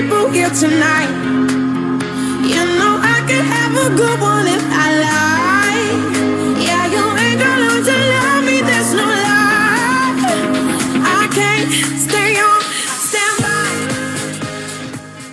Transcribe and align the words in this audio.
people 0.00 0.30
here 0.30 0.48
tonight. 0.48 1.10
You 2.48 2.64
know 2.78 2.96
I 3.04 3.20
have 3.28 3.74
a 3.74 3.94
good 3.94 4.18
one 4.18 4.46
if 4.46 4.62
I. 4.64 4.88
Yeah, 6.58 6.86
you 6.86 7.04
ain't 7.18 7.38
gonna 7.38 7.60
learn 7.60 7.84
to 7.84 7.92
love 7.92 8.44
me, 8.44 8.62
there's 8.62 8.94
no 8.94 9.04
lie. 9.04 10.16
I 11.04 11.28
can't 11.34 11.70
stay 12.00 12.40
on 12.40 12.62
standby. 13.12 13.68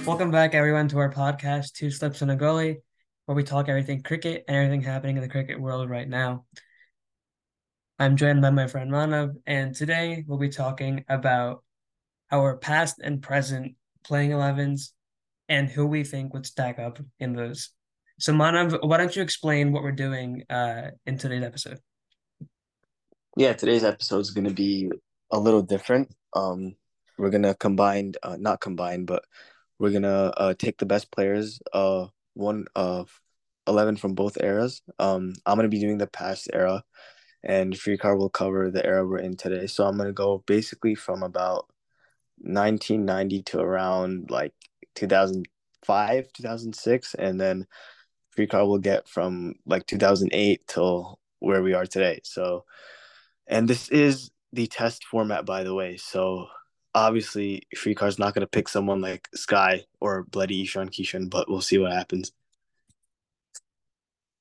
Welcome 0.05 0.31
back, 0.31 0.53
everyone, 0.53 0.89
to 0.89 0.97
our 0.99 1.13
podcast, 1.13 1.71
Two 1.71 1.89
Slips 1.89 2.21
and 2.21 2.31
a 2.31 2.35
Gully, 2.35 2.79
where 3.25 3.37
we 3.37 3.43
talk 3.43 3.69
everything 3.69 4.03
cricket 4.03 4.43
and 4.49 4.57
everything 4.57 4.81
happening 4.81 5.15
in 5.15 5.21
the 5.21 5.29
cricket 5.29 5.61
world 5.61 5.89
right 5.89 6.09
now. 6.09 6.43
I'm 7.99 8.17
joined 8.17 8.41
by 8.41 8.49
my 8.49 8.67
friend 8.67 8.91
Manav, 8.91 9.33
and 9.45 9.73
today 9.73 10.25
we'll 10.27 10.39
be 10.39 10.49
talking 10.49 11.05
about 11.07 11.63
our 12.33 12.57
past 12.57 12.99
and 13.01 13.21
present 13.21 13.76
playing 14.07 14.31
11s 14.31 14.93
and 15.49 15.69
who 15.69 15.85
we 15.85 16.03
think 16.03 16.33
would 16.33 16.45
stack 16.45 16.79
up 16.79 16.99
in 17.19 17.33
those. 17.33 17.69
So, 18.19 18.33
Manav, 18.33 18.79
why 18.87 18.97
don't 18.97 19.15
you 19.15 19.21
explain 19.21 19.71
what 19.71 19.83
we're 19.83 19.91
doing 19.91 20.43
uh, 20.49 20.91
in 21.05 21.17
today's 21.17 21.43
episode? 21.43 21.79
Yeah, 23.35 23.53
today's 23.53 23.83
episode 23.83 24.19
is 24.19 24.31
going 24.31 24.47
to 24.47 24.53
be 24.53 24.89
a 25.31 25.39
little 25.39 25.61
different. 25.61 26.13
Um, 26.35 26.75
we're 27.17 27.29
gonna 27.29 27.55
combine, 27.55 28.13
uh, 28.23 28.37
not 28.39 28.61
combine, 28.61 29.05
but 29.05 29.23
we're 29.79 29.91
gonna 29.91 30.31
uh, 30.37 30.53
take 30.57 30.77
the 30.77 30.85
best 30.85 31.11
players, 31.11 31.59
uh, 31.73 32.07
one 32.33 32.65
of 32.75 33.09
eleven 33.65 33.97
from 33.97 34.13
both 34.13 34.37
eras. 34.41 34.81
Um, 34.99 35.33
I'm 35.45 35.57
gonna 35.57 35.67
be 35.67 35.79
doing 35.79 35.97
the 35.97 36.07
past 36.07 36.49
era, 36.53 36.83
and 37.43 37.73
Shrikar 37.73 38.17
will 38.17 38.29
cover 38.29 38.69
the 38.71 38.85
era 38.85 39.05
we're 39.05 39.19
in 39.19 39.35
today. 39.35 39.67
So 39.67 39.85
I'm 39.85 39.97
gonna 39.97 40.13
go 40.13 40.43
basically 40.47 40.95
from 40.95 41.23
about 41.23 41.69
1990 42.39 43.43
to 43.43 43.59
around 43.59 44.29
like 44.29 44.53
2005, 44.95 46.33
2006, 46.33 47.13
and 47.15 47.39
then 47.39 47.67
Shrikar 48.37 48.67
will 48.67 48.79
get 48.79 49.07
from 49.07 49.55
like 49.65 49.85
2008 49.87 50.67
till 50.67 51.19
where 51.39 51.63
we 51.63 51.73
are 51.73 51.85
today. 51.85 52.19
So, 52.23 52.65
and 53.47 53.67
this 53.67 53.89
is 53.89 54.31
the 54.53 54.67
test 54.67 55.05
format, 55.05 55.45
by 55.45 55.63
the 55.63 55.73
way. 55.73 55.97
So 55.97 56.47
obviously, 56.93 57.63
Shrikar's 57.75 58.19
not 58.19 58.33
going 58.33 58.41
to 58.41 58.47
pick 58.47 58.67
someone 58.67 59.01
like 59.01 59.27
Sky 59.33 59.85
or 59.99 60.23
Bloody 60.23 60.63
Ishan 60.63 60.89
Kishan, 60.89 61.29
but 61.29 61.49
we'll 61.49 61.61
see 61.61 61.77
what 61.77 61.91
happens. 61.91 62.31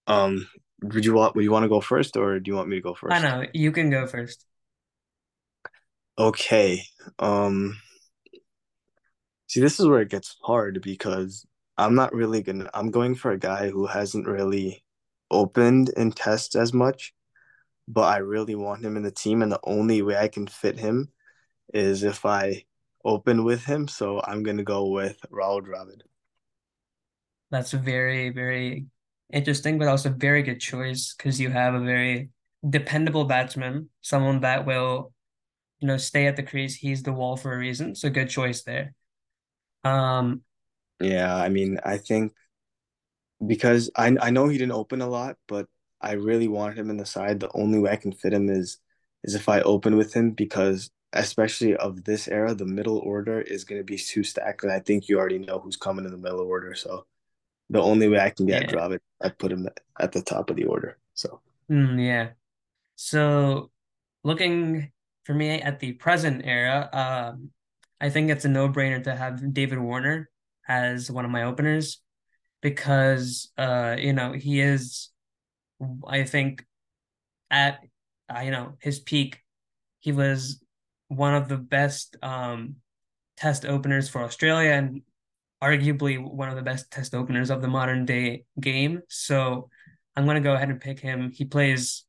Um, 0.07 0.49
would 0.83 1.05
you 1.05 1.15
want? 1.15 1.35
Would 1.35 1.45
you 1.45 1.53
want 1.53 1.65
to 1.65 1.69
go 1.69 1.81
first, 1.81 2.17
or 2.17 2.39
do 2.39 2.51
you 2.51 2.57
want 2.57 2.69
me 2.69 2.77
to 2.77 2.83
go 2.83 2.95
first? 2.95 3.15
I 3.15 3.21
know 3.21 3.47
you 3.53 3.73
can 3.73 3.91
go 3.91 4.07
first. 4.07 4.45
Okay. 6.19 6.83
Um. 7.19 7.79
See, 9.57 9.63
this 9.63 9.81
is 9.81 9.87
where 9.89 10.03
it 10.03 10.11
gets 10.11 10.37
hard 10.43 10.83
because 10.83 11.47
I'm 11.79 11.95
not 11.95 12.13
really 12.13 12.43
gonna. 12.43 12.69
I'm 12.75 12.91
going 12.91 13.15
for 13.15 13.31
a 13.31 13.39
guy 13.39 13.71
who 13.71 13.87
hasn't 13.87 14.27
really 14.27 14.85
opened 15.31 15.89
in 15.97 16.13
tests 16.13 16.55
as 16.55 16.75
much, 16.75 17.15
but 17.89 18.03
I 18.03 18.19
really 18.19 18.55
want 18.55 18.85
him 18.85 18.99
in 18.99 19.03
the 19.03 19.11
team, 19.11 19.41
and 19.41 19.51
the 19.51 19.59
only 19.65 20.03
way 20.03 20.15
I 20.15 20.29
can 20.29 20.47
fit 20.47 20.79
him 20.79 21.11
is 21.73 22.03
if 22.03 22.27
I 22.27 22.65
open 23.03 23.45
with 23.45 23.65
him. 23.65 23.89
So 23.89 24.21
I'm 24.23 24.43
gonna 24.43 24.63
go 24.63 24.91
with 24.91 25.17
Rahul 25.33 25.63
Dravid. 25.63 26.03
That's 27.51 27.73
very, 27.73 28.29
very 28.29 28.85
interesting, 29.33 29.79
but 29.79 29.89
also 29.89 30.11
very 30.11 30.43
good 30.43 30.61
choice 30.61 31.15
because 31.17 31.41
you 31.41 31.49
have 31.49 31.73
a 31.73 31.81
very 31.81 32.29
dependable 32.69 33.25
batsman, 33.25 33.89
someone 34.03 34.41
that 34.41 34.67
will, 34.67 35.15
you 35.81 35.89
know, 35.89 35.97
stay 35.97 36.27
at 36.27 36.37
the 36.37 36.43
crease. 36.43 36.75
He's 36.75 37.03
the 37.03 37.15
wall 37.15 37.39
for 37.39 37.55
a 37.55 37.59
reason. 37.59 37.95
So 37.95 38.11
good 38.11 38.29
choice 38.29 38.63
there. 38.63 38.93
Um, 39.87 40.43
Yeah, 41.01 41.35
I 41.37 41.49
mean, 41.49 41.79
I 41.85 41.99
think 41.99 42.33
because 43.47 43.91
I 43.97 44.17
I 44.21 44.31
know 44.31 44.49
he 44.49 44.59
didn't 44.59 44.73
open 44.73 45.01
a 45.03 45.09
lot, 45.09 45.37
but 45.49 45.69
I 46.01 46.13
really 46.13 46.49
want 46.49 46.79
him 46.79 46.91
in 46.91 46.97
the 46.97 47.07
side. 47.07 47.41
The 47.41 47.51
only 47.55 47.79
way 47.79 47.91
I 47.91 47.97
can 47.97 48.13
fit 48.13 48.33
him 48.33 48.49
is 48.49 48.79
is 49.25 49.35
if 49.35 49.49
I 49.49 49.61
open 49.63 49.97
with 49.97 50.15
him 50.15 50.31
because 50.33 50.91
especially 51.13 51.77
of 51.77 52.05
this 52.05 52.29
era, 52.29 52.55
the 52.55 52.65
middle 52.67 52.99
order 52.99 53.41
is 53.41 53.65
going 53.65 53.81
to 53.81 53.85
be 53.85 53.99
too 53.99 54.23
stacked, 54.25 54.63
and 54.63 54.73
I 54.73 54.81
think 54.81 55.09
you 55.09 55.19
already 55.19 55.39
know 55.39 55.59
who's 55.59 55.77
coming 55.77 56.05
in 56.05 56.11
the 56.13 56.19
middle 56.19 56.41
order. 56.41 56.75
So 56.75 57.07
the 57.71 57.83
only 57.83 58.09
way 58.09 58.21
I 58.21 58.31
can 58.31 58.47
get 58.47 58.63
yeah. 58.63 58.69
Dravid, 58.69 59.01
I 59.23 59.31
put 59.31 59.53
him 59.53 59.69
at 60.01 60.13
the 60.13 60.23
top 60.23 60.51
of 60.51 60.57
the 60.57 60.67
order. 60.67 60.99
So 61.15 61.41
Mm, 61.71 62.05
yeah. 62.05 62.31
So 62.97 63.71
looking 64.25 64.93
for 65.25 65.35
me 65.35 65.63
at 65.63 65.81
the 65.81 65.95
present 65.95 66.43
era, 66.45 66.91
um, 66.93 67.53
I 68.01 68.11
think 68.11 68.31
it's 68.31 68.45
a 68.45 68.49
no-brainer 68.49 69.03
to 69.05 69.17
have 69.17 69.55
David 69.55 69.79
Warner 69.79 70.31
as 70.69 71.11
one 71.11 71.25
of 71.25 71.31
my 71.31 71.45
openers 71.45 72.01
because 72.61 73.51
uh, 73.57 73.97
you 73.99 74.13
know, 74.13 74.33
he 74.33 74.61
is 74.61 75.11
I 76.07 76.25
think 76.25 76.65
at 77.51 77.81
uh, 78.35 78.41
you 78.41 78.51
know, 78.51 78.75
his 78.81 78.99
peak, 78.99 79.41
he 80.01 80.13
was 80.13 80.63
one 81.09 81.35
of 81.35 81.49
the 81.49 81.57
best 81.57 82.17
um 82.23 82.77
test 83.37 83.65
openers 83.65 84.09
for 84.09 84.23
Australia 84.23 84.71
and 84.73 85.03
arguably 85.63 86.19
one 86.23 86.49
of 86.49 86.57
the 86.57 86.63
best 86.63 86.91
test 86.91 87.15
openers 87.15 87.51
of 87.51 87.63
the 87.63 87.69
modern 87.69 88.05
day 88.05 88.45
game. 88.61 89.01
So 89.09 89.69
I'm 90.17 90.27
gonna 90.27 90.41
go 90.41 90.55
ahead 90.55 90.71
and 90.71 90.81
pick 90.81 91.01
him. 91.01 91.31
He 91.31 91.45
plays, 91.45 92.05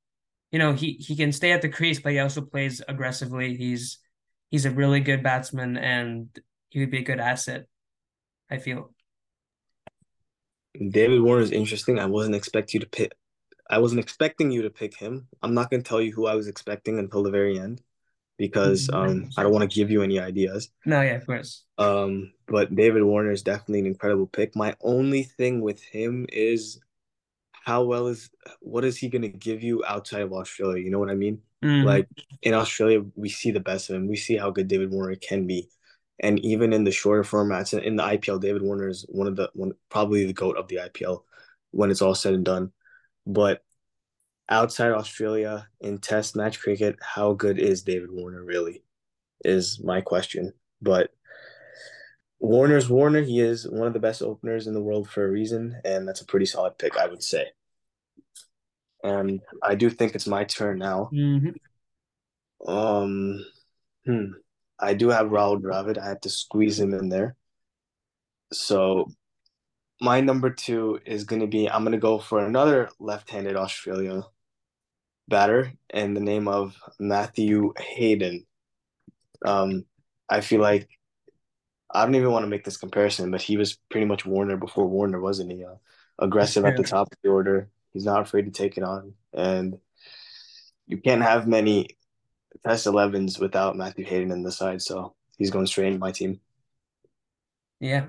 you 0.51 0.59
know, 0.59 0.73
he 0.73 0.93
he 0.93 1.15
can 1.15 1.31
stay 1.31 1.51
at 1.51 1.61
the 1.61 1.69
crease, 1.69 1.99
but 1.99 2.13
he 2.13 2.19
also 2.19 2.41
plays 2.41 2.81
aggressively. 2.87 3.55
He's 3.55 3.99
he's 4.49 4.65
a 4.65 4.71
really 4.71 4.99
good 4.99 5.23
batsman 5.23 5.77
and 5.77 6.27
he 6.69 6.79
would 6.79 6.91
be 6.91 6.99
a 6.99 7.03
good 7.03 7.19
asset, 7.19 7.65
I 8.49 8.57
feel. 8.57 8.93
David 10.89 11.21
Warner 11.21 11.41
is 11.41 11.51
interesting. 11.51 11.99
I 11.99 12.05
wasn't 12.05 12.35
expect 12.35 12.73
you 12.73 12.79
to 12.79 12.87
pick. 12.87 13.13
I 13.69 13.79
wasn't 13.79 13.99
expecting 13.99 14.51
you 14.51 14.61
to 14.61 14.69
pick 14.69 14.95
him. 14.97 15.27
I'm 15.41 15.53
not 15.53 15.69
going 15.69 15.83
to 15.83 15.87
tell 15.87 16.01
you 16.01 16.13
who 16.13 16.27
I 16.27 16.35
was 16.35 16.47
expecting 16.47 16.99
until 16.99 17.23
the 17.23 17.31
very 17.31 17.59
end 17.59 17.81
because 18.37 18.89
um, 18.93 19.29
I 19.35 19.43
don't 19.43 19.51
want 19.51 19.69
to 19.69 19.75
give 19.75 19.89
you 19.89 20.03
any 20.03 20.19
ideas. 20.19 20.69
No, 20.85 21.01
yeah, 21.01 21.15
of 21.15 21.25
course. 21.25 21.63
Um, 21.77 22.33
but 22.47 22.75
David 22.75 23.03
Warner 23.03 23.31
is 23.31 23.41
definitely 23.41 23.79
an 23.79 23.87
incredible 23.87 24.27
pick. 24.27 24.55
My 24.55 24.75
only 24.81 25.23
thing 25.23 25.61
with 25.61 25.81
him 25.83 26.27
is 26.31 26.79
how 27.67 27.83
well 27.83 28.07
is 28.07 28.29
what 28.61 28.85
is 28.85 28.95
he 28.97 29.09
going 29.09 29.23
to 29.23 29.27
give 29.27 29.61
you 29.61 29.83
outside 29.85 30.21
of 30.21 30.31
Australia? 30.31 30.81
You 30.81 30.89
know 30.89 30.99
what 30.99 31.09
I 31.09 31.15
mean? 31.15 31.39
Mm, 31.61 31.83
Like 31.83 32.07
in 32.41 32.53
Australia, 32.53 33.03
we 33.15 33.27
see 33.27 33.51
the 33.51 33.59
best 33.59 33.89
of 33.89 33.97
him. 33.97 34.07
We 34.07 34.15
see 34.15 34.37
how 34.37 34.51
good 34.51 34.69
David 34.69 34.89
Warner 34.89 35.17
can 35.17 35.45
be, 35.45 35.67
and 36.21 36.39
even 36.39 36.71
in 36.71 36.85
the 36.85 36.91
shorter 36.91 37.23
formats 37.23 37.77
in 37.77 37.97
the 37.97 38.03
IPL, 38.03 38.39
David 38.39 38.61
Warner 38.61 38.87
is 38.87 39.05
one 39.09 39.27
of 39.27 39.35
the 39.35 39.49
one 39.53 39.73
probably 39.89 40.25
the 40.25 40.31
goat 40.31 40.55
of 40.57 40.69
the 40.69 40.77
IPL 40.77 41.23
when 41.71 41.91
it's 41.91 42.01
all 42.01 42.15
said 42.15 42.35
and 42.35 42.45
done. 42.45 42.71
But 43.25 43.61
outside 44.47 44.93
Australia 44.93 45.67
in 45.81 45.97
Test 45.97 46.37
match 46.37 46.61
cricket, 46.61 46.95
how 47.01 47.33
good 47.33 47.59
is 47.59 47.83
David 47.83 48.11
Warner 48.11 48.45
really? 48.45 48.81
Is 49.43 49.81
my 49.83 49.99
question. 49.99 50.53
But 50.81 51.11
Warner's 52.39 52.89
Warner. 52.89 53.23
He 53.23 53.41
is 53.41 53.67
one 53.69 53.87
of 53.87 53.93
the 53.93 53.99
best 53.99 54.21
openers 54.21 54.67
in 54.67 54.73
the 54.73 54.81
world 54.81 55.09
for 55.09 55.25
a 55.25 55.29
reason, 55.29 55.81
and 55.83 56.07
that's 56.07 56.21
a 56.21 56.25
pretty 56.25 56.45
solid 56.45 56.77
pick, 56.77 56.95
I 56.95 57.07
would 57.07 57.23
say. 57.23 57.47
And 59.03 59.41
I 59.61 59.75
do 59.75 59.89
think 59.89 60.15
it's 60.15 60.27
my 60.27 60.43
turn 60.43 60.79
now. 60.79 61.09
mhm. 61.13 61.55
Um, 62.65 63.45
hmm. 64.05 64.25
I 64.79 64.93
do 64.93 65.09
have 65.09 65.27
Rahul 65.27 65.61
Dravid. 65.61 65.97
I 65.97 66.07
had 66.07 66.21
to 66.23 66.29
squeeze 66.29 66.79
him 66.79 66.93
in 66.93 67.09
there. 67.09 67.35
So 68.53 69.09
my 70.01 70.21
number 70.21 70.49
two 70.49 70.99
is 71.05 71.23
going 71.23 71.41
to 71.41 71.47
be 71.47 71.69
I'm 71.69 71.83
going 71.83 71.93
to 71.93 71.97
go 71.97 72.19
for 72.19 72.45
another 72.45 72.89
left-handed 72.99 73.55
Australia 73.55 74.23
batter 75.27 75.73
in 75.89 76.13
the 76.13 76.21
name 76.21 76.47
of 76.47 76.75
Matthew 76.99 77.73
Hayden. 77.77 78.45
Um, 79.45 79.85
I 80.29 80.41
feel 80.41 80.61
like 80.61 80.87
I 81.93 82.05
don't 82.05 82.15
even 82.15 82.31
want 82.31 82.43
to 82.43 82.49
make 82.49 82.63
this 82.63 82.77
comparison, 82.77 83.31
but 83.31 83.41
he 83.41 83.57
was 83.57 83.77
pretty 83.89 84.05
much 84.05 84.25
Warner 84.25 84.57
before 84.57 84.87
Warner, 84.87 85.19
wasn't 85.21 85.51
he? 85.51 85.63
Uh, 85.63 85.75
aggressive 86.19 86.65
at 86.65 86.75
the 86.75 86.83
top 86.83 87.07
of 87.11 87.17
the 87.23 87.29
order. 87.29 87.69
He's 87.93 88.05
not 88.05 88.21
afraid 88.21 88.45
to 88.45 88.51
take 88.51 88.77
it 88.77 88.83
on, 88.83 89.13
and 89.33 89.77
you 90.85 90.97
can't 90.97 91.21
have 91.21 91.47
many 91.47 91.97
Test 92.65 92.87
11s 92.87 93.39
without 93.39 93.75
Matthew 93.75 94.05
Hayden 94.05 94.31
in 94.31 94.43
the 94.43 94.51
side, 94.51 94.81
so 94.81 95.15
he's 95.37 95.51
going 95.51 95.67
straight 95.67 95.87
into 95.87 95.99
my 95.99 96.11
team. 96.11 96.39
Yeah. 97.79 98.07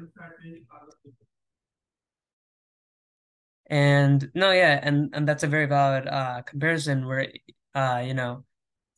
And 3.71 4.31
no, 4.35 4.51
yeah, 4.51 4.81
and 4.83 5.11
and 5.13 5.29
that's 5.29 5.43
a 5.43 5.47
very 5.47 5.67
valid 5.67 6.07
uh 6.09 6.41
comparison 6.43 7.07
where 7.07 7.29
uh, 7.75 8.03
you 8.05 8.15
know, 8.15 8.45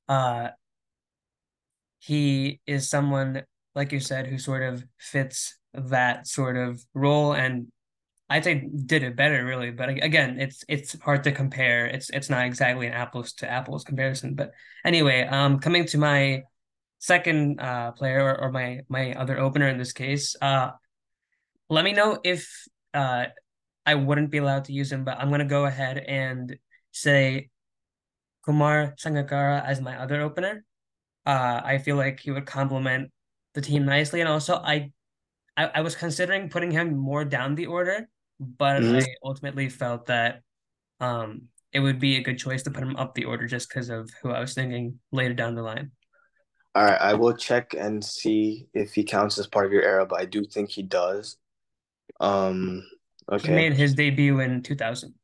uh 0.08 0.50
he 1.98 2.60
is 2.66 2.88
someone, 2.88 3.42
like 3.74 3.92
you 3.92 4.00
said, 4.00 4.26
who 4.26 4.38
sort 4.38 4.62
of 4.62 4.84
fits 4.98 5.58
that 5.74 6.26
sort 6.26 6.56
of 6.56 6.84
role 6.94 7.32
and 7.32 7.68
I'd 8.30 8.44
say 8.44 8.68
did 8.86 9.02
it 9.02 9.16
better 9.16 9.44
really, 9.44 9.70
but 9.72 9.88
again, 9.90 10.38
it's 10.40 10.64
it's 10.68 10.98
hard 11.00 11.24
to 11.24 11.32
compare. 11.32 11.86
It's 11.86 12.10
it's 12.10 12.30
not 12.30 12.46
exactly 12.46 12.86
an 12.86 12.92
apples 12.92 13.32
to 13.34 13.50
apples 13.50 13.84
comparison. 13.84 14.34
But 14.34 14.52
anyway, 14.84 15.26
um 15.26 15.58
coming 15.58 15.84
to 15.86 15.98
my 15.98 16.44
second 17.00 17.60
uh 17.60 17.92
player 17.92 18.22
or, 18.22 18.40
or 18.42 18.52
my 18.52 18.80
my 18.88 19.14
other 19.14 19.38
opener 19.38 19.68
in 19.68 19.78
this 19.78 19.92
case, 19.92 20.36
uh 20.40 20.70
let 21.68 21.84
me 21.84 21.92
know 21.92 22.18
if 22.24 22.68
uh 22.94 23.26
I 23.86 23.94
wouldn't 23.96 24.30
be 24.30 24.38
allowed 24.38 24.64
to 24.66 24.72
use 24.72 24.92
him, 24.92 25.04
but 25.04 25.18
I'm 25.18 25.30
gonna 25.30 25.44
go 25.44 25.66
ahead 25.66 25.98
and 25.98 26.56
say 26.92 27.50
Kumar 28.44 28.94
Sangakkara 28.96 29.64
as 29.64 29.80
my 29.80 29.98
other 29.98 30.20
opener. 30.20 30.64
Uh, 31.26 31.60
I 31.64 31.78
feel 31.78 31.96
like 31.96 32.20
he 32.20 32.30
would 32.30 32.46
complement 32.46 33.10
the 33.54 33.60
team 33.60 33.84
nicely, 33.84 34.20
and 34.20 34.28
also 34.28 34.54
I, 34.56 34.92
I, 35.56 35.66
I 35.66 35.80
was 35.82 35.94
considering 35.94 36.48
putting 36.48 36.70
him 36.70 36.96
more 36.96 37.24
down 37.24 37.54
the 37.54 37.66
order, 37.66 38.08
but 38.40 38.82
Mhm. 38.82 39.02
I 39.02 39.14
ultimately 39.22 39.68
felt 39.68 40.06
that 40.06 40.42
um 40.98 41.48
it 41.72 41.80
would 41.80 42.00
be 42.00 42.16
a 42.16 42.22
good 42.22 42.38
choice 42.38 42.62
to 42.64 42.70
put 42.70 42.82
him 42.82 42.96
up 42.96 43.14
the 43.14 43.26
order 43.26 43.46
just 43.46 43.68
because 43.68 43.90
of 43.90 44.10
who 44.22 44.30
I 44.30 44.40
was 44.40 44.54
thinking 44.54 44.98
later 45.12 45.34
down 45.34 45.54
the 45.54 45.62
line. 45.62 45.92
All 46.74 46.84
right, 46.84 47.00
I 47.00 47.14
will 47.14 47.36
check 47.36 47.74
and 47.74 48.04
see 48.04 48.68
if 48.74 48.94
he 48.94 49.04
counts 49.04 49.38
as 49.38 49.46
part 49.46 49.66
of 49.66 49.72
your 49.72 49.82
era, 49.82 50.06
but 50.06 50.20
I 50.20 50.24
do 50.24 50.44
think 50.44 50.70
he 50.70 50.82
does. 50.82 51.36
Um, 52.20 52.84
okay. 53.30 53.48
He 53.48 53.54
made 53.54 53.74
his 53.74 53.94
debut 53.94 54.40
in 54.40 54.62
2000. 54.62 55.14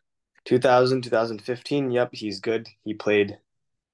2000, 0.44 1.02
2015. 1.02 1.90
Yep, 1.90 2.10
he's 2.12 2.40
good. 2.40 2.69
He 2.84 2.94
played 2.94 3.38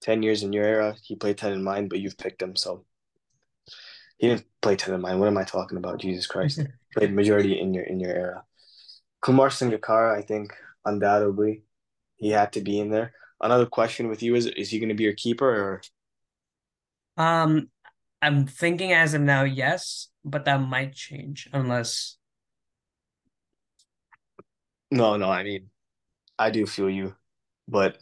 10 0.02 0.22
years 0.22 0.42
in 0.42 0.52
your 0.52 0.64
era. 0.64 0.96
He 1.02 1.16
played 1.16 1.38
10 1.38 1.52
in 1.52 1.62
mine, 1.62 1.88
but 1.88 2.00
you've 2.00 2.18
picked 2.18 2.42
him, 2.42 2.56
so 2.56 2.84
he 4.18 4.28
didn't 4.28 4.46
play 4.60 4.76
10 4.76 4.94
in 4.94 5.00
mine. 5.00 5.18
What 5.18 5.28
am 5.28 5.38
I 5.38 5.44
talking 5.44 5.78
about? 5.78 6.00
Jesus 6.00 6.26
Christ. 6.26 6.60
played 6.96 7.12
majority 7.12 7.58
in 7.58 7.72
your 7.72 7.84
in 7.84 8.00
your 8.00 8.12
era. 8.12 8.44
Kumar 9.22 9.48
Sangakkara, 9.48 10.16
I 10.18 10.22
think 10.22 10.52
undoubtedly 10.84 11.64
he 12.16 12.30
had 12.30 12.52
to 12.54 12.60
be 12.60 12.78
in 12.80 12.90
there. 12.90 13.14
Another 13.40 13.66
question 13.66 14.08
with 14.08 14.22
you 14.22 14.34
is 14.34 14.46
is 14.46 14.70
he 14.70 14.78
going 14.78 14.90
to 14.90 14.94
be 14.94 15.04
your 15.04 15.14
keeper 15.14 15.48
or 15.48 15.82
Um, 17.16 17.68
I'm 18.20 18.46
thinking 18.46 18.92
as 18.92 19.14
of 19.14 19.22
now, 19.22 19.44
yes, 19.44 20.08
but 20.24 20.44
that 20.44 20.58
might 20.60 20.94
change 20.94 21.48
unless 21.52 22.16
no, 24.90 25.16
no, 25.16 25.30
I 25.30 25.42
mean 25.44 25.70
I 26.38 26.50
do 26.50 26.66
feel 26.66 26.90
you, 26.90 27.16
but 27.68 27.98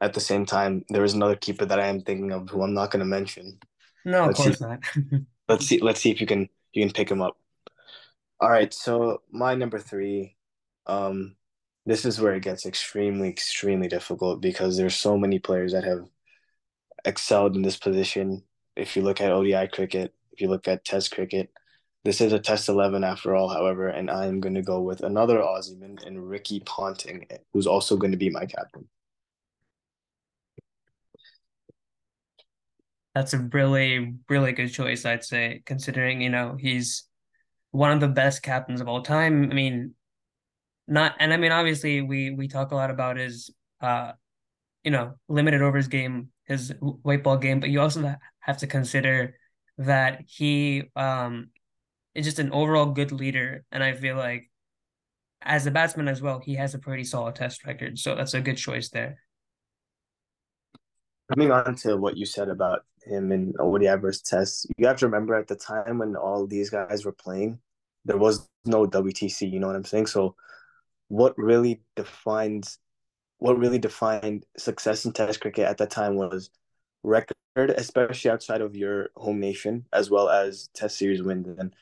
at 0.00 0.14
the 0.14 0.20
same 0.20 0.46
time 0.46 0.84
there 0.90 1.04
is 1.04 1.14
another 1.14 1.36
keeper 1.36 1.64
that 1.66 1.80
I 1.80 1.88
am 1.88 2.02
thinking 2.02 2.32
of 2.32 2.50
who 2.50 2.62
I'm 2.62 2.74
not 2.74 2.90
going 2.90 3.00
to 3.00 3.06
mention. 3.06 3.60
no, 4.04 4.24
of 4.26 4.32
Let's 4.32 4.34
course 4.34 4.60
see. 4.60 4.60
not. 4.60 4.80
Let's 5.48 5.66
see 5.66 5.80
let's 5.80 6.00
see 6.00 6.10
if 6.10 6.20
you 6.20 6.26
can 6.26 6.48
you 6.72 6.84
can 6.86 6.92
pick 6.94 7.10
him 7.10 7.22
up. 7.22 7.36
All 8.40 8.50
right, 8.50 8.72
so 8.72 9.22
my 9.30 9.54
number 9.54 9.78
3 9.78 10.36
um 10.86 11.36
this 11.86 12.04
is 12.04 12.20
where 12.20 12.34
it 12.34 12.42
gets 12.42 12.66
extremely 12.66 13.28
extremely 13.28 13.88
difficult 13.88 14.40
because 14.40 14.76
there's 14.76 14.96
so 14.96 15.16
many 15.18 15.38
players 15.38 15.72
that 15.72 15.84
have 15.84 16.08
excelled 17.04 17.56
in 17.56 17.62
this 17.62 17.76
position. 17.76 18.44
If 18.76 18.96
you 18.96 19.02
look 19.02 19.20
at 19.20 19.32
ODI 19.32 19.68
cricket, 19.68 20.14
if 20.32 20.40
you 20.40 20.48
look 20.48 20.68
at 20.68 20.84
Test 20.84 21.10
cricket, 21.12 21.50
this 22.04 22.20
is 22.20 22.32
a 22.32 22.38
Test 22.38 22.68
11 22.68 23.04
after 23.04 23.34
all, 23.36 23.48
however, 23.48 23.88
and 23.88 24.10
I 24.10 24.26
am 24.26 24.40
going 24.40 24.54
to 24.54 24.62
go 24.62 24.80
with 24.82 25.02
another 25.02 25.38
Aussieman 25.38 26.04
and 26.06 26.28
Ricky 26.28 26.60
Ponting, 26.60 27.26
who's 27.52 27.66
also 27.66 27.96
going 27.96 28.12
to 28.12 28.18
be 28.18 28.30
my 28.30 28.46
captain. 28.46 28.88
That's 33.14 33.34
a 33.34 33.38
really, 33.52 34.14
really 34.28 34.52
good 34.52 34.68
choice, 34.72 35.04
I'd 35.04 35.24
say, 35.24 35.62
considering, 35.66 36.20
you 36.22 36.30
know, 36.30 36.56
he's 36.58 37.09
one 37.70 37.92
of 37.92 38.00
the 38.00 38.08
best 38.08 38.42
captains 38.42 38.80
of 38.80 38.88
all 38.88 39.02
time. 39.02 39.50
I 39.50 39.54
mean, 39.54 39.94
not, 40.86 41.14
and 41.20 41.32
I 41.32 41.36
mean, 41.36 41.52
obviously, 41.52 42.00
we 42.02 42.30
we 42.30 42.48
talk 42.48 42.72
a 42.72 42.74
lot 42.74 42.90
about 42.90 43.16
his, 43.16 43.50
uh, 43.80 44.12
you 44.84 44.90
know, 44.90 45.14
limited 45.28 45.62
overs 45.62 45.88
game, 45.88 46.30
his 46.44 46.72
white 46.80 47.22
ball 47.22 47.36
game, 47.36 47.60
but 47.60 47.70
you 47.70 47.80
also 47.80 48.14
have 48.40 48.58
to 48.58 48.66
consider 48.66 49.36
that 49.78 50.22
he 50.26 50.84
um 50.96 51.50
is 52.14 52.26
just 52.26 52.38
an 52.38 52.52
overall 52.52 52.86
good 52.86 53.12
leader, 53.12 53.64
and 53.70 53.82
I 53.84 53.92
feel 53.92 54.16
like 54.16 54.50
as 55.42 55.66
a 55.66 55.70
batsman 55.70 56.08
as 56.08 56.20
well, 56.20 56.40
he 56.44 56.54
has 56.56 56.74
a 56.74 56.78
pretty 56.78 57.04
solid 57.04 57.36
test 57.36 57.64
record, 57.64 57.98
so 57.98 58.14
that's 58.14 58.34
a 58.34 58.40
good 58.40 58.56
choice 58.56 58.90
there. 58.90 59.18
Coming 61.34 61.52
on 61.52 61.74
to 61.76 61.96
what 61.96 62.16
you 62.16 62.26
said 62.26 62.48
about 62.48 62.84
him 63.04 63.32
and 63.32 63.54
ODI 63.58 63.96
versus 63.96 64.22
Test, 64.22 64.66
you 64.76 64.86
have 64.86 64.98
to 64.98 65.06
remember 65.06 65.34
at 65.34 65.48
the 65.48 65.56
time 65.56 65.98
when 65.98 66.16
all 66.16 66.46
these 66.46 66.70
guys 66.70 67.04
were 67.04 67.12
playing, 67.12 67.60
there 68.04 68.16
was 68.16 68.48
no 68.64 68.86
WTC. 68.86 69.50
You 69.50 69.60
know 69.60 69.68
what 69.68 69.76
I'm 69.76 69.84
saying? 69.84 70.06
So, 70.06 70.34
what 71.08 71.36
really 71.36 71.82
defines 71.96 72.78
what 73.38 73.58
really 73.58 73.78
defined 73.78 74.44
success 74.56 75.04
in 75.04 75.12
Test 75.12 75.40
cricket 75.40 75.66
at 75.66 75.78
that 75.78 75.90
time 75.90 76.16
was 76.16 76.50
record, 77.02 77.34
especially 77.56 78.30
outside 78.30 78.60
of 78.60 78.76
your 78.76 79.08
home 79.16 79.40
nation, 79.40 79.86
as 79.92 80.10
well 80.10 80.28
as 80.28 80.68
Test 80.74 80.98
series 80.98 81.22
wins. 81.22 81.48
And 81.58 81.74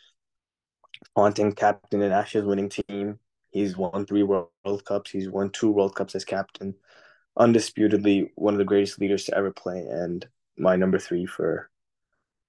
Ponting, 1.15 1.53
captain 1.53 2.03
and 2.03 2.13
Ashes 2.13 2.45
winning 2.45 2.69
team. 2.69 3.19
He's 3.51 3.77
won 3.77 4.07
three 4.07 4.23
World 4.23 4.51
Cups. 4.85 5.11
He's 5.11 5.29
won 5.29 5.51
two 5.51 5.71
World 5.71 5.95
Cups 5.95 6.15
as 6.15 6.25
captain. 6.25 6.75
Undisputedly, 7.39 8.33
one 8.35 8.55
of 8.55 8.59
the 8.59 8.65
greatest 8.65 9.01
leaders 9.01 9.25
to 9.25 9.37
ever 9.37 9.53
play, 9.53 9.87
and 9.89 10.27
my 10.57 10.75
number 10.75 10.99
three 10.99 11.25
for 11.25 11.71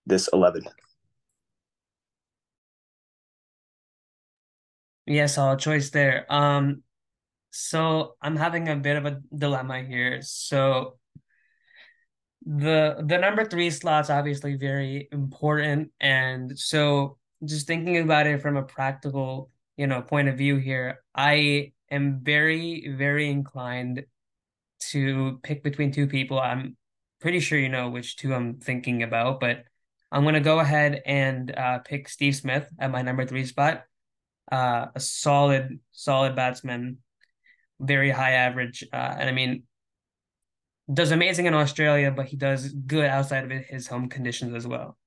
this 0.05 0.27
11. 0.33 0.63
Yeah, 5.05 5.27
solid 5.27 5.59
choice 5.59 5.91
there. 5.91 6.25
Um, 6.31 6.83
so 7.51 8.15
I'm 8.21 8.35
having 8.35 8.67
a 8.67 8.75
bit 8.75 8.97
of 8.97 9.05
a 9.05 9.21
dilemma 9.35 9.83
here. 9.83 10.21
So 10.21 10.97
the 12.45 13.03
the 13.05 13.17
number 13.17 13.45
three 13.45 13.69
slot's 13.69 14.09
obviously 14.09 14.55
very 14.55 15.09
important, 15.11 15.91
and 15.99 16.57
so 16.57 17.17
just 17.45 17.67
thinking 17.67 17.97
about 17.97 18.27
it 18.27 18.41
from 18.41 18.57
a 18.57 18.63
practical, 18.63 19.49
you 19.77 19.87
know, 19.87 20.01
point 20.01 20.27
of 20.27 20.37
view 20.37 20.57
here, 20.57 21.03
I 21.15 21.73
am 21.91 22.19
very, 22.23 22.93
very 22.95 23.29
inclined 23.29 24.05
to 24.91 25.39
pick 25.43 25.63
between 25.63 25.91
two 25.91 26.07
people. 26.07 26.39
I'm 26.39 26.77
pretty 27.21 27.39
sure 27.39 27.59
you 27.59 27.69
know 27.69 27.89
which 27.89 28.15
two 28.17 28.33
I'm 28.33 28.59
thinking 28.59 29.03
about, 29.03 29.39
but 29.39 29.63
I'm 30.11 30.23
gonna 30.23 30.39
go 30.39 30.59
ahead 30.59 31.01
and 31.05 31.55
uh, 31.55 31.79
pick 31.79 32.09
Steve 32.09 32.35
Smith 32.35 32.67
at 32.79 32.91
my 32.91 33.01
number 33.01 33.25
three 33.25 33.45
spot. 33.45 33.83
Uh, 34.51 34.87
a 34.95 34.99
solid, 34.99 35.79
solid 35.91 36.35
batsman, 36.35 36.97
very 37.79 38.09
high 38.09 38.31
average, 38.31 38.83
uh, 38.91 39.15
and 39.19 39.29
I 39.29 39.31
mean, 39.31 39.63
does 40.91 41.11
amazing 41.11 41.45
in 41.45 41.53
Australia, 41.53 42.11
but 42.11 42.25
he 42.25 42.35
does 42.35 42.69
good 42.73 43.05
outside 43.05 43.43
of 43.43 43.51
his 43.51 43.87
home 43.87 44.09
conditions 44.09 44.55
as 44.55 44.65
well. 44.65 44.97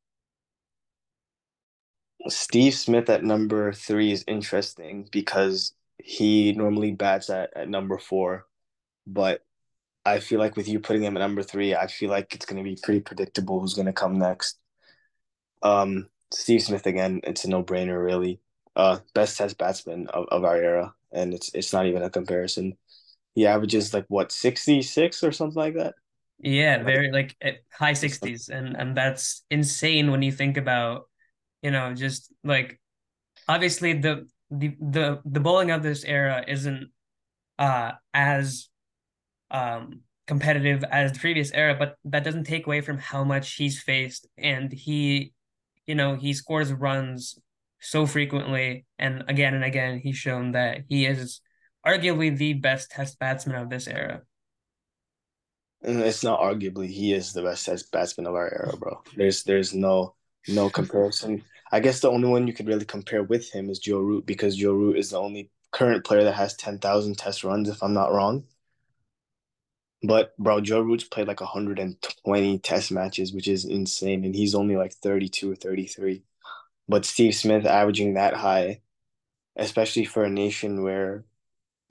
Steve 2.29 2.75
Smith 2.75 3.11
at 3.11 3.25
number 3.25 3.73
three 3.73 4.13
is 4.13 4.25
interesting 4.29 5.09
because 5.11 5.75
he 5.99 6.53
normally 6.53 6.93
bats 6.93 7.31
at, 7.31 7.51
at 7.57 7.69
number 7.69 7.99
four, 7.99 8.47
but 9.07 9.45
I 10.05 10.19
feel 10.21 10.41
like 10.41 10.57
with 10.57 10.69
you 10.69 10.81
putting 10.81 11.03
him 11.03 11.17
at 11.17 11.21
number 11.21 11.43
three, 11.43 11.75
I 11.75 11.87
feel 11.87 12.11
like 12.11 12.35
it's 12.35 12.47
going 12.47 12.63
to 12.63 12.69
be 12.69 12.79
pretty 12.83 13.01
predictable 13.01 13.61
who's 13.61 13.75
going 13.75 13.87
to 13.87 13.93
come 13.93 14.19
next. 14.19 14.59
Um, 15.63 16.09
Steve 16.33 16.63
Smith 16.63 16.87
again, 16.87 17.21
it's 17.25 17.45
a 17.45 17.49
no 17.51 17.63
brainer, 17.63 18.03
really. 18.03 18.41
Uh, 18.75 18.99
best 19.15 19.37
test 19.39 19.59
batsman 19.59 20.09
of, 20.09 20.27
of 20.31 20.45
our 20.45 20.57
era, 20.57 20.95
and 21.13 21.35
it's 21.35 21.55
it's 21.55 21.73
not 21.73 21.87
even 21.87 22.03
a 22.03 22.11
comparison. 22.11 22.77
He 23.35 23.47
averages 23.47 23.93
like 23.93 24.07
what 24.09 24.33
sixty 24.33 24.83
six 24.83 25.23
or 25.23 25.31
something 25.31 25.61
like 25.61 25.75
that. 25.75 25.95
Yeah, 26.41 26.83
very 26.83 27.13
like 27.13 27.37
high 27.71 27.93
sixties, 27.93 28.49
and 28.49 28.75
and 28.77 28.97
that's 28.97 29.45
insane 29.51 30.11
when 30.11 30.23
you 30.23 30.33
think 30.33 30.57
about, 30.57 31.09
you 31.63 31.71
know, 31.71 31.95
just 31.95 32.33
like 32.43 32.81
obviously 33.47 33.93
the 33.93 34.27
the 34.51 34.75
the 34.81 35.21
the 35.25 35.41
bowling 35.41 35.71
of 35.71 35.83
this 35.83 36.05
era 36.05 36.45
isn't 36.49 36.91
uh 37.59 37.93
as 38.15 38.69
um 39.53 40.03
competitive 40.27 40.85
as 40.85 41.13
the 41.13 41.21
previous 41.21 41.53
era, 41.53 41.77
but 41.79 41.97
that 42.05 42.25
doesn't 42.25 42.45
take 42.45 42.67
away 42.67 42.81
from 42.81 42.99
how 42.99 43.25
much 43.25 43.55
he's 43.55 43.81
faced 43.83 44.29
and 44.39 44.73
he, 44.73 45.33
you 45.87 45.95
know, 45.95 46.17
he 46.17 46.33
scores 46.33 46.73
runs 46.73 47.39
so 47.81 48.07
frequently 48.07 48.87
and 48.99 49.25
again 49.29 49.55
and 49.55 49.65
again 49.65 49.99
he's 49.99 50.17
shown 50.17 50.53
that 50.53 50.83
he 50.89 51.05
is 51.07 51.41
arguably 51.87 52.37
the 52.37 52.55
best 52.55 52.91
test 52.91 53.19
batsman 53.19 53.57
of 53.57 53.71
this 53.71 53.89
era. 53.89 54.23
It's 55.83 56.23
not 56.23 56.41
arguably 56.41 56.89
he 56.89 57.13
is 57.13 57.33
the 57.33 57.43
best 57.43 57.67
test 57.67 57.91
batsman 57.91 58.27
of 58.27 58.35
our 58.35 58.53
era, 58.53 58.77
bro. 58.77 59.03
There's 59.17 59.43
there's 59.45 59.75
no 59.75 60.15
no 60.49 60.71
comparison. 60.71 61.45
I 61.73 61.81
guess 61.81 62.01
the 62.01 62.11
only 62.11 62.29
one 62.29 62.47
you 62.47 62.53
could 62.53 62.69
really 62.69 62.85
compare 62.85 63.23
with 63.25 63.51
him 63.51 63.69
is 63.71 63.79
Joe 63.81 63.99
Root 64.01 64.27
because 64.27 64.57
Joe 64.57 64.75
Root 64.75 64.97
is 64.99 65.11
the 65.11 65.19
only 65.21 65.51
current 65.73 66.05
player 66.05 66.25
that 66.25 66.35
has 66.35 66.55
ten 66.57 66.79
thousand 66.79 67.19
test 67.19 67.43
runs, 67.45 67.69
if 67.69 67.83
I'm 67.83 67.95
not 67.95 68.13
wrong. 68.13 68.45
But 70.03 70.37
bro, 70.37 70.61
Joe 70.61 70.81
Root's 70.81 71.05
played 71.05 71.29
like 71.29 71.41
120 71.41 72.59
test 72.59 72.91
matches, 72.93 73.33
which 73.33 73.49
is 73.49 73.65
insane, 73.65 74.25
and 74.25 74.35
he's 74.35 74.55
only 74.55 74.77
like 74.77 74.95
32 74.95 75.53
or 75.53 75.55
33. 75.55 76.25
But 76.89 77.05
Steve 77.05 77.35
Smith 77.35 77.65
averaging 77.67 78.15
that 78.15 78.35
high, 78.35 78.81
especially 79.57 80.05
for 80.05 80.25
a 80.25 80.31
nation 80.31 80.83
where 80.83 81.25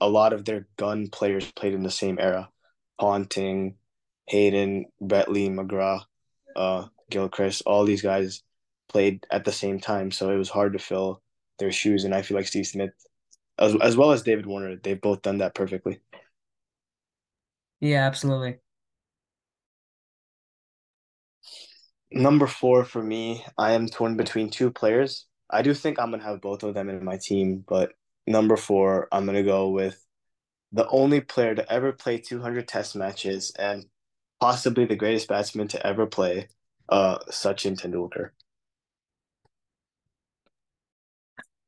a 0.00 0.08
lot 0.08 0.32
of 0.32 0.44
their 0.44 0.66
gun 0.76 1.08
players 1.08 1.50
played 1.52 1.74
in 1.74 1.82
the 1.82 1.90
same 1.90 2.18
era. 2.18 2.50
Ponting, 3.00 3.76
Hayden, 4.26 4.86
Brett 5.00 5.30
Lee, 5.30 5.48
McGrath, 5.48 6.04
uh, 6.54 6.86
Gilchrist, 7.10 7.62
all 7.66 7.84
these 7.84 8.02
guys 8.02 8.42
played 8.88 9.26
at 9.30 9.44
the 9.44 9.52
same 9.52 9.80
time, 9.80 10.10
so 10.10 10.30
it 10.30 10.36
was 10.36 10.50
hard 10.50 10.74
to 10.74 10.78
fill 10.78 11.22
their 11.58 11.72
shoes, 11.72 12.04
and 12.04 12.14
I 12.14 12.22
feel 12.22 12.36
like 12.36 12.46
Steve 12.46 12.66
Smith, 12.66 12.92
as 13.58 13.74
as 13.80 13.96
well 13.96 14.12
as 14.12 14.22
David 14.22 14.46
Warner, 14.46 14.76
they've 14.76 15.00
both 15.00 15.22
done 15.22 15.38
that 15.38 15.54
perfectly. 15.54 16.00
Yeah, 17.82 18.06
absolutely. 18.06 18.58
Number 22.12 22.46
four 22.46 22.84
for 22.84 23.02
me, 23.02 23.44
I 23.58 23.72
am 23.72 23.88
torn 23.88 24.16
between 24.16 24.50
two 24.50 24.70
players. 24.70 25.26
I 25.50 25.62
do 25.62 25.74
think 25.74 25.98
I'm 25.98 26.10
gonna 26.12 26.22
have 26.22 26.40
both 26.40 26.62
of 26.62 26.74
them 26.74 26.88
in 26.88 27.04
my 27.04 27.18
team, 27.18 27.64
but 27.68 27.92
number 28.26 28.56
four, 28.56 29.08
I'm 29.12 29.26
gonna 29.26 29.42
go 29.42 29.70
with 29.70 30.04
the 30.72 30.88
only 30.88 31.20
player 31.22 31.54
to 31.56 31.72
ever 31.72 31.92
play 31.92 32.18
200 32.18 32.68
Test 32.68 32.96
matches 32.96 33.52
and 33.58 33.86
possibly 34.40 34.86
the 34.86 34.96
greatest 34.96 35.28
batsman 35.28 35.68
to 35.68 35.86
ever 35.86 36.06
play, 36.06 36.48
uh, 36.90 37.18
Sachin 37.30 37.76
Tendulkar. 37.76 38.30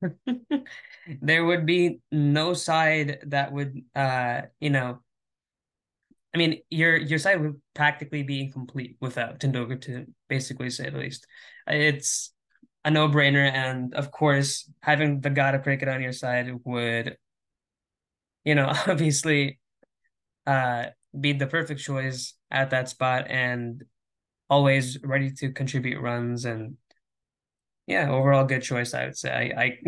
there 1.23 1.45
would 1.45 1.67
be 1.67 2.01
no 2.13 2.55
side 2.55 3.21
that 3.27 3.53
would, 3.53 3.83
uh, 3.95 4.43
you 4.61 4.71
know, 4.71 5.01
I 6.35 6.39
mean, 6.39 6.61
your 6.69 6.97
your 6.97 7.19
side 7.19 7.41
would 7.41 7.61
practically 7.75 8.25
be 8.25 8.41
incomplete 8.41 8.97
without 9.01 9.39
Tendulkar, 9.39 9.81
to 9.83 10.07
basically 10.29 10.69
say 10.71 10.91
the 10.91 10.99
least. 10.99 11.27
It's 11.67 12.33
a 12.85 12.91
no 12.91 13.09
brainer, 13.09 13.51
and 13.51 13.95
of 13.95 14.11
course, 14.11 14.69
having 14.83 15.21
the 15.21 15.31
God 15.31 15.55
of 15.55 15.63
cricket 15.63 15.89
on 15.89 16.03
your 16.03 16.13
side 16.13 16.51
would, 16.65 17.17
you 18.45 18.55
know, 18.57 18.67
obviously, 18.87 19.61
uh, 20.47 20.87
be 21.19 21.33
the 21.33 21.47
perfect 21.47 21.81
choice 21.81 22.35
at 22.51 22.71
that 22.71 22.89
spot, 22.89 23.27
and 23.29 23.85
always 24.51 24.99
ready 25.03 25.31
to 25.31 25.53
contribute 25.53 26.01
runs 26.01 26.45
and 26.45 26.77
yeah, 27.87 28.11
overall 28.11 28.45
good 28.45 28.63
choice. 28.63 28.95
I 28.95 29.05
would 29.07 29.17
say 29.17 29.31
I, 29.57 29.63
I 29.63 29.79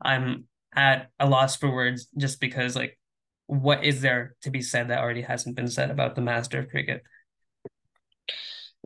I'm 0.02 0.44
at 0.74 1.10
a 1.18 1.28
loss 1.28 1.56
for 1.56 1.70
words 1.72 2.08
just 2.16 2.40
because 2.40 2.76
like 2.76 2.97
what 3.48 3.82
is 3.82 4.02
there 4.02 4.36
to 4.42 4.50
be 4.50 4.60
said 4.60 4.88
that 4.88 5.00
already 5.00 5.22
hasn't 5.22 5.56
been 5.56 5.68
said 5.68 5.90
about 5.90 6.14
the 6.14 6.20
master 6.20 6.60
of 6.60 6.68
cricket? 6.68 7.02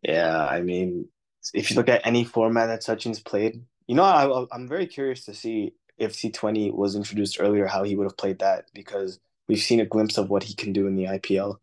Yeah, 0.03 0.47
I 0.47 0.63
mean, 0.63 1.09
if 1.53 1.71
you 1.71 1.77
look 1.77 1.89
at 1.89 2.07
any 2.07 2.25
format 2.25 2.69
that 2.69 2.83
Sachin's 2.83 3.21
played, 3.21 3.65
you 3.89 3.97
know, 3.97 4.05
I, 4.05 4.47
I'm 4.55 4.69
very 4.69 4.87
curious 4.87 5.25
to 5.25 5.35
see 5.35 5.75
if 5.99 6.13
T20 6.13 6.73
was 6.73 6.95
introduced 6.95 7.41
earlier, 7.41 7.67
how 7.67 7.83
he 7.83 7.97
would 7.97 8.05
have 8.05 8.17
played 8.17 8.39
that 8.39 8.67
because 8.73 9.19
we've 9.49 9.59
seen 9.59 9.81
a 9.81 9.87
glimpse 9.87 10.17
of 10.17 10.31
what 10.31 10.45
he 10.45 10.55
can 10.55 10.73
do 10.73 10.87
in 10.87 10.95
the 10.95 11.05
IPL. 11.05 11.57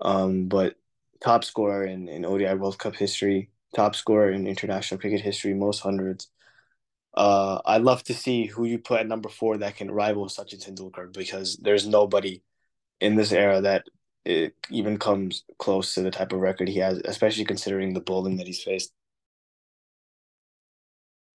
Um, 0.00 0.46
but 0.46 0.76
top 1.20 1.44
scorer 1.44 1.84
in, 1.84 2.08
in 2.08 2.24
ODI 2.24 2.54
World 2.54 2.78
Cup 2.78 2.94
history, 2.94 3.50
top 3.74 3.96
scorer 3.96 4.30
in 4.30 4.46
international 4.46 5.00
cricket 5.00 5.20
history, 5.20 5.52
most 5.52 5.80
hundreds. 5.80 6.28
Uh, 7.16 7.60
I'd 7.64 7.82
love 7.82 8.02
to 8.04 8.14
see 8.14 8.46
who 8.46 8.64
you 8.66 8.78
put 8.78 9.00
at 9.00 9.08
number 9.08 9.28
four 9.28 9.56
that 9.58 9.76
can 9.76 9.90
rival 9.90 10.26
Sachin 10.26 10.62
Tendulkar 10.64 11.12
because 11.12 11.56
there's 11.56 11.86
nobody 11.86 12.42
in 13.00 13.16
this 13.16 13.32
era 13.32 13.60
that 13.62 13.84
it 14.24 14.54
even 14.70 14.98
comes 14.98 15.44
close 15.58 15.94
to 15.94 16.02
the 16.02 16.10
type 16.10 16.32
of 16.32 16.40
record 16.40 16.68
he 16.68 16.78
has, 16.80 16.98
especially 17.04 17.44
considering 17.44 17.94
the 17.94 18.00
bowling 18.00 18.36
that 18.36 18.46
he's 18.46 18.62
faced. 18.62 18.92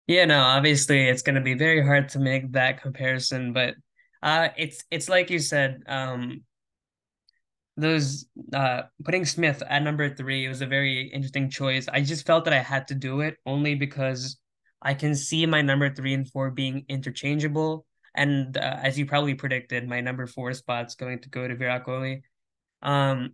Yeah, 0.06 0.24
no, 0.24 0.40
obviously 0.40 1.06
it's 1.08 1.22
going 1.22 1.34
to 1.34 1.42
be 1.42 1.54
very 1.54 1.84
hard 1.84 2.08
to 2.10 2.18
make 2.18 2.52
that 2.52 2.80
comparison, 2.80 3.52
but 3.52 3.74
uh, 4.22 4.48
it's 4.56 4.82
it's 4.90 5.08
like 5.08 5.30
you 5.30 5.38
said, 5.38 5.82
um, 5.86 6.42
those 7.76 8.26
uh 8.52 8.82
putting 9.04 9.24
Smith 9.24 9.62
at 9.68 9.82
number 9.82 10.08
three 10.12 10.48
was 10.48 10.62
a 10.62 10.66
very 10.66 11.02
interesting 11.12 11.48
choice. 11.50 11.86
I 11.88 12.00
just 12.02 12.26
felt 12.26 12.44
that 12.44 12.54
I 12.54 12.60
had 12.60 12.88
to 12.88 12.94
do 12.94 13.20
it 13.20 13.36
only 13.46 13.74
because 13.76 14.36
I 14.80 14.94
can 14.94 15.14
see 15.14 15.46
my 15.46 15.62
number 15.62 15.92
three 15.92 16.14
and 16.14 16.28
four 16.28 16.50
being 16.50 16.84
interchangeable. 16.88 17.84
And 18.14 18.56
uh, 18.56 18.78
as 18.82 18.98
you 18.98 19.06
probably 19.06 19.34
predicted, 19.34 19.88
my 19.88 20.00
number 20.00 20.26
four 20.26 20.52
spot's 20.54 20.94
going 20.94 21.20
to 21.20 21.28
go 21.28 21.46
to 21.46 21.54
Virat 21.54 21.84
Kohli. 21.84 22.22
Um, 22.82 23.32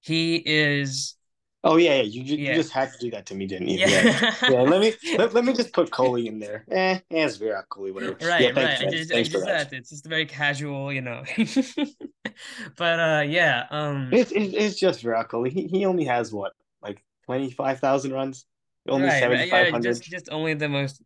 he 0.00 0.36
is. 0.36 1.16
Oh 1.64 1.76
yeah, 1.76 1.96
yeah. 1.96 2.02
You, 2.02 2.22
you, 2.22 2.36
yeah. 2.36 2.50
you 2.50 2.54
just 2.56 2.72
had 2.72 2.92
to 2.92 2.98
do 2.98 3.10
that 3.12 3.26
to 3.26 3.34
me, 3.34 3.46
didn't 3.46 3.68
you? 3.68 3.78
Yeah. 3.78 3.88
yeah. 3.88 4.34
yeah 4.50 4.60
let 4.62 4.80
me 4.80 4.92
let, 5.16 5.32
let 5.32 5.44
me 5.44 5.52
just 5.52 5.72
put 5.72 5.90
Kohli 5.90 6.26
in 6.26 6.40
there. 6.40 6.64
Eh, 6.70 6.94
eh 6.94 7.00
it's 7.10 7.36
Virat 7.36 7.68
Kohli, 7.68 7.94
whatever. 7.94 8.16
Right, 8.20 8.42
yeah, 8.42 8.48
right. 8.50 8.80
I 8.80 8.90
just, 8.90 9.12
I 9.12 9.22
just 9.22 9.44
that. 9.44 9.72
It's 9.72 9.90
just 9.90 10.06
very 10.06 10.26
casual, 10.26 10.92
you 10.92 11.02
know. 11.02 11.22
but 12.76 13.00
uh, 13.00 13.24
yeah. 13.26 13.66
Um, 13.70 14.08
it's 14.12 14.32
it's, 14.32 14.54
it's 14.54 14.80
just 14.80 15.02
Virat 15.02 15.28
Kohli. 15.28 15.52
He 15.52 15.66
he 15.68 15.84
only 15.86 16.04
has 16.04 16.32
what 16.32 16.52
like 16.82 17.02
twenty 17.26 17.50
five 17.50 17.78
thousand 17.78 18.12
runs. 18.12 18.44
Only 18.88 19.08
right, 19.08 19.20
seventy 19.20 19.50
five 19.50 19.70
hundred. 19.70 19.88
Yeah, 19.88 19.92
just 19.92 20.04
just 20.04 20.28
only 20.30 20.54
the 20.54 20.68
most, 20.68 21.02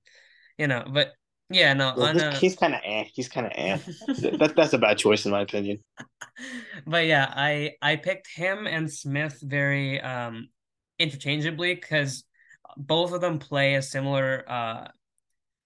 you 0.58 0.66
know. 0.66 0.84
But 0.90 1.12
yeah, 1.50 1.74
no. 1.74 1.94
Yeah, 1.96 2.04
on, 2.04 2.20
uh... 2.20 2.34
he's 2.36 2.56
kind 2.56 2.74
of 2.74 2.80
eh. 2.84 3.04
He's 3.14 3.28
kind 3.28 3.46
of 3.46 3.52
eh. 3.54 3.78
that 4.38 4.54
that's 4.56 4.72
a 4.72 4.78
bad 4.78 4.98
choice 4.98 5.24
in 5.26 5.32
my 5.32 5.42
opinion. 5.42 5.82
But 6.86 7.06
yeah, 7.06 7.32
I 7.34 7.72
I 7.80 7.96
picked 7.96 8.28
him 8.34 8.66
and 8.66 8.92
Smith 8.92 9.38
very 9.42 10.00
um 10.00 10.48
interchangeably 10.98 11.74
because 11.74 12.24
both 12.76 13.12
of 13.12 13.20
them 13.20 13.38
play 13.38 13.74
a 13.74 13.82
similar 13.82 14.44
uh 14.46 14.88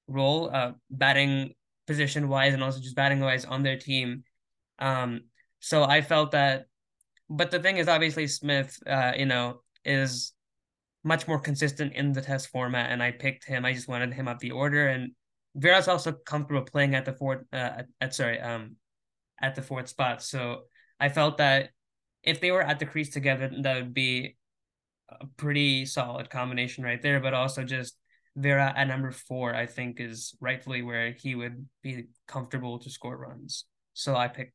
role, 0.07 0.51
uh 0.53 0.73
batting 0.91 1.55
position 1.87 2.29
wise 2.29 2.55
and 2.55 2.63
also 2.63 2.81
just 2.81 2.95
batting 2.95 3.21
wise 3.21 3.45
on 3.45 3.65
their 3.65 3.77
team. 3.77 4.23
Um, 4.79 5.23
so 5.59 5.83
I 5.83 6.01
felt 6.01 6.31
that, 6.31 6.67
but 7.29 7.51
the 7.51 7.59
thing 7.59 7.79
is, 7.79 7.89
obviously 7.89 8.29
Smith, 8.29 8.79
uh, 8.87 9.13
you 9.17 9.27
know, 9.27 9.63
is 9.85 10.33
much 11.03 11.27
more 11.27 11.39
consistent 11.39 11.95
in 11.95 12.13
the 12.13 12.23
test 12.23 12.49
format, 12.49 12.91
and 12.91 13.03
I 13.03 13.11
picked 13.11 13.45
him. 13.45 13.65
I 13.65 13.73
just 13.73 13.89
wanted 13.89 14.13
him 14.13 14.29
up 14.29 14.39
the 14.39 14.51
order, 14.51 14.89
and 14.89 15.13
Virat's 15.55 15.89
also 15.89 16.13
comfortable 16.13 16.63
playing 16.63 16.95
at 16.95 17.05
the 17.05 17.13
fourth. 17.13 17.45
Uh, 17.53 17.57
at, 17.57 17.87
at 18.01 18.15
sorry, 18.15 18.41
um, 18.41 18.77
at 19.41 19.55
the 19.55 19.63
fourth 19.63 19.89
spot. 19.89 20.23
So 20.23 20.63
I 20.99 21.09
felt 21.09 21.39
that 21.39 21.71
if 22.23 22.41
they 22.41 22.51
were 22.51 22.63
at 22.63 22.79
the 22.79 22.87
crease 22.87 23.11
together, 23.11 23.51
that 23.63 23.77
would 23.77 23.95
be 23.95 24.37
a 25.09 25.27
pretty 25.37 25.87
solid 25.87 26.29
combination 26.31 26.85
right 26.85 27.01
there. 27.01 27.21
But 27.21 27.35
also 27.35 27.65
just 27.65 27.97
Vera 28.37 28.73
at 28.77 28.87
number 28.87 29.11
four, 29.11 29.55
I 29.55 29.67
think 29.67 30.01
is 30.01 30.35
rightfully 30.41 30.83
where 30.83 31.13
he 31.13 31.35
would 31.35 31.67
be 31.83 32.09
comfortable 32.29 32.79
to 32.79 32.91
score 32.91 33.17
runs. 33.17 33.65
So 33.95 34.15
I 34.15 34.29
picked, 34.29 34.55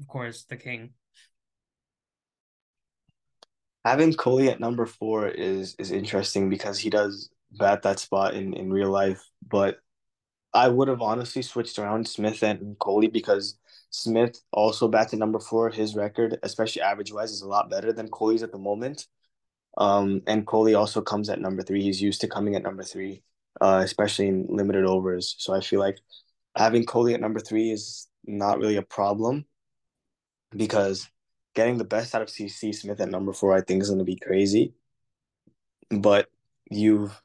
of 0.00 0.08
course, 0.08 0.44
the 0.44 0.56
king 0.56 0.94
having 3.84 4.12
Kohli 4.12 4.50
at 4.50 4.60
number 4.60 4.86
four 4.86 5.28
is 5.28 5.74
is 5.78 5.90
interesting 5.90 6.50
because 6.50 6.78
he 6.78 6.90
does 6.90 7.30
bat 7.52 7.82
that 7.82 7.98
spot 7.98 8.34
in, 8.34 8.54
in 8.54 8.72
real 8.72 8.90
life. 8.90 9.22
But 9.46 9.78
I 10.52 10.68
would 10.68 10.88
have 10.88 11.02
honestly 11.02 11.42
switched 11.42 11.78
around 11.78 12.08
Smith 12.08 12.42
and 12.42 12.78
Kohli 12.78 13.12
because 13.12 13.58
Smith 13.90 14.40
also 14.52 14.88
bats 14.88 15.12
at 15.12 15.18
number 15.18 15.38
four. 15.40 15.70
His 15.70 15.96
record, 15.96 16.38
especially 16.42 16.82
average 16.82 17.12
wise, 17.12 17.32
is 17.32 17.42
a 17.42 17.48
lot 17.48 17.70
better 17.70 17.92
than 17.92 18.08
Kohli's 18.08 18.42
at 18.42 18.52
the 18.52 18.58
moment. 18.58 19.06
Um, 19.78 20.22
and 20.26 20.46
Kohli 20.46 20.78
also 20.78 21.00
comes 21.00 21.28
at 21.30 21.40
number 21.40 21.62
three. 21.62 21.82
He's 21.82 22.02
used 22.02 22.20
to 22.22 22.28
coming 22.28 22.56
at 22.56 22.62
number 22.62 22.82
three, 22.82 23.22
uh, 23.60 23.82
especially 23.84 24.28
in 24.28 24.46
limited 24.48 24.84
overs. 24.84 25.36
So 25.38 25.54
I 25.54 25.60
feel 25.60 25.80
like 25.80 25.98
having 26.56 26.84
Kohli 26.84 27.14
at 27.14 27.20
number 27.20 27.40
three 27.40 27.70
is 27.70 28.08
not 28.24 28.58
really 28.58 28.76
a 28.76 28.82
problem 28.82 29.46
because 30.50 31.08
getting 31.60 31.76
the 31.76 31.84
best 31.84 32.14
out 32.14 32.22
of 32.22 32.28
CC 32.28 32.74
Smith 32.74 33.02
at 33.02 33.10
number 33.10 33.34
four, 33.34 33.54
I 33.54 33.60
think, 33.60 33.82
is 33.82 33.90
going 33.90 33.98
to 33.98 34.04
be 34.04 34.16
crazy. 34.16 34.72
But 35.90 36.30
you've 36.70 37.22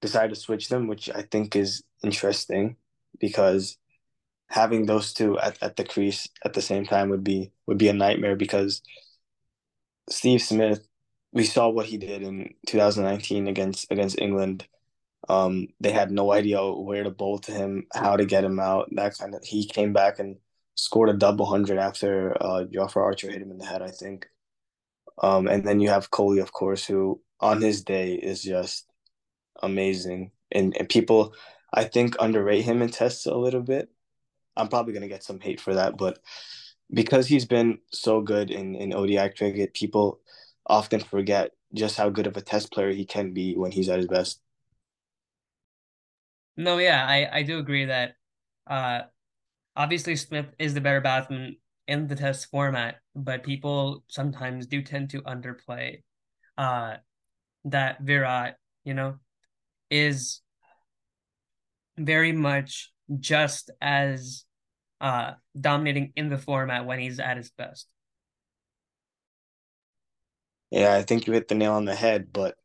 decided 0.00 0.32
to 0.32 0.40
switch 0.40 0.68
them, 0.68 0.86
which 0.86 1.10
I 1.10 1.22
think 1.22 1.56
is 1.56 1.82
interesting 2.04 2.76
because 3.18 3.76
having 4.46 4.86
those 4.86 5.12
two 5.12 5.36
at, 5.40 5.60
at 5.60 5.74
the 5.74 5.82
crease 5.82 6.28
at 6.44 6.52
the 6.52 6.62
same 6.62 6.84
time 6.86 7.08
would 7.10 7.24
be 7.24 7.50
would 7.66 7.78
be 7.78 7.88
a 7.88 7.92
nightmare 7.92 8.36
because 8.36 8.82
Steve 10.08 10.42
Smith, 10.42 10.86
we 11.32 11.42
saw 11.44 11.68
what 11.68 11.86
he 11.86 11.96
did 11.96 12.22
in 12.22 12.54
2019 12.68 13.48
against 13.48 13.90
against 13.90 14.20
England. 14.20 14.64
Um, 15.28 15.68
they 15.80 15.90
had 15.90 16.12
no 16.12 16.32
idea 16.32 16.62
where 16.64 17.02
to 17.02 17.10
bowl 17.10 17.40
to 17.40 17.52
him, 17.52 17.86
how 17.92 18.16
to 18.16 18.24
get 18.26 18.44
him 18.44 18.60
out. 18.60 18.90
That 18.92 19.18
kind 19.18 19.34
of 19.34 19.42
he 19.42 19.66
came 19.66 19.92
back 19.92 20.20
and 20.20 20.36
scored 20.74 21.10
a 21.10 21.14
double 21.14 21.46
hundred 21.46 21.78
after 21.78 22.36
uh, 22.42 22.64
Archer 22.96 23.30
hit 23.30 23.42
him 23.42 23.50
in 23.50 23.58
the 23.58 23.66
head, 23.66 23.82
I 23.82 23.90
think. 23.90 24.28
Um, 25.22 25.46
and 25.46 25.66
then 25.66 25.80
you 25.80 25.88
have 25.90 26.10
Kohli, 26.10 26.40
of 26.40 26.52
course, 26.52 26.84
who 26.84 27.20
on 27.40 27.60
his 27.60 27.82
day 27.82 28.14
is 28.14 28.42
just 28.42 28.86
amazing. 29.62 30.30
And, 30.50 30.76
and 30.76 30.88
people, 30.88 31.34
I 31.72 31.84
think, 31.84 32.16
underrate 32.18 32.64
him 32.64 32.82
in 32.82 32.90
tests 32.90 33.26
a 33.26 33.34
little 33.34 33.62
bit. 33.62 33.90
I'm 34.56 34.68
probably 34.68 34.92
going 34.92 35.02
to 35.02 35.08
get 35.08 35.24
some 35.24 35.40
hate 35.40 35.60
for 35.60 35.74
that, 35.74 35.96
but 35.96 36.18
because 36.92 37.26
he's 37.26 37.46
been 37.46 37.78
so 37.90 38.20
good 38.20 38.50
in, 38.50 38.74
in 38.74 38.92
ODI 38.92 39.30
cricket, 39.30 39.72
people 39.72 40.20
often 40.66 41.00
forget 41.00 41.52
just 41.74 41.96
how 41.96 42.10
good 42.10 42.26
of 42.26 42.36
a 42.36 42.42
test 42.42 42.70
player 42.70 42.90
he 42.90 43.04
can 43.06 43.32
be 43.32 43.54
when 43.56 43.72
he's 43.72 43.88
at 43.88 43.98
his 43.98 44.08
best. 44.08 44.40
No, 46.56 46.76
yeah, 46.78 47.06
I, 47.06 47.38
I 47.38 47.42
do 47.42 47.58
agree 47.58 47.86
that 47.86 48.16
uh, 48.66 49.02
obviously 49.76 50.16
Smith 50.16 50.46
is 50.58 50.74
the 50.74 50.80
better 50.80 51.00
batsman 51.00 51.56
in 51.88 52.06
the 52.06 52.16
test 52.16 52.50
format, 52.50 52.96
but 53.14 53.42
people 53.44 54.04
sometimes 54.08 54.66
do 54.66 54.82
tend 54.82 55.10
to 55.10 55.22
underplay 55.22 56.02
uh 56.58 56.96
that 57.64 58.00
Virat, 58.02 58.56
you 58.84 58.94
know, 58.94 59.16
is 59.90 60.40
very 61.98 62.32
much 62.32 62.92
just 63.18 63.70
as 63.80 64.44
uh 65.00 65.32
dominating 65.60 66.12
in 66.16 66.28
the 66.28 66.38
format 66.38 66.86
when 66.86 66.98
he's 66.98 67.20
at 67.20 67.36
his 67.36 67.50
best. 67.50 67.88
Yeah, 70.70 70.94
I 70.94 71.02
think 71.02 71.26
you 71.26 71.32
hit 71.34 71.48
the 71.48 71.54
nail 71.54 71.74
on 71.74 71.84
the 71.84 71.94
head, 71.94 72.32
but 72.32 72.56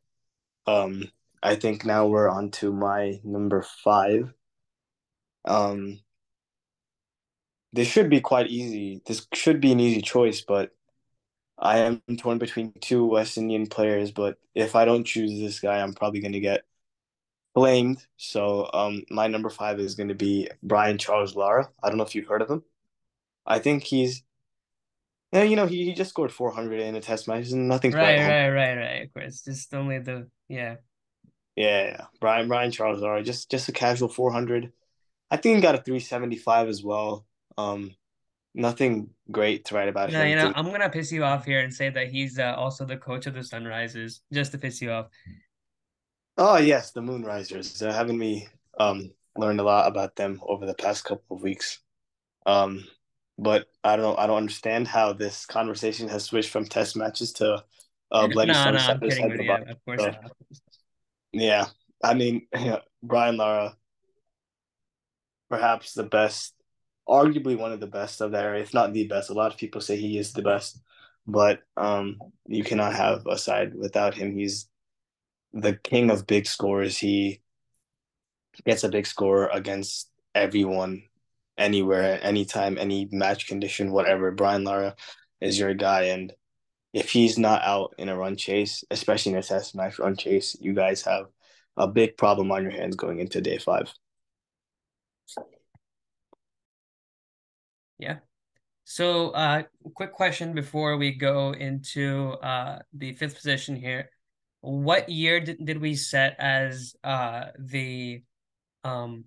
um 0.68 1.12
I 1.44 1.56
think 1.56 1.86
now 1.86 2.08
we're 2.08 2.30
on 2.30 2.52
to 2.52 2.74
my 2.74 3.20
number 3.24 3.64
five. 3.84 4.34
Um 5.46 6.02
this 7.78 7.88
should 7.88 8.10
be 8.10 8.22
quite 8.22 8.48
easy. 8.48 9.04
This 9.06 9.28
should 9.36 9.62
be 9.62 9.72
an 9.72 9.80
easy 9.80 10.02
choice, 10.02 10.42
but 10.42 10.76
I 11.60 11.78
am 11.80 12.02
torn 12.18 12.40
between 12.40 12.74
two 12.82 13.06
West 13.06 13.38
Indian 13.38 13.68
players, 13.68 14.12
but 14.12 14.40
if 14.56 14.76
I 14.76 14.84
don't 14.84 15.04
choose 15.04 15.40
this 15.40 15.60
guy, 15.60 15.80
I'm 15.80 15.94
probably 15.94 16.20
gonna 16.20 16.40
get 16.40 16.66
blamed. 17.54 18.04
So 18.18 18.68
um 18.74 19.04
my 19.12 19.28
number 19.28 19.52
five 19.52 19.80
is 19.80 19.94
gonna 19.94 20.16
be 20.16 20.50
Brian 20.64 20.98
Charles 20.98 21.36
Lara. 21.36 21.70
I 21.84 21.90
don't 21.90 22.00
know 22.00 22.04
if 22.04 22.16
you've 22.16 22.28
heard 22.28 22.42
of 22.42 22.50
him. 22.50 22.64
I 23.46 23.60
think 23.60 23.84
he's 23.84 24.24
yeah, 25.32 25.44
you 25.44 25.56
know, 25.56 25.68
he, 25.68 25.86
he 25.86 25.94
just 25.94 26.10
scored 26.10 26.32
400 26.32 26.80
in 26.80 26.96
a 26.96 27.02
test 27.02 27.28
match. 27.28 27.52
Nothing 27.52 27.92
right, 27.92 28.18
right, 28.18 28.50
right, 28.50 28.76
right. 28.76 29.04
Of 29.04 29.14
course, 29.14 29.44
just 29.44 29.72
only 29.76 30.00
the 30.00 30.30
yeah. 30.50 30.78
Yeah, 31.56 31.84
yeah. 31.86 32.06
Brian 32.20 32.48
Brian 32.48 32.72
Charles 32.72 33.02
Lara, 33.02 33.22
just 33.22 33.52
just 33.52 33.70
a 33.70 33.72
casual 33.72 34.10
400. 34.10 34.74
I 35.30 35.38
think 35.38 35.58
he 35.58 35.62
got 35.62 35.76
a 35.76 35.84
375 35.84 36.70
as 36.70 36.84
well. 36.84 37.27
Um, 37.58 37.96
nothing 38.54 39.10
great 39.32 39.66
to 39.66 39.76
write 39.76 39.90
about 39.90 40.12
no, 40.12 40.24
you 40.24 40.36
know, 40.36 40.52
I'm 40.56 40.66
gonna 40.72 40.90
piss 40.90 41.12
you 41.12 41.24
off 41.24 41.46
here 41.46 41.60
and 41.60 41.74
say 41.74 41.90
that 41.90 42.10
he's 42.10 42.40
uh, 42.40 42.56
also 42.58 42.86
the 42.86 42.98
coach 42.98 43.26
of 43.28 43.34
the 43.34 43.42
Sunrisers, 43.42 44.20
just 44.32 44.52
to 44.52 44.58
piss 44.58 44.82
you 44.82 44.92
off. 44.92 45.08
Oh 46.38 46.58
yes, 46.58 46.92
the 46.92 47.02
Moonrisers. 47.02 47.82
Uh, 47.86 47.92
having 47.92 48.18
me 48.18 48.48
um 48.80 49.12
learned 49.38 49.60
a 49.60 49.64
lot 49.64 49.88
about 49.88 50.16
them 50.16 50.42
over 50.46 50.66
the 50.66 50.74
past 50.74 51.04
couple 51.04 51.38
of 51.38 51.44
weeks. 51.44 51.80
Um, 52.46 52.86
but 53.38 53.68
I 53.84 53.96
don't 53.96 54.04
know. 54.04 54.16
I 54.18 54.28
don't 54.28 54.38
understand 54.38 54.88
how 54.88 55.14
this 55.14 55.46
conversation 55.46 56.08
has 56.10 56.26
switched 56.26 56.50
from 56.50 56.66
test 56.66 56.96
matches 56.96 57.34
to 57.34 57.64
uh, 58.12 58.28
bloody 58.32 58.52
no, 58.52 58.72
no, 58.72 58.78
I'm 58.78 59.00
kidding 59.00 59.30
with 59.30 59.42
you. 59.42 59.52
Of 59.52 59.86
course 59.86 60.02
so. 60.02 60.16
Yeah, 61.34 61.66
I 62.04 62.14
mean, 62.14 62.48
yeah, 62.54 62.80
Brian 63.04 63.38
Lara, 63.38 63.76
perhaps 65.50 65.94
the 65.94 66.04
best, 66.04 66.54
arguably 67.08 67.58
one 67.58 67.72
of 67.72 67.80
the 67.80 67.88
best 67.88 68.22
of 68.22 68.32
that 68.32 68.44
area, 68.44 68.62
if 68.62 68.74
not 68.74 68.94
the 68.94 69.08
best. 69.08 69.30
A 69.30 69.34
lot 69.34 69.52
of 69.52 69.58
people 69.58 69.82
say 69.82 69.98
he 69.98 70.18
is 70.18 70.34
the 70.34 70.42
best, 70.42 70.82
but 71.26 71.62
um, 71.76 72.20
you 72.48 72.64
cannot 72.64 72.94
have 72.94 73.26
a 73.28 73.38
side 73.38 73.74
without 73.76 74.16
him. 74.16 74.34
He's 74.34 74.68
the 75.54 75.76
king 75.76 76.10
of 76.10 76.28
big 76.28 76.46
scores. 76.46 76.98
He 76.98 77.42
gets 78.66 78.84
a 78.84 78.90
big 78.90 79.08
score 79.08 79.48
against 79.48 80.10
everyone, 80.36 81.04
anywhere, 81.58 82.20
anytime, 82.22 82.78
any 82.78 83.08
match 83.12 83.48
condition, 83.48 83.92
whatever. 83.92 84.32
Brian 84.32 84.64
Lara 84.64 84.96
is 85.42 85.58
your 85.58 85.74
guy, 85.74 86.04
and 86.04 86.34
if 86.94 87.12
he's 87.12 87.38
not 87.38 87.62
out 87.64 87.94
in 87.98 88.10
a 88.10 88.18
run 88.18 88.36
chase, 88.36 88.84
especially 88.92 89.34
in 89.34 89.38
a 89.38 89.44
test 89.44 89.76
match 89.76 90.00
run 90.00 90.16
chase, 90.16 90.58
you 90.60 90.74
guys 90.74 91.04
have 91.04 91.28
a 91.78 91.88
big 91.88 92.18
problem 92.18 92.52
on 92.52 92.64
your 92.64 92.72
hands 92.72 92.96
going 92.96 93.20
into 93.20 93.42
day 93.42 93.58
five. 93.58 93.94
Yeah. 98.00 98.18
So, 98.90 99.32
uh, 99.32 99.64
quick 99.96 100.14
question 100.14 100.54
before 100.54 100.98
we 100.98 101.12
go 101.12 101.52
into 101.52 102.32
uh, 102.42 102.80
the 102.94 103.14
fifth 103.14 103.36
position 103.36 103.76
here. 103.76 104.10
What 104.62 105.10
year 105.10 105.40
did, 105.40 105.66
did 105.66 105.82
we 105.82 105.96
set 105.96 106.36
as 106.40 106.96
uh, 107.04 107.48
the 107.60 108.24
um, 108.84 109.26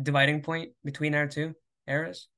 dividing 0.00 0.40
point 0.42 0.70
between 0.82 1.14
our 1.14 1.26
two 1.26 1.54
eras? 1.86 2.28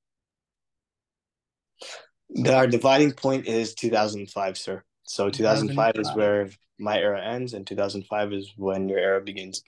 Our 2.45 2.67
dividing 2.67 3.13
point 3.13 3.47
is 3.47 3.75
2005, 3.75 4.59
sir. 4.59 4.83
So 5.05 5.31
2005, 5.31 5.95
2005 5.95 6.01
is 6.01 6.17
where 6.17 6.49
my 6.79 6.99
era 6.99 7.25
ends, 7.25 7.55
and 7.55 7.67
2005 7.67 8.33
is 8.33 8.53
when 8.57 8.89
your 8.89 8.99
era 8.99 9.21
begins. 9.21 9.63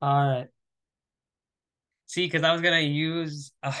All 0.00 0.28
right. 0.28 0.46
See, 2.06 2.26
because 2.26 2.44
I 2.44 2.52
was 2.52 2.62
gonna 2.62 2.80
use. 2.80 3.52
Uh, 3.62 3.72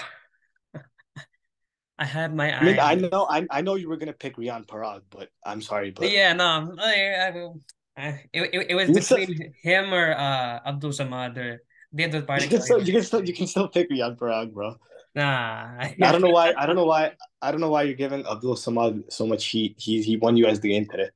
I 1.98 2.04
had 2.04 2.34
my. 2.34 2.52
I 2.52 2.64
mean, 2.64 2.78
I 2.80 2.94
know, 2.96 3.26
I, 3.30 3.46
I 3.50 3.60
know 3.60 3.76
you 3.76 3.88
were 3.88 3.96
gonna 3.96 4.12
pick 4.12 4.36
Riyan 4.36 4.66
Parag, 4.66 5.02
but 5.10 5.28
I'm 5.44 5.62
sorry, 5.62 5.90
but 5.90 6.10
yeah, 6.10 6.32
no, 6.32 6.74
I, 6.78 7.50
I, 7.96 8.08
it, 8.32 8.50
it, 8.52 8.66
it 8.70 8.74
was 8.74 8.90
between 8.90 9.36
still... 9.36 9.48
him 9.62 9.94
or 9.94 10.12
uh 10.12 10.60
Abdul 10.66 10.90
Samad 10.90 11.36
or 11.38 11.62
the 11.92 12.04
other 12.04 12.22
party. 12.28 12.44
You 12.44 12.50
can 12.50 12.62
still, 12.62 12.82
you 12.82 12.92
can 12.92 13.02
still, 13.02 13.24
you 13.24 13.34
can 13.34 13.46
still 13.46 13.68
pick 13.68 13.90
Riyan 13.90 14.18
Parag, 14.18 14.52
bro. 14.52 14.74
Nah, 15.14 15.78
I 15.78 15.94
don't 15.98 16.20
know 16.20 16.30
why. 16.30 16.52
I 16.58 16.66
don't 16.66 16.74
know 16.74 16.86
why. 16.86 17.12
I 17.40 17.52
don't 17.52 17.60
know 17.60 17.70
why 17.70 17.84
you're 17.84 17.94
giving 17.94 18.26
Abdul 18.26 18.56
Samad 18.56 19.12
so 19.12 19.26
much 19.26 19.46
heat. 19.46 19.76
He 19.78 20.02
he 20.02 20.16
won 20.16 20.36
you 20.36 20.46
as 20.46 20.58
the 20.58 20.70
game 20.70 20.86
today. 20.90 21.10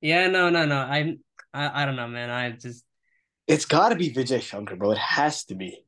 Yeah, 0.00 0.28
no, 0.28 0.48
no, 0.48 0.64
no. 0.64 0.76
I 0.76 1.16
I, 1.52 1.82
I 1.82 1.84
don't 1.84 1.96
know, 1.96 2.08
man. 2.08 2.30
I 2.30 2.52
just. 2.52 2.84
It's 3.46 3.66
got 3.66 3.90
to 3.90 3.96
be 3.96 4.12
Vijay 4.12 4.40
Shankar, 4.40 4.76
bro. 4.76 4.92
It 4.92 4.98
has 4.98 5.44
to 5.46 5.54
be. 5.54 5.84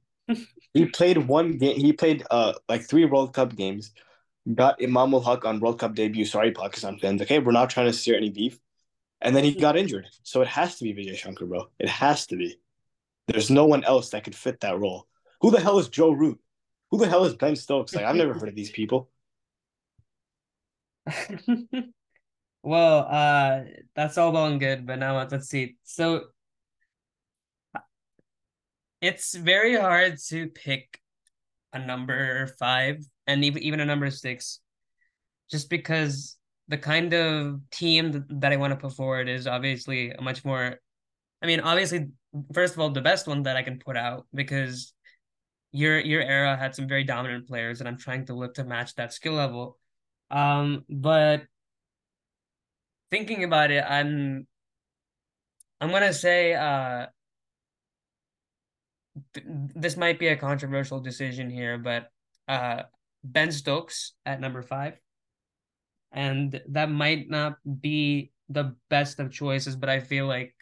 He 0.75 0.87
played 0.87 1.19
one 1.19 1.59
game. 1.59 1.79
He 1.79 1.93
played 1.93 2.25
uh 2.31 2.55
like 2.69 2.83
three 2.83 3.05
World 3.05 3.35
Cup 3.35 3.55
games. 3.57 3.93
Got 4.55 4.83
Imam 4.83 5.15
ul 5.15 5.21
Haq 5.21 5.45
on 5.45 5.61
World 5.61 5.79
Cup 5.79 5.95
debut. 5.95 6.25
Sorry, 6.25 6.53
Pakistan 6.53 6.99
fans. 6.99 7.23
Okay, 7.23 7.39
we're 7.39 7.53
not 7.53 7.71
trying 7.71 7.87
to 7.87 7.93
steer 7.93 8.17
any 8.17 8.31
beef. 8.31 8.59
And 9.21 9.37
then 9.37 9.45
he 9.45 9.55
got 9.55 9.77
injured, 9.77 10.07
so 10.25 10.43
it 10.43 10.49
has 10.49 10.79
to 10.79 10.85
be 10.85 10.93
Vijay 10.93 11.17
Shankar, 11.17 11.47
bro. 11.47 11.69
It 11.79 11.89
has 11.89 12.27
to 12.27 12.37
be. 12.37 12.57
There's 13.29 13.51
no 13.51 13.67
one 13.67 13.85
else 13.85 14.11
that 14.11 14.25
could 14.25 14.35
fit 14.35 14.61
that 14.61 14.81
role. 14.81 15.07
Who 15.41 15.53
the 15.53 15.61
hell 15.61 15.79
is 15.79 15.89
Joe 15.89 16.11
Root? 16.11 16.41
Who 16.91 16.99
the 16.99 17.09
hell 17.09 17.25
is 17.25 17.35
Ben 17.35 17.55
Stokes? 17.55 17.95
Like 17.95 18.05
I've 18.05 18.17
never 18.17 18.35
heard 18.35 18.49
of 18.49 18.57
these 18.57 18.71
people. 18.71 19.11
well, 22.63 23.07
uh, 23.09 23.61
that's 23.95 24.19
all 24.19 24.33
well 24.33 24.47
and 24.47 24.61
good, 24.61 24.87
but 24.87 24.99
now 24.99 25.17
let's 25.17 25.49
see. 25.49 25.77
So 25.85 26.25
it's 29.03 29.35
very 29.35 29.77
hard 29.77 30.17
to 30.29 30.49
pick 30.49 31.01
a 31.73 31.79
number 31.79 32.47
five 32.59 33.05
and 33.27 33.45
even 33.45 33.63
even 33.63 33.81
a 33.81 33.85
number 33.85 34.11
six, 34.11 34.61
just 35.51 35.69
because 35.69 36.39
the 36.69 36.79
kind 36.79 37.13
of 37.13 37.61
team 37.71 38.25
that 38.31 38.53
I 38.53 38.57
want 38.57 38.71
to 38.71 38.77
put 38.77 38.95
forward 38.95 39.29
is 39.29 39.47
obviously 39.47 40.13
a 40.13 40.23
much 40.23 40.45
more. 40.45 40.77
I 41.43 41.47
mean, 41.47 41.61
obviously, 41.61 42.07
first 42.55 42.75
of 42.75 42.81
all, 42.81 42.91
the 42.91 43.03
best 43.03 43.27
one 43.27 43.43
that 43.43 43.57
I 43.57 43.63
can 43.63 43.81
put 43.81 43.97
out 43.97 44.27
because 44.33 44.95
your 45.73 45.99
your 45.99 46.23
era 46.23 46.57
had 46.57 46.75
some 46.75 46.87
very 46.87 47.03
dominant 47.05 47.49
players, 47.49 47.81
and 47.81 47.89
I'm 47.89 47.99
trying 47.99 48.27
to 48.27 48.35
look 48.35 48.55
to 48.55 48.65
match 48.65 48.95
that 48.95 49.13
skill 49.13 49.35
level. 49.35 49.79
Um, 50.31 50.85
but 50.89 51.43
thinking 53.11 53.43
about 53.43 53.73
it, 53.73 53.85
I'm 53.87 54.47
I'm 55.81 55.91
gonna 55.91 56.13
say 56.15 56.55
uh 56.55 57.07
th- 59.35 59.47
this 59.47 59.97
might 59.97 60.19
be 60.19 60.29
a 60.29 60.37
controversial 60.37 61.01
decision 61.01 61.51
here, 61.51 61.79
but 61.79 62.09
uh 62.49 62.83
Ben 63.25 63.53
Stokes 63.53 64.13
at 64.27 64.41
number 64.41 64.63
five. 64.63 64.95
And 66.11 66.61
that 66.69 66.91
might 66.91 67.31
not 67.31 67.57
be 67.81 68.33
the 68.49 68.75
best 68.91 69.19
of 69.21 69.33
choices, 69.33 69.77
but 69.77 69.89
I 69.89 70.01
feel 70.01 70.27
like 70.27 70.55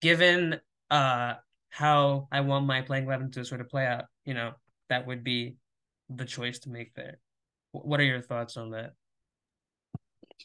given 0.00 0.60
uh 0.90 1.34
how 1.70 2.28
I 2.30 2.40
want 2.40 2.66
my 2.66 2.82
playing 2.82 3.06
eleven 3.06 3.30
to 3.32 3.44
sort 3.44 3.60
of 3.60 3.68
play 3.68 3.86
out, 3.86 4.04
you 4.24 4.34
know, 4.34 4.52
that 4.88 5.06
would 5.06 5.24
be 5.24 5.56
the 6.10 6.26
choice 6.26 6.58
to 6.60 6.70
make 6.70 6.94
there. 6.94 7.18
What 7.72 8.00
are 8.00 8.04
your 8.04 8.20
thoughts 8.20 8.56
on 8.58 8.70
that? 8.72 8.92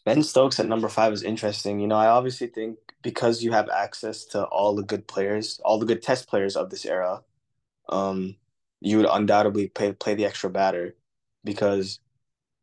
Ben 0.06 0.24
Stokes 0.24 0.60
at 0.60 0.68
number 0.68 0.90
five 0.90 1.14
is 1.14 1.24
interesting. 1.24 1.80
You 1.80 1.88
know, 1.88 1.96
I 1.96 2.08
obviously 2.08 2.48
think 2.48 2.78
because 3.02 3.44
you 3.44 3.52
have 3.52 3.70
access 3.70 4.26
to 4.26 4.46
all 4.46 4.76
the 4.76 4.84
good 4.84 5.08
players, 5.08 5.60
all 5.66 5.80
the 5.80 5.86
good 5.86 6.02
test 6.02 6.28
players 6.30 6.56
of 6.56 6.70
this 6.70 6.86
era, 6.86 7.22
um, 7.90 8.36
you 8.82 8.98
would 8.98 9.08
undoubtedly 9.12 9.70
play 9.70 9.94
play 9.94 10.16
the 10.16 10.26
extra 10.26 10.50
batter 10.50 10.96
because 11.44 12.00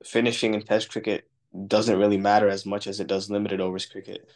finishing 0.04 0.54
in 0.54 0.62
test 0.62 0.90
cricket 0.90 1.28
doesn't 1.66 1.98
really 1.98 2.18
matter 2.18 2.48
as 2.48 2.66
much 2.66 2.87
as 2.87 3.00
it 3.00 3.06
does 3.06 3.30
limited 3.30 3.60
overs 3.60 3.87
cricket. 3.87 4.28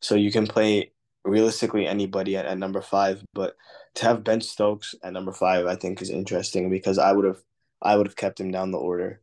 So 0.00 0.14
you 0.16 0.32
can 0.32 0.46
play 0.46 0.92
realistically 1.24 1.86
anybody 1.86 2.36
at, 2.36 2.46
at 2.46 2.58
number 2.58 2.82
five, 2.82 3.24
but 3.34 3.56
to 3.96 4.06
have 4.06 4.24
Ben 4.24 4.40
Stokes 4.40 4.94
at 5.02 5.12
number 5.12 5.32
five, 5.32 5.66
I 5.66 5.76
think 5.76 6.02
is 6.02 6.10
interesting 6.10 6.70
because 6.70 6.98
I 6.98 7.12
would 7.12 7.24
have 7.24 7.42
I 7.82 7.96
would 7.96 8.06
have 8.06 8.16
kept 8.16 8.40
him 8.40 8.50
down 8.50 8.70
the 8.70 8.78
order. 8.78 9.20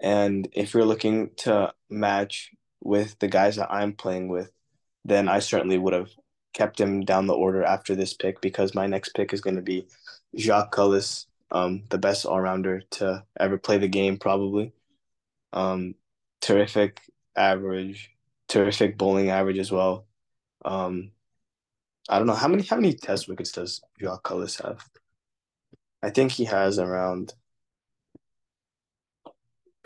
And 0.00 0.48
if 0.52 0.74
you're 0.74 0.84
looking 0.84 1.30
to 1.38 1.72
match 1.90 2.52
with 2.82 3.18
the 3.18 3.28
guys 3.28 3.56
that 3.56 3.72
I'm 3.72 3.92
playing 3.92 4.28
with, 4.28 4.52
then 5.04 5.28
I 5.28 5.40
certainly 5.40 5.78
would 5.78 5.94
have 5.94 6.10
kept 6.52 6.80
him 6.80 7.00
down 7.02 7.26
the 7.26 7.34
order 7.34 7.62
after 7.62 7.94
this 7.94 8.14
pick 8.14 8.40
because 8.40 8.74
my 8.74 8.86
next 8.86 9.10
pick 9.14 9.32
is 9.32 9.40
going 9.40 9.56
to 9.56 9.62
be 9.62 9.86
Jacques 10.36 10.74
Kallis, 10.74 11.26
um, 11.50 11.84
the 11.88 11.98
best 11.98 12.26
all 12.26 12.40
rounder 12.40 12.82
to 12.92 13.24
ever 13.38 13.58
play 13.58 13.78
the 13.78 13.88
game, 13.88 14.18
probably. 14.18 14.72
Um, 15.52 15.94
terrific 16.40 17.00
average, 17.36 18.10
terrific 18.48 18.98
bowling 18.98 19.30
average 19.30 19.58
as 19.58 19.72
well. 19.72 20.06
Um, 20.64 21.12
I 22.08 22.18
don't 22.18 22.26
know 22.26 22.34
how 22.34 22.48
many 22.48 22.62
how 22.62 22.76
many 22.76 22.94
test 22.94 23.28
wickets 23.28 23.52
does 23.52 23.82
Jacques 24.00 24.24
Kallis 24.24 24.62
have? 24.62 24.88
I 26.02 26.10
think 26.10 26.32
he 26.32 26.44
has 26.44 26.78
around 26.78 27.34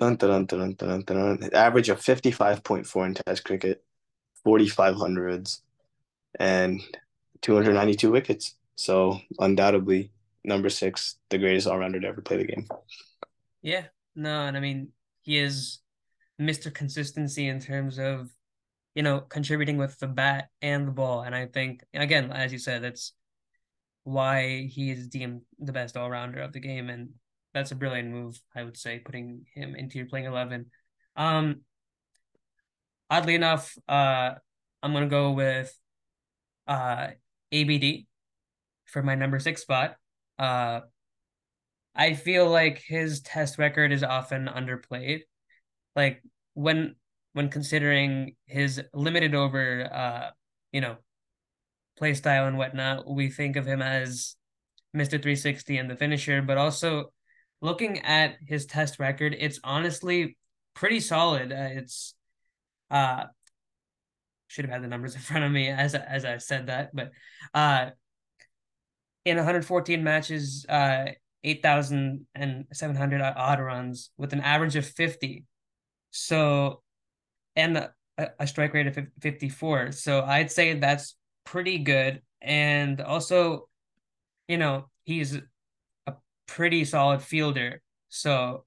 dun, 0.02 0.16
dun, 0.16 0.46
dun, 0.46 0.74
dun, 0.74 1.02
dun, 1.02 1.38
dun, 1.38 1.50
average 1.54 1.88
of 1.88 2.00
55.4 2.00 3.06
in 3.06 3.14
test 3.14 3.44
cricket, 3.44 3.84
45 4.44 4.96
hundreds, 4.96 5.62
and 6.38 6.80
292 7.42 8.10
wickets. 8.10 8.56
So 8.74 9.20
undoubtedly 9.38 10.10
number 10.44 10.68
six, 10.68 11.18
the 11.30 11.38
greatest 11.38 11.66
all 11.66 11.78
rounder 11.78 12.00
to 12.00 12.08
ever 12.08 12.20
play 12.20 12.38
the 12.38 12.44
game. 12.44 12.66
Yeah, 13.62 13.84
no, 14.16 14.46
and 14.46 14.56
I 14.56 14.60
mean 14.60 14.88
he 15.20 15.38
is 15.38 15.78
Mr. 16.40 16.72
Consistency 16.72 17.46
in 17.46 17.60
terms 17.60 17.98
of 17.98 18.30
you 18.94 19.02
know 19.02 19.20
contributing 19.20 19.76
with 19.76 19.98
the 19.98 20.08
bat 20.08 20.48
and 20.60 20.88
the 20.88 20.92
ball, 20.92 21.22
and 21.22 21.34
I 21.34 21.46
think 21.46 21.84
again, 21.94 22.32
as 22.32 22.52
you 22.52 22.58
said, 22.58 22.82
that's 22.82 23.12
why 24.04 24.66
he 24.66 24.90
is 24.90 25.06
deemed 25.06 25.42
the 25.60 25.72
best 25.72 25.96
all 25.96 26.10
rounder 26.10 26.40
of 26.40 26.52
the 26.52 26.60
game, 26.60 26.90
and 26.90 27.10
that's 27.54 27.70
a 27.70 27.76
brilliant 27.76 28.10
move, 28.10 28.40
I 28.54 28.62
would 28.62 28.76
say, 28.76 28.98
putting 28.98 29.46
him 29.54 29.74
into 29.74 29.98
your 29.98 30.06
playing 30.06 30.26
eleven. 30.26 30.66
Um, 31.16 31.62
oddly 33.10 33.34
enough, 33.34 33.76
uh, 33.88 34.32
I'm 34.82 34.92
gonna 34.92 35.06
go 35.06 35.32
with 35.32 35.76
uh 36.66 37.08
ABD 37.52 38.06
for 38.86 39.02
my 39.02 39.14
number 39.14 39.38
six 39.38 39.62
spot. 39.62 39.96
Uh, 40.38 40.80
I 41.94 42.14
feel 42.14 42.48
like 42.48 42.82
his 42.86 43.20
test 43.20 43.58
record 43.58 43.92
is 43.92 44.02
often 44.02 44.46
underplayed. 44.46 45.20
Like 45.94 46.22
when 46.54 46.96
when 47.34 47.48
considering 47.48 48.36
his 48.46 48.82
limited 48.92 49.34
over 49.34 49.88
uh, 49.92 50.30
you 50.72 50.80
know, 50.80 50.96
play 51.98 52.14
style 52.14 52.46
and 52.46 52.58
whatnot, 52.58 53.08
we 53.08 53.28
think 53.28 53.56
of 53.56 53.66
him 53.66 53.82
as 53.82 54.36
Mr. 54.96 55.12
360 55.12 55.78
and 55.78 55.90
the 55.90 55.96
finisher, 55.96 56.42
but 56.42 56.58
also 56.58 57.12
looking 57.62 58.00
at 58.00 58.36
his 58.46 58.66
test 58.66 58.98
record, 58.98 59.34
it's 59.38 59.58
honestly 59.64 60.36
pretty 60.74 61.00
solid. 61.00 61.52
Uh, 61.52 61.68
it's 61.70 62.14
uh 62.90 63.24
should 64.48 64.66
have 64.66 64.72
had 64.72 64.82
the 64.82 64.88
numbers 64.88 65.14
in 65.14 65.20
front 65.22 65.44
of 65.44 65.50
me 65.52 65.68
as 65.68 65.94
as 65.94 66.26
I 66.26 66.36
said 66.36 66.66
that, 66.66 66.94
but 66.94 67.12
uh 67.54 67.90
in 69.24 69.36
114 69.36 70.02
matches, 70.02 70.66
uh, 70.68 71.06
8,700 71.44 73.20
odd 73.22 73.60
runs 73.60 74.10
with 74.16 74.32
an 74.32 74.40
average 74.40 74.76
of 74.76 74.86
50. 74.86 75.44
So, 76.10 76.82
and 77.56 77.76
a, 77.76 77.92
a 78.38 78.46
strike 78.46 78.74
rate 78.74 78.86
of 78.86 78.98
54. 79.20 79.92
So 79.92 80.22
I'd 80.22 80.50
say 80.50 80.74
that's 80.74 81.16
pretty 81.44 81.78
good. 81.78 82.22
And 82.40 83.00
also, 83.00 83.68
you 84.48 84.58
know, 84.58 84.88
he's 85.04 85.38
pretty 86.54 86.84
solid 86.84 87.22
fielder. 87.22 87.82
So 88.10 88.64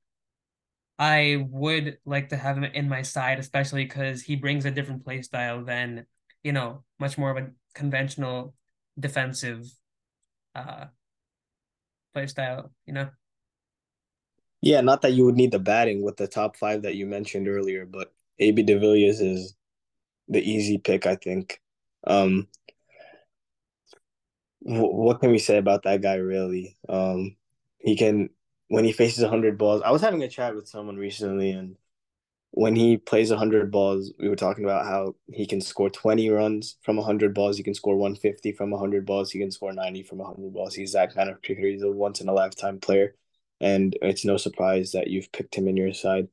I 0.98 1.46
would 1.50 2.00
like 2.06 2.30
to 2.30 2.38
have 2.38 2.58
him 2.58 2.64
in 2.64 2.90
my 2.90 3.04
side, 3.04 3.38
especially 3.40 3.86
because 3.86 4.24
he 4.24 4.36
brings 4.36 4.66
a 4.66 4.72
different 4.72 5.04
play 5.04 5.22
style 5.22 5.64
than, 5.64 6.06
you 6.44 6.52
know, 6.52 6.84
much 7.00 7.18
more 7.18 7.32
of 7.32 7.38
a 7.38 7.52
conventional 7.74 8.56
defensive 8.98 9.66
uh 10.56 10.86
play 12.14 12.28
style, 12.28 12.72
you 12.86 12.94
know? 12.94 13.10
Yeah, 14.62 14.82
not 14.82 15.02
that 15.04 15.14
you 15.14 15.26
would 15.26 15.36
need 15.36 15.52
the 15.52 15.60
batting 15.60 16.02
with 16.02 16.18
the 16.18 16.28
top 16.28 16.58
five 16.58 16.82
that 16.84 16.96
you 16.96 17.06
mentioned 17.06 17.48
earlier, 17.48 17.86
but 17.86 18.14
AB 18.40 18.64
de 18.64 18.74
is 18.74 19.54
the 20.28 20.40
easy 20.42 20.80
pick, 20.80 21.06
I 21.06 21.16
think. 21.16 21.62
Um, 22.08 22.48
what 24.62 25.20
can 25.20 25.32
we 25.32 25.38
say 25.38 25.58
about 25.58 25.84
that 25.84 26.02
guy, 26.02 26.16
really? 26.16 26.78
Um, 26.90 27.36
he 27.86 27.96
can, 27.96 28.30
when 28.68 28.84
he 28.84 28.92
faces 28.92 29.22
100 29.22 29.60
balls, 29.60 29.84
I 29.86 29.92
was 29.92 30.02
having 30.02 30.24
a 30.24 30.28
chat 30.28 30.56
with 30.56 30.68
someone 30.68 30.98
recently, 30.98 31.52
and 31.52 31.78
when 32.50 32.76
he 32.76 32.98
plays 32.98 33.30
100 33.30 33.70
balls, 33.70 34.12
we 34.18 34.28
were 34.28 34.36
talking 34.36 34.64
about 34.64 34.86
how 34.86 35.14
he 35.28 35.46
can 35.46 35.62
score 35.62 35.92
20 35.92 36.30
runs 36.30 36.78
from 36.82 36.96
100 36.96 37.36
balls. 37.36 37.58
He 37.58 37.64
can 37.64 37.76
score 37.76 37.96
150 37.96 38.54
from 38.54 38.72
100 38.72 39.06
balls. 39.06 39.30
He 39.30 39.40
can 39.40 39.52
score 39.52 39.72
90 39.72 40.02
from 40.04 40.18
100 40.18 40.52
balls. 40.52 40.74
He's 40.74 40.94
that 40.94 41.14
kind 41.14 41.30
of 41.30 41.42
cricketer. 41.44 41.68
He's 41.68 41.84
a 41.84 41.92
once 41.92 42.22
in 42.22 42.28
a 42.28 42.34
lifetime 42.34 42.80
player. 42.80 43.14
And 43.62 43.96
it's 44.02 44.26
no 44.26 44.38
surprise 44.38 44.94
that 44.94 45.08
you've 45.08 45.32
picked 45.32 45.54
him 45.54 45.68
in 45.68 45.78
your 45.78 45.94
side. 45.94 46.28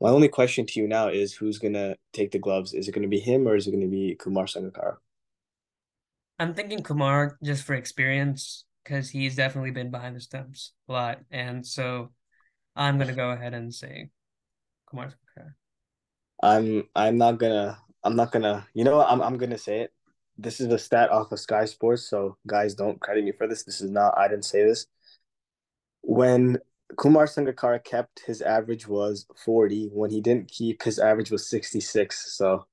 My 0.00 0.10
only 0.10 0.28
question 0.28 0.66
to 0.66 0.80
you 0.80 0.88
now 0.88 1.08
is 1.08 1.32
who's 1.32 1.58
going 1.58 1.74
to 1.74 1.96
take 2.12 2.32
the 2.32 2.38
gloves? 2.38 2.74
Is 2.74 2.86
it 2.86 2.92
going 2.92 3.02
to 3.02 3.08
be 3.08 3.20
him 3.20 3.48
or 3.48 3.56
is 3.56 3.66
it 3.66 3.70
going 3.70 3.82
to 3.82 3.88
be 3.88 4.14
Kumar 4.18 4.44
Sangakkara? 4.44 4.96
I'm 6.38 6.54
thinking 6.54 6.82
Kumar 6.82 7.38
just 7.42 7.64
for 7.64 7.74
experience 7.74 8.64
because 8.88 9.10
he's 9.10 9.36
definitely 9.36 9.70
been 9.70 9.90
behind 9.90 10.16
the 10.16 10.20
stumps 10.20 10.72
a 10.88 10.92
lot. 10.92 11.18
And 11.30 11.66
so 11.66 12.10
I'm 12.74 12.96
going 12.96 13.08
to 13.08 13.14
go 13.14 13.30
ahead 13.30 13.52
and 13.52 13.72
say 13.72 14.10
Kumar 14.88 15.08
Sangakkara. 15.08 15.52
I'm 16.42 16.84
I'm 16.94 17.18
not 17.18 17.38
gonna 17.38 17.76
I'm 18.04 18.14
not 18.14 18.30
gonna 18.30 18.64
you 18.72 18.84
know 18.84 18.98
what 18.98 19.10
I'm 19.10 19.20
I'm 19.20 19.36
gonna 19.36 19.58
say 19.58 19.80
it. 19.80 19.92
This 20.38 20.60
is 20.60 20.68
a 20.72 20.78
stat 20.78 21.10
off 21.10 21.32
of 21.32 21.40
Sky 21.40 21.64
Sports, 21.64 22.08
so 22.08 22.36
guys 22.46 22.76
don't 22.76 23.00
credit 23.00 23.24
me 23.24 23.32
for 23.32 23.48
this. 23.48 23.64
This 23.64 23.80
is 23.80 23.90
not 23.90 24.16
I 24.16 24.28
didn't 24.28 24.44
say 24.44 24.64
this. 24.64 24.86
When 26.02 26.58
Kumar 26.96 27.26
Sangakkara 27.26 27.82
kept 27.82 28.20
his 28.24 28.40
average 28.40 28.86
was 28.86 29.26
40. 29.44 29.90
When 29.92 30.10
he 30.10 30.20
didn't 30.20 30.48
keep 30.48 30.82
his 30.82 31.00
average 31.00 31.32
was 31.32 31.50
66. 31.50 32.36
So 32.36 32.66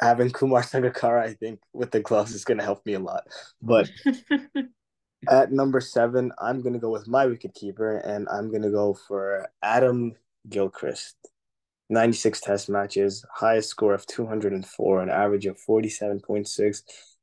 having 0.00 0.30
Kumar 0.30 0.62
Sangakkara, 0.62 1.22
I 1.22 1.34
think, 1.34 1.60
with 1.74 1.90
the 1.90 2.00
gloves 2.00 2.34
is 2.34 2.44
gonna 2.44 2.64
help 2.64 2.84
me 2.86 2.94
a 2.94 3.00
lot. 3.00 3.24
But 3.60 3.90
at 5.28 5.52
number 5.52 5.80
seven, 5.80 6.32
I'm 6.38 6.62
gonna 6.62 6.78
go 6.78 6.90
with 6.90 7.08
my 7.08 7.26
wicket 7.26 7.54
keeper, 7.54 7.98
and 7.98 8.28
I'm 8.28 8.50
gonna 8.50 8.70
go 8.70 8.94
for 8.94 9.48
Adam 9.62 10.14
Gilchrist. 10.48 11.16
96 11.90 12.40
test 12.40 12.68
matches, 12.70 13.24
highest 13.32 13.68
score 13.68 13.94
of 13.94 14.06
204, 14.06 15.02
an 15.02 15.10
average 15.10 15.46
of 15.46 15.58
47.6. 15.58 16.82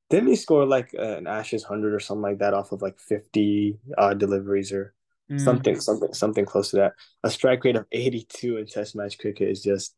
Didn't 0.10 0.28
he 0.28 0.36
score 0.36 0.66
like 0.66 0.94
an 0.94 1.26
Ashes 1.26 1.64
100 1.64 1.94
or 1.94 2.00
something 2.00 2.22
like 2.22 2.40
that 2.40 2.54
off 2.54 2.74
of 2.74 2.82
like 2.82 3.00
50 3.00 3.80
uh, 3.98 4.14
deliveries 4.14 4.74
or 4.74 4.94
mm. 5.32 5.40
something, 5.40 5.80
something, 5.80 6.14
something 6.14 6.46
close 6.46 6.72
to 6.72 6.78
that? 6.78 6.94
A 7.24 7.30
strike 7.30 7.64
rate 7.64 7.78
of 7.78 7.86
82 7.94 8.58
in 8.58 8.66
test 8.66 8.96
match 8.96 9.18
cricket 9.18 9.50
is 9.50 9.64
just 9.64 9.96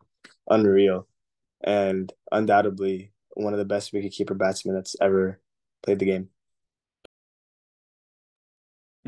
unreal. 0.48 1.08
And 1.64 2.14
undoubtedly 2.32 3.12
one 3.34 3.54
of 3.54 3.60
the 3.60 3.66
best 3.66 3.92
wicketkeeper 3.94 4.38
batsmen 4.38 4.76
that's 4.76 4.96
ever 5.02 5.40
played 5.82 6.00
the 6.00 6.06
game. 6.06 6.30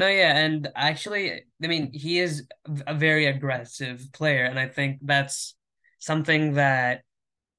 No, 0.01 0.07
yeah, 0.07 0.35
and 0.35 0.67
actually, 0.75 1.43
I 1.63 1.67
mean, 1.67 1.93
he 1.93 2.17
is 2.17 2.47
a 2.87 2.95
very 2.95 3.27
aggressive 3.27 4.03
player, 4.13 4.45
and 4.45 4.57
I 4.57 4.67
think 4.67 4.97
that's 5.03 5.53
something 5.99 6.55
that 6.55 7.03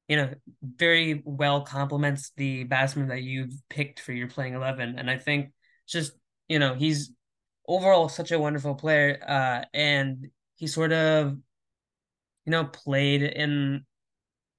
you 0.09 0.17
know 0.17 0.35
very 0.61 1.23
well 1.25 1.63
complements 1.63 2.33
the 2.37 2.65
batsman 2.65 3.07
that 3.11 3.23
you've 3.23 3.55
picked 3.71 4.01
for 4.01 4.11
your 4.13 4.27
playing 4.27 4.55
eleven. 4.55 4.99
And 4.99 5.09
I 5.09 5.19
think 5.19 5.53
just 5.87 6.15
you 6.49 6.59
know 6.59 6.75
he's 6.75 7.13
overall 7.69 8.09
such 8.09 8.33
a 8.33 8.41
wonderful 8.41 8.75
player, 8.75 9.23
uh, 9.25 9.63
and 9.73 10.27
he 10.57 10.67
sort 10.67 10.93
of 10.93 11.37
you 12.45 12.51
know 12.51 12.65
played 12.65 13.23
in 13.23 13.87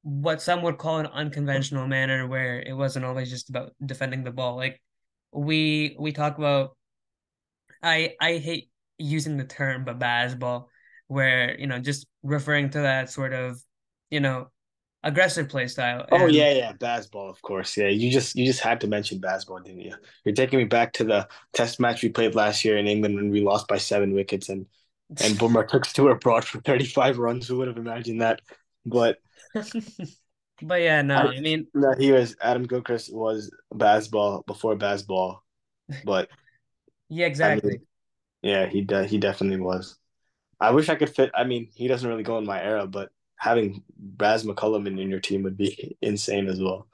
what 0.03 0.41
some 0.41 0.61
would 0.61 0.77
call 0.77 0.99
an 0.99 1.07
unconventional 1.07 1.87
manner, 1.87 2.27
where 2.27 2.61
it 2.61 2.77
wasn't 2.77 3.03
always 3.03 3.29
just 3.29 3.49
about 3.49 3.73
defending 3.85 4.23
the 4.23 4.31
ball. 4.31 4.55
Like 4.55 4.81
we 5.33 5.97
we 5.99 6.13
talk 6.13 6.37
about 6.37 6.77
I 7.83 8.15
I 8.19 8.37
hate 8.37 8.69
using 8.97 9.37
the 9.37 9.43
term 9.43 9.85
but 9.85 9.99
Bazball 9.99 10.67
where 11.07 11.59
you 11.59 11.67
know 11.67 11.79
just 11.79 12.07
referring 12.23 12.69
to 12.71 12.79
that 12.79 13.09
sort 13.09 13.33
of 13.33 13.61
you 14.09 14.19
know 14.19 14.49
aggressive 15.03 15.49
play 15.49 15.67
style. 15.67 16.07
Oh 16.11 16.27
yeah, 16.27 16.51
yeah, 16.53 16.73
Bazball, 16.73 17.29
of 17.29 17.41
course. 17.41 17.75
Yeah, 17.77 17.89
you 17.89 18.11
just 18.11 18.35
you 18.35 18.45
just 18.45 18.61
had 18.61 18.81
to 18.81 18.87
mention 18.87 19.19
Bazball, 19.19 19.63
didn't 19.63 19.81
you? 19.81 19.93
You're 20.23 20.35
taking 20.35 20.59
me 20.59 20.65
back 20.65 20.93
to 20.93 21.03
the 21.03 21.27
test 21.53 21.79
match 21.79 22.01
we 22.01 22.09
played 22.09 22.35
last 22.35 22.63
year 22.63 22.77
in 22.77 22.87
England 22.87 23.15
when 23.15 23.29
we 23.29 23.41
lost 23.41 23.67
by 23.67 23.77
seven 23.77 24.13
wickets 24.13 24.49
and 24.49 24.65
and 25.09 25.35
Bumrah 25.39 25.67
took 25.67 25.85
Stuart 25.85 26.21
Broad 26.21 26.45
for 26.45 26.61
35 26.61 27.17
runs. 27.17 27.47
Who 27.47 27.57
would 27.57 27.67
have 27.67 27.77
imagined 27.77 28.21
that? 28.21 28.41
But 28.85 29.17
but 30.61 30.81
yeah, 30.81 31.01
no, 31.01 31.15
I, 31.15 31.27
I 31.27 31.39
mean 31.39 31.67
no, 31.73 31.93
he 31.97 32.11
was 32.11 32.35
Adam 32.41 32.63
Gilchrist 32.63 33.13
was 33.13 33.51
Bazball 33.73 34.45
before 34.45 34.75
Bazball, 34.75 35.39
but 36.05 36.29
yeah, 37.13 37.27
exactly. 37.27 37.69
I 37.69 37.73
mean, 37.73 37.87
yeah, 38.41 38.65
he 38.67 38.81
de- 38.81 39.05
he 39.05 39.17
definitely 39.17 39.59
was. 39.59 39.97
I 40.59 40.71
wish 40.71 40.89
I 40.89 40.95
could 40.95 41.09
fit. 41.09 41.31
I 41.35 41.43
mean, 41.43 41.69
he 41.73 41.87
doesn't 41.87 42.07
really 42.07 42.23
go 42.23 42.37
in 42.37 42.45
my 42.45 42.61
era, 42.61 42.87
but 42.87 43.09
having 43.37 43.83
Baz 43.97 44.45
McCullum 44.45 44.87
in, 44.87 44.97
in 44.97 45.09
your 45.09 45.19
team 45.19 45.43
would 45.43 45.57
be 45.57 45.97
insane 46.01 46.47
as 46.47 46.61
well. 46.61 46.87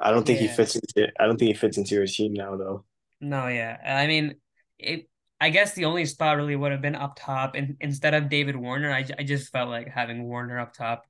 I 0.00 0.10
don't 0.10 0.26
think 0.26 0.40
yeah. 0.40 0.48
he 0.48 0.54
fits 0.54 0.76
into. 0.76 1.10
I 1.18 1.26
don't 1.26 1.38
think 1.38 1.48
he 1.48 1.54
fits 1.54 1.78
into 1.78 1.94
your 1.94 2.06
team 2.06 2.34
now, 2.34 2.56
though. 2.56 2.84
No, 3.20 3.48
yeah. 3.48 3.78
I 3.84 4.06
mean, 4.06 4.36
it. 4.78 5.08
I 5.40 5.50
guess 5.50 5.74
the 5.74 5.84
only 5.84 6.04
spot 6.04 6.36
really 6.36 6.56
would 6.56 6.72
have 6.72 6.82
been 6.82 6.96
up 6.96 7.16
top, 7.16 7.54
and 7.54 7.76
instead 7.80 8.12
of 8.12 8.28
David 8.28 8.56
Warner, 8.56 8.90
I, 8.90 9.06
I 9.18 9.22
just 9.22 9.52
felt 9.52 9.68
like 9.68 9.88
having 9.88 10.24
Warner 10.24 10.58
up 10.58 10.72
top, 10.72 11.06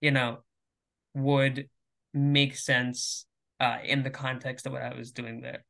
you 0.00 0.12
know, 0.12 0.38
would 1.14 1.68
make 2.14 2.56
sense 2.56 3.26
uh, 3.58 3.78
in 3.84 4.02
the 4.02 4.10
context 4.10 4.66
of 4.66 4.72
what 4.72 4.82
I 4.82 4.94
was 4.94 5.12
doing 5.12 5.40
there. 5.40 5.64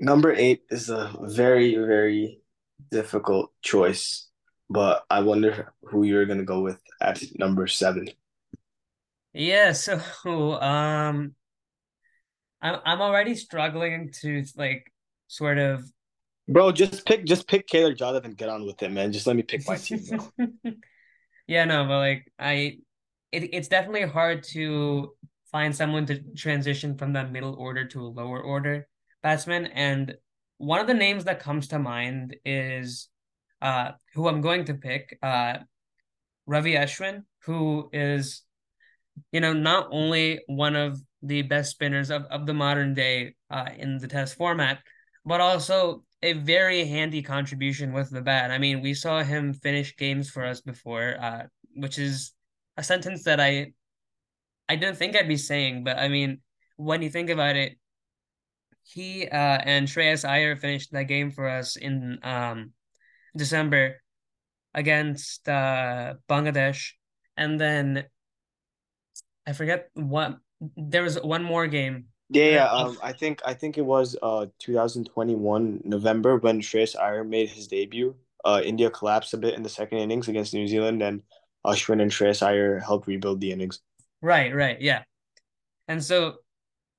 Number 0.00 0.32
eight 0.32 0.62
is 0.70 0.90
a 0.90 1.12
very, 1.20 1.74
very 1.74 2.40
difficult 2.90 3.52
choice, 3.62 4.28
but 4.70 5.04
I 5.10 5.20
wonder 5.20 5.72
who 5.82 6.04
you're 6.04 6.26
gonna 6.26 6.44
go 6.44 6.60
with 6.60 6.80
at 7.00 7.22
number 7.38 7.66
seven. 7.66 8.08
Yeah, 9.32 9.72
so 9.72 10.00
um 10.60 11.34
I'm 12.62 12.80
I'm 12.84 13.00
already 13.00 13.34
struggling 13.34 14.12
to 14.20 14.44
like 14.56 14.92
sort 15.26 15.58
of 15.58 15.84
Bro, 16.48 16.72
just 16.72 17.04
pick 17.04 17.24
just 17.24 17.46
pick 17.46 17.68
Kaylor 17.68 17.96
Jonathan, 17.96 18.32
get 18.32 18.48
on 18.48 18.64
with 18.64 18.82
it, 18.82 18.90
man. 18.90 19.12
Just 19.12 19.26
let 19.26 19.36
me 19.36 19.42
pick 19.42 19.66
my 19.68 19.76
team. 19.76 20.00
Yeah, 21.48 21.64
no, 21.64 21.84
but 21.86 21.98
like 21.98 22.30
I 22.38 22.78
it, 23.32 23.54
it's 23.54 23.68
definitely 23.68 24.06
hard 24.06 24.42
to 24.52 25.14
find 25.50 25.74
someone 25.74 26.04
to 26.06 26.20
transition 26.36 26.96
from 26.96 27.14
the 27.14 27.26
middle 27.26 27.54
order 27.54 27.86
to 27.86 28.02
a 28.02 28.08
lower 28.08 28.40
order 28.40 28.86
And 29.28 30.14
one 30.58 30.80
of 30.80 30.86
the 30.86 30.94
names 30.94 31.24
that 31.24 31.40
comes 31.40 31.68
to 31.68 31.78
mind 31.78 32.36
is 32.44 33.08
uh 33.60 33.92
who 34.14 34.28
I'm 34.28 34.40
going 34.40 34.64
to 34.66 34.74
pick, 34.74 35.18
uh 35.22 35.58
Ravi 36.46 36.74
Ashwin, 36.74 37.24
who 37.44 37.90
is, 37.92 38.42
you 39.32 39.40
know, 39.40 39.52
not 39.52 39.88
only 39.90 40.40
one 40.46 40.76
of 40.76 41.00
the 41.22 41.42
best 41.42 41.72
spinners 41.72 42.10
of, 42.10 42.22
of 42.24 42.46
the 42.46 42.54
modern 42.54 42.94
day 42.94 43.34
uh 43.50 43.68
in 43.76 43.98
the 43.98 44.08
test 44.08 44.36
format, 44.36 44.78
but 45.24 45.40
also 45.40 46.04
a 46.22 46.32
very 46.32 46.84
handy 46.84 47.22
contribution 47.22 47.92
with 47.92 48.10
the 48.10 48.22
bat. 48.22 48.50
I 48.50 48.58
mean, 48.58 48.80
we 48.80 48.94
saw 48.94 49.22
him 49.22 49.52
finish 49.52 49.96
games 49.96 50.30
for 50.30 50.44
us 50.44 50.60
before, 50.60 51.16
uh, 51.20 51.42
which 51.76 51.98
is 51.98 52.32
a 52.76 52.82
sentence 52.82 53.24
that 53.24 53.40
I 53.40 53.72
I 54.68 54.76
didn't 54.76 54.96
think 54.96 55.16
I'd 55.16 55.28
be 55.28 55.36
saying, 55.36 55.84
but 55.84 55.98
I 55.98 56.08
mean, 56.08 56.40
when 56.76 57.02
you 57.02 57.10
think 57.10 57.30
about 57.30 57.56
it, 57.56 57.78
he 58.88 59.28
uh, 59.28 59.58
and 59.64 59.86
Shreyas 59.86 60.26
Iyer 60.26 60.56
finished 60.56 60.92
that 60.92 61.04
game 61.04 61.30
for 61.30 61.48
us 61.48 61.76
in 61.76 62.18
um, 62.22 62.72
December 63.36 64.00
against 64.74 65.48
uh, 65.48 66.14
Bangladesh, 66.28 66.92
and 67.36 67.60
then 67.60 68.04
I 69.46 69.52
forget 69.52 69.90
what 69.94 70.38
there 70.76 71.02
was 71.02 71.20
one 71.20 71.42
more 71.44 71.66
game. 71.66 72.06
Yeah, 72.30 72.50
yeah. 72.50 72.70
Um, 72.70 72.98
I 73.02 73.12
think 73.12 73.40
I 73.44 73.54
think 73.54 73.78
it 73.78 73.84
was 73.84 74.16
uh 74.22 74.46
2021 74.58 75.82
November 75.84 76.36
when 76.36 76.60
Shreyas 76.60 76.98
Iyer 76.98 77.24
made 77.24 77.50
his 77.50 77.68
debut. 77.68 78.14
Uh, 78.44 78.62
India 78.64 78.90
collapsed 78.90 79.34
a 79.34 79.38
bit 79.38 79.54
in 79.54 79.62
the 79.62 79.68
second 79.68 79.98
innings 79.98 80.28
against 80.28 80.54
New 80.54 80.66
Zealand, 80.66 81.02
and 81.02 81.22
Ashwin 81.66 82.00
and 82.00 82.10
Shreyas 82.10 82.42
Iyer 82.42 82.78
helped 82.78 83.06
rebuild 83.06 83.40
the 83.40 83.52
innings. 83.52 83.80
Right, 84.22 84.54
right, 84.54 84.80
yeah. 84.80 85.02
And 85.88 86.02
so, 86.02 86.36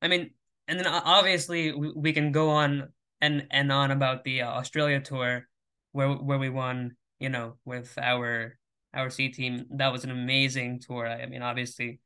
I 0.02 0.08
mean, 0.08 0.32
and 0.70 0.80
then 0.80 0.88
obviously 0.88 1.74
we, 1.74 2.14
can 2.14 2.32
go 2.32 2.52
on 2.52 2.90
and 3.20 3.48
and 3.50 3.72
on 3.72 3.92
about 3.92 4.24
the 4.24 4.44
uh, 4.44 4.48
Australia 4.48 5.02
tour, 5.02 5.48
where 5.92 6.10
where 6.10 6.38
we 6.38 6.50
won, 6.50 6.96
you 7.20 7.30
know, 7.30 7.56
with 7.66 7.98
our 7.98 8.58
our 8.94 9.10
C 9.10 9.30
team. 9.30 9.66
That 9.72 9.92
was 9.92 10.04
an 10.04 10.12
amazing 10.12 10.80
tour. 10.80 11.08
I 11.08 11.26
mean, 11.26 11.42
obviously, 11.42 12.00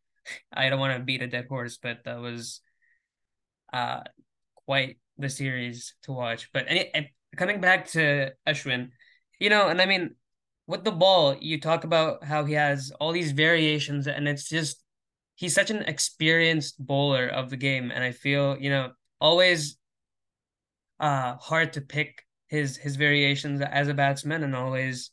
I 0.52 0.70
don't 0.70 0.80
want 0.80 0.98
to 0.98 1.04
beat 1.04 1.22
a 1.22 1.28
dead 1.28 1.48
horse, 1.50 1.78
but 1.78 2.06
that 2.06 2.20
was 2.20 2.62
uh 3.74 4.02
quite 4.66 4.98
the 5.18 5.30
series 5.30 5.96
to 6.04 6.14
watch. 6.14 6.50
But 6.54 6.66
any, 6.68 7.12
coming 7.36 7.60
back 7.60 7.88
to 7.90 8.32
Ashwin, 8.48 8.90
you 9.40 9.50
know, 9.50 9.68
and 9.68 9.82
I 9.82 9.86
mean, 9.86 10.16
with 10.68 10.86
the 10.86 10.92
ball, 10.92 11.36
you 11.40 11.60
talk 11.60 11.84
about 11.84 12.24
how 12.24 12.46
he 12.46 12.54
has 12.54 12.92
all 13.00 13.12
these 13.12 13.34
variations, 13.34 14.08
and 14.08 14.28
it's 14.28 14.48
just 14.48 14.83
he's 15.36 15.54
such 15.54 15.70
an 15.72 15.84
experienced 15.84 16.76
bowler 16.80 17.28
of 17.28 17.50
the 17.50 17.58
game, 17.58 17.92
and 17.92 18.04
I 18.04 18.12
feel 18.12 18.58
you 18.60 18.70
know 18.70 18.92
always 19.20 19.78
uh 21.00 21.36
hard 21.38 21.74
to 21.74 21.82
pick 21.82 22.26
his 22.48 22.78
his 22.78 22.96
variations 22.96 23.62
as 23.62 23.88
a 23.88 23.94
batsman, 23.94 24.44
and 24.44 24.56
always 24.56 25.12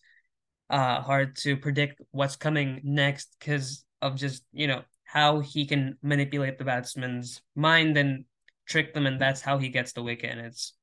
uh 0.68 1.00
hard 1.00 1.36
to 1.36 1.56
predict 1.56 2.00
what's 2.12 2.36
coming 2.36 2.80
next 2.84 3.34
because 3.38 3.84
of 4.02 4.16
just 4.16 4.44
you 4.52 4.66
know 4.66 4.82
how 5.04 5.40
he 5.40 5.66
can 5.66 5.98
manipulate 6.02 6.58
the 6.58 6.64
batsman's 6.64 7.42
mind 7.56 7.96
and 7.96 8.24
trick 8.66 8.94
them, 8.94 9.06
and 9.06 9.20
that's 9.20 9.40
how 9.40 9.58
he 9.58 9.68
gets 9.68 9.92
the 9.92 10.02
wicket. 10.02 10.30
And 10.30 10.40
it's 10.40 10.74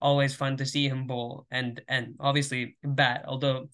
always 0.00 0.34
fun 0.34 0.56
to 0.56 0.66
see 0.66 0.88
him 0.88 1.06
bowl 1.06 1.46
and 1.50 1.80
and 1.88 2.14
obviously 2.20 2.76
bat. 2.82 3.24
Although 3.26 3.68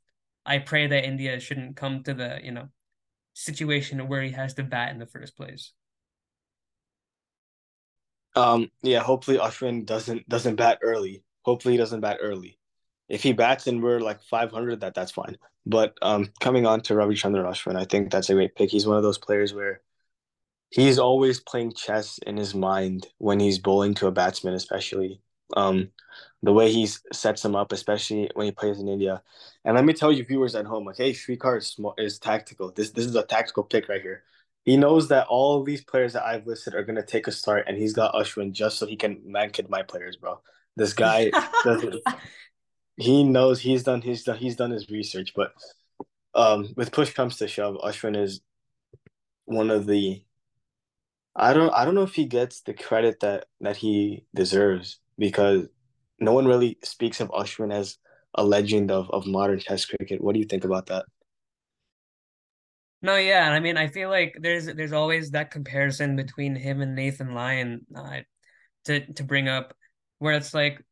I 0.45 0.59
pray 0.59 0.87
that 0.87 1.05
India 1.05 1.39
shouldn't 1.41 1.77
come 1.77 2.03
to 2.05 2.15
the 2.15 2.41
you 2.43 2.53
know 2.53 2.69
situation 3.37 4.09
where 4.09 4.23
he 4.23 4.31
has 4.31 4.55
to 4.55 4.63
bat 4.63 4.91
in 4.93 4.99
the 4.99 5.07
first 5.07 5.37
place. 5.37 5.73
Um, 8.35 8.71
yeah, 8.83 9.01
hopefully 9.01 9.39
Ashwin 9.39 9.85
doesn't 9.85 10.29
doesn't 10.29 10.57
bat 10.57 10.79
early. 10.83 11.23
Hopefully 11.43 11.75
he 11.75 11.79
doesn't 11.79 12.01
bat 12.01 12.19
early. 12.21 12.59
If 13.09 13.23
he 13.23 13.33
bats 13.33 13.67
and 13.67 13.83
we're 13.83 14.01
like 14.01 14.23
500, 14.23 14.81
that 14.81 14.95
that's 14.95 15.13
fine. 15.13 15.37
But 15.67 15.97
um, 16.03 16.33
coming 16.41 16.67
on 16.67 16.81
to 16.83 16.95
Ravichandran 16.95 17.45
Ashwin, 17.45 17.77
I 17.77 17.85
think 17.85 18.11
that's 18.11 18.31
a 18.31 18.35
great 18.35 18.55
pick. 18.55 18.71
He's 18.71 18.87
one 18.87 18.97
of 18.97 19.03
those 19.03 19.19
players 19.19 19.53
where 19.53 19.81
he's 20.71 20.99
always 20.99 21.41
playing 21.41 21.75
chess 21.75 22.19
in 22.27 22.37
his 22.37 22.55
mind 22.55 23.07
when 23.19 23.39
he's 23.39 23.59
bowling 23.59 23.95
to 23.95 24.07
a 24.07 24.13
batsman, 24.13 24.55
especially. 24.55 25.21
Um, 25.55 25.91
the 26.43 26.53
way 26.53 26.71
he 26.71 26.87
sets 27.13 27.45
him 27.45 27.57
up, 27.57 27.73
especially 27.73 28.31
when 28.35 28.47
he 28.47 28.53
plays 28.53 28.79
in 28.79 28.89
India. 28.89 29.23
And 29.65 29.75
let 29.75 29.85
me 29.85 29.93
tell 29.93 30.13
you, 30.13 30.25
viewers 30.25 30.55
at 30.55 30.67
home, 30.67 30.85
like, 30.85 30.97
hey, 30.97 31.13
Shrikar 31.13 31.59
is, 31.59 31.77
is 31.99 32.19
tactical. 32.19 32.73
This 32.73 32.91
this 32.91 33.07
is 33.07 33.15
a 33.15 33.25
tactical 33.25 33.65
pick 33.65 33.89
right 33.89 34.03
here. 34.03 34.23
He 34.65 34.77
knows 34.77 35.09
that 35.09 35.27
all 35.29 35.63
these 35.63 35.83
players 35.85 36.13
that 36.13 36.25
I've 36.25 36.47
listed 36.47 36.75
are 36.75 36.85
gonna 36.85 37.05
take 37.05 37.27
a 37.27 37.33
start, 37.33 37.65
and 37.69 37.77
he's 37.77 37.93
got 37.93 38.15
Ashwin 38.15 38.53
just 38.53 38.79
so 38.79 38.87
he 38.87 38.97
can 38.97 39.17
mankad 39.29 39.69
my 39.69 39.83
players, 39.83 40.17
bro. 40.17 40.41
This 40.77 40.93
guy, 40.93 41.31
he 42.97 43.25
knows 43.25 43.61
he's 43.61 43.83
done 43.83 44.01
done 44.01 44.39
he's 44.39 44.57
done 44.57 44.71
his 44.71 44.91
research. 44.91 45.33
But 45.35 45.53
um, 46.35 46.69
with 46.77 46.93
push 46.93 47.13
comes 47.13 47.37
to 47.39 47.49
shove, 47.49 47.77
Ashwin 47.77 48.17
is 48.17 48.41
one 49.45 49.71
of 49.71 49.87
the. 49.87 50.23
I 51.35 51.53
don't 51.53 51.73
I 51.73 51.85
don't 51.85 51.95
know 51.95 52.03
if 52.03 52.15
he 52.15 52.25
gets 52.27 52.61
the 52.61 52.75
credit 52.75 53.21
that 53.21 53.47
that 53.61 53.77
he 53.77 54.25
deserves 54.35 55.01
because 55.19 55.67
no 56.19 56.33
one 56.33 56.47
really 56.47 56.79
speaks 56.83 57.21
of 57.21 57.29
Ashwin 57.31 57.73
as 57.73 57.99
a 58.35 58.45
legend 58.45 58.91
of, 58.91 59.11
of 59.11 59.27
modern 59.27 59.59
Test 59.59 59.89
cricket. 59.89 60.23
What 60.23 60.35
do 60.35 60.41
you 60.41 60.47
think 60.47 60.65
about 60.65 60.87
that? 60.87 61.05
No, 63.03 63.17
yeah, 63.17 63.47
and 63.47 63.55
I 63.55 63.61
mean, 63.61 63.77
I 63.77 63.89
feel 63.89 64.09
like 64.09 64.37
there's 64.41 64.67
there's 64.67 64.93
always 64.93 65.31
that 65.31 65.51
comparison 65.51 66.17
between 66.17 66.57
him 66.57 66.81
and 66.81 66.95
Nathan 66.95 67.35
Lyon 67.35 67.87
uh, 67.95 68.21
to 68.87 69.13
to 69.13 69.23
bring 69.23 69.49
up, 69.49 69.77
where 70.19 70.35
it's 70.35 70.55
like, 70.55 70.83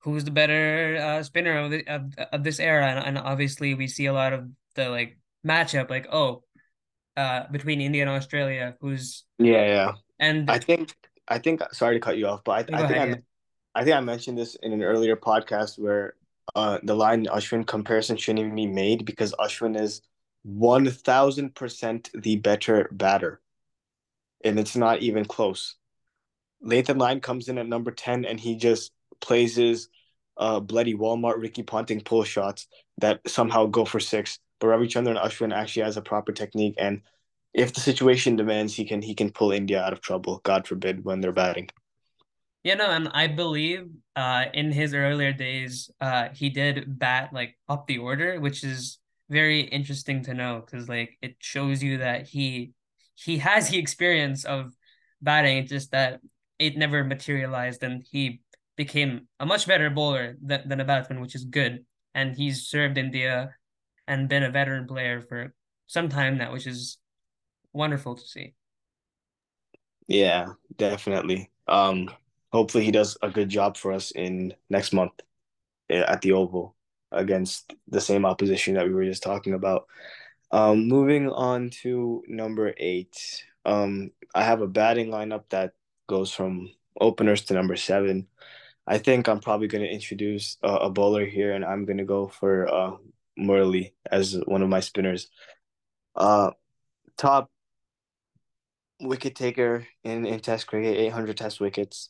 who's 0.00 0.24
the 0.24 0.30
better 0.30 0.98
uh, 1.00 1.22
spinner 1.22 1.58
of, 1.58 1.70
the, 1.70 1.86
of 1.88 2.14
of 2.32 2.44
this 2.44 2.60
era, 2.60 2.86
and, 2.86 3.16
and 3.16 3.18
obviously 3.18 3.74
we 3.74 3.88
see 3.88 4.06
a 4.06 4.12
lot 4.12 4.34
of 4.34 4.48
the 4.74 4.90
like 4.90 5.18
matchup, 5.44 5.88
like 5.90 6.06
oh, 6.12 6.44
uh, 7.16 7.44
between 7.50 7.80
India 7.80 8.02
and 8.02 8.10
Australia, 8.10 8.76
who's 8.80 9.24
yeah, 9.38 9.66
yeah, 9.66 9.92
and 10.20 10.50
I 10.50 10.58
think 10.58 10.94
I 11.26 11.38
think 11.38 11.62
sorry 11.72 11.96
to 11.96 12.00
cut 12.00 12.18
you 12.18 12.26
off, 12.28 12.44
but 12.44 12.52
I, 12.52 12.58
I 12.58 12.62
think 12.62 12.80
ahead, 12.80 12.98
I, 12.98 13.06
yeah. 13.06 13.16
I 13.74 13.84
think 13.84 13.96
I 13.96 14.00
mentioned 14.00 14.38
this 14.38 14.54
in 14.56 14.72
an 14.72 14.82
earlier 14.82 15.16
podcast 15.16 15.78
where 15.78 16.14
uh, 16.54 16.78
the 16.82 16.94
Lyon 16.94 17.26
Ashwin 17.26 17.66
comparison 17.66 18.16
shouldn't 18.16 18.40
even 18.40 18.54
be 18.54 18.66
made 18.66 19.04
because 19.04 19.34
Ashwin 19.38 19.78
is 19.80 20.02
one 20.42 20.90
thousand 20.90 21.54
percent 21.54 22.10
the 22.14 22.36
better 22.36 22.88
batter, 22.90 23.40
and 24.42 24.58
it's 24.58 24.76
not 24.76 25.02
even 25.02 25.24
close. 25.24 25.76
Nathan 26.60 26.98
Lyon 26.98 27.20
comes 27.20 27.48
in 27.48 27.58
at 27.58 27.68
number 27.68 27.90
ten, 27.90 28.24
and 28.24 28.40
he 28.40 28.56
just 28.56 28.92
plays 29.20 29.56
his 29.56 29.88
uh, 30.36 30.60
bloody 30.60 30.94
Walmart 30.94 31.40
Ricky 31.40 31.62
Ponting 31.62 32.00
pull 32.00 32.24
shots 32.24 32.66
that 32.98 33.20
somehow 33.28 33.66
go 33.66 33.84
for 33.84 34.00
six. 34.00 34.38
But 34.60 34.68
Ravichandran 34.68 35.22
Ashwin 35.22 35.54
actually 35.54 35.82
has 35.82 35.96
a 35.96 36.02
proper 36.02 36.32
technique, 36.32 36.74
and 36.78 37.02
if 37.54 37.74
the 37.74 37.80
situation 37.80 38.36
demands, 38.36 38.74
he 38.74 38.84
can 38.84 39.02
he 39.02 39.14
can 39.14 39.30
pull 39.30 39.52
India 39.52 39.82
out 39.82 39.92
of 39.92 40.00
trouble. 40.00 40.40
God 40.42 40.66
forbid 40.66 41.04
when 41.04 41.20
they're 41.20 41.32
batting. 41.32 41.68
Yeah, 42.64 42.74
no, 42.74 42.90
and 42.90 43.08
I 43.12 43.26
believe 43.28 43.88
uh 44.16 44.46
in 44.52 44.72
his 44.72 44.92
earlier 44.94 45.32
days, 45.32 45.90
uh 46.00 46.28
he 46.34 46.50
did 46.50 46.98
bat 46.98 47.32
like 47.32 47.56
up 47.68 47.86
the 47.86 47.98
order, 47.98 48.40
which 48.40 48.64
is 48.64 48.98
very 49.30 49.60
interesting 49.60 50.22
to 50.24 50.34
know 50.34 50.60
because 50.64 50.88
like 50.88 51.16
it 51.22 51.36
shows 51.40 51.82
you 51.82 51.98
that 51.98 52.26
he 52.28 52.72
he 53.14 53.38
has 53.38 53.70
the 53.70 53.78
experience 53.78 54.44
of 54.44 54.72
batting, 55.22 55.66
just 55.66 55.92
that 55.92 56.20
it 56.58 56.76
never 56.76 57.04
materialized 57.04 57.82
and 57.82 58.04
he 58.10 58.42
became 58.76 59.28
a 59.40 59.46
much 59.46 59.66
better 59.66 59.90
bowler 59.90 60.36
than, 60.42 60.68
than 60.68 60.80
a 60.80 60.84
batsman, 60.84 61.20
which 61.20 61.34
is 61.34 61.44
good. 61.44 61.84
And 62.14 62.36
he's 62.36 62.66
served 62.68 62.98
India 62.98 63.54
and 64.08 64.28
been 64.28 64.42
a 64.44 64.50
veteran 64.50 64.86
player 64.86 65.20
for 65.22 65.54
some 65.86 66.08
time 66.08 66.38
now, 66.38 66.52
which 66.52 66.66
is 66.66 66.98
wonderful 67.72 68.16
to 68.16 68.26
see. 68.26 68.54
Yeah, 70.06 70.54
definitely. 70.76 71.50
Um 71.66 72.08
hopefully 72.52 72.84
he 72.84 72.90
does 72.90 73.16
a 73.22 73.30
good 73.30 73.48
job 73.48 73.76
for 73.76 73.92
us 73.92 74.10
in 74.10 74.54
next 74.70 74.92
month 74.92 75.12
eh, 75.90 76.04
at 76.06 76.22
the 76.22 76.32
Oval 76.32 76.74
against 77.12 77.74
the 77.88 78.00
same 78.00 78.24
opposition 78.24 78.74
that 78.74 78.86
we 78.86 78.94
were 78.94 79.04
just 79.04 79.22
talking 79.22 79.54
about. 79.54 79.86
Um, 80.50 80.88
moving 80.88 81.28
on 81.30 81.70
to 81.82 82.22
number 82.26 82.74
eight. 82.78 83.44
Um, 83.64 84.12
I 84.34 84.44
have 84.44 84.62
a 84.62 84.66
batting 84.66 85.08
lineup 85.08 85.44
that 85.50 85.74
goes 86.06 86.32
from 86.32 86.70
openers 87.00 87.42
to 87.44 87.54
number 87.54 87.76
seven. 87.76 88.26
I 88.86 88.96
think 88.96 89.28
I'm 89.28 89.40
probably 89.40 89.68
going 89.68 89.84
to 89.84 89.92
introduce 89.92 90.56
a 90.62 90.88
bowler 90.88 91.26
here, 91.26 91.52
and 91.52 91.62
I'm 91.62 91.84
going 91.84 91.98
to 91.98 92.04
go 92.04 92.26
for 92.26 92.66
uh, 92.72 92.96
Murali 93.38 93.92
as 94.10 94.34
one 94.46 94.62
of 94.62 94.70
my 94.70 94.80
spinners. 94.80 95.28
Uh, 96.16 96.52
top 97.18 97.50
wicket 99.00 99.34
taker 99.34 99.86
in, 100.04 100.24
in 100.24 100.40
Test 100.40 100.66
cricket, 100.66 100.96
800 100.96 101.36
Test 101.36 101.60
wickets. 101.60 102.08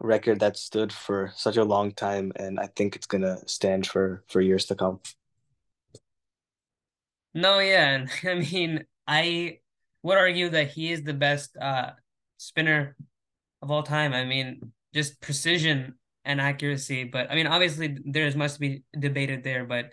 Record 0.00 0.40
that 0.40 0.56
stood 0.56 0.92
for 0.92 1.32
such 1.34 1.56
a 1.56 1.64
long 1.64 1.92
time, 1.92 2.32
and 2.36 2.58
I 2.60 2.66
think 2.66 2.96
it's 2.96 3.06
gonna 3.06 3.38
stand 3.46 3.86
for 3.86 4.24
for 4.28 4.40
years 4.40 4.66
to 4.66 4.74
come. 4.74 5.00
No, 7.34 7.58
yeah, 7.58 7.94
And 7.94 8.10
I 8.24 8.34
mean, 8.34 8.84
I 9.06 9.58
would 10.02 10.18
argue 10.18 10.50
that 10.50 10.68
he 10.72 10.92
is 10.92 11.02
the 11.02 11.14
best 11.14 11.56
uh 11.56 11.92
spinner 12.38 12.96
of 13.62 13.70
all 13.70 13.82
time. 13.82 14.12
I 14.12 14.24
mean, 14.24 14.72
just 14.94 15.20
precision 15.20 15.94
and 16.24 16.40
accuracy. 16.40 17.04
But 17.04 17.30
I 17.30 17.34
mean, 17.34 17.46
obviously, 17.46 17.98
there's 18.04 18.36
must 18.36 18.60
be 18.60 18.82
debated 18.98 19.42
there. 19.44 19.64
But 19.64 19.90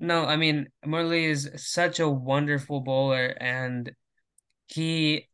no, 0.00 0.24
I 0.24 0.36
mean, 0.36 0.68
Murali 0.84 1.24
is 1.28 1.50
such 1.56 2.00
a 2.00 2.08
wonderful 2.08 2.80
bowler, 2.80 3.36
and 3.40 3.92
he, 4.68 5.28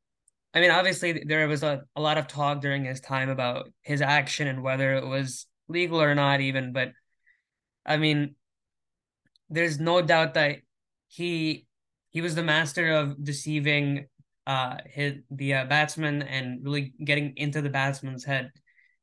I 0.52 0.60
mean, 0.60 0.70
obviously, 0.70 1.24
there 1.24 1.46
was 1.46 1.62
a, 1.62 1.82
a 1.94 2.00
lot 2.00 2.18
of 2.18 2.26
talk 2.26 2.60
during 2.60 2.84
his 2.84 3.00
time 3.00 3.28
about 3.28 3.72
his 3.82 4.02
action 4.02 4.48
and 4.48 4.62
whether 4.62 4.94
it 4.94 5.06
was 5.06 5.46
legal 5.68 6.02
or 6.02 6.14
not, 6.14 6.40
even. 6.40 6.72
But 6.72 6.92
I 7.86 7.96
mean, 7.96 8.34
there's 9.48 9.78
no 9.78 10.02
doubt 10.02 10.34
that 10.34 10.58
he 11.08 11.66
he 12.10 12.20
was 12.20 12.34
the 12.34 12.42
master 12.42 12.92
of 12.92 13.22
deceiving 13.22 14.06
uh 14.46 14.76
his 14.86 15.14
the 15.30 15.54
uh, 15.54 15.64
batsman 15.66 16.22
and 16.22 16.64
really 16.64 16.94
getting 17.04 17.34
into 17.36 17.60
the 17.60 17.68
batsman's 17.68 18.24
head 18.24 18.50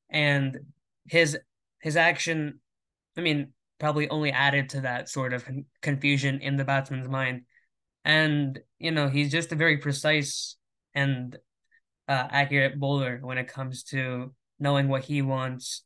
and 0.10 0.58
his 1.08 1.38
his 1.82 1.96
action 1.96 2.60
i 3.18 3.22
mean 3.22 3.52
probably 3.80 4.10
only 4.10 4.32
added 4.32 4.70
to 4.70 4.82
that 4.82 5.08
sort 5.10 5.34
of 5.34 5.48
confusion 5.82 6.40
in 6.42 6.56
the 6.56 6.66
batsman's 6.66 7.08
mind 7.08 7.42
and 8.04 8.60
you 8.80 8.92
know 8.92 9.08
he's 9.08 9.32
just 9.32 9.52
a 9.52 9.56
very 9.56 9.78
precise 9.78 10.57
and 10.98 11.38
uh, 12.08 12.28
accurate 12.32 12.80
bowler 12.80 13.20
when 13.22 13.38
it 13.38 13.48
comes 13.48 13.84
to 13.84 14.34
knowing 14.60 14.88
what 14.88 15.04
he 15.04 15.22
wants 15.22 15.84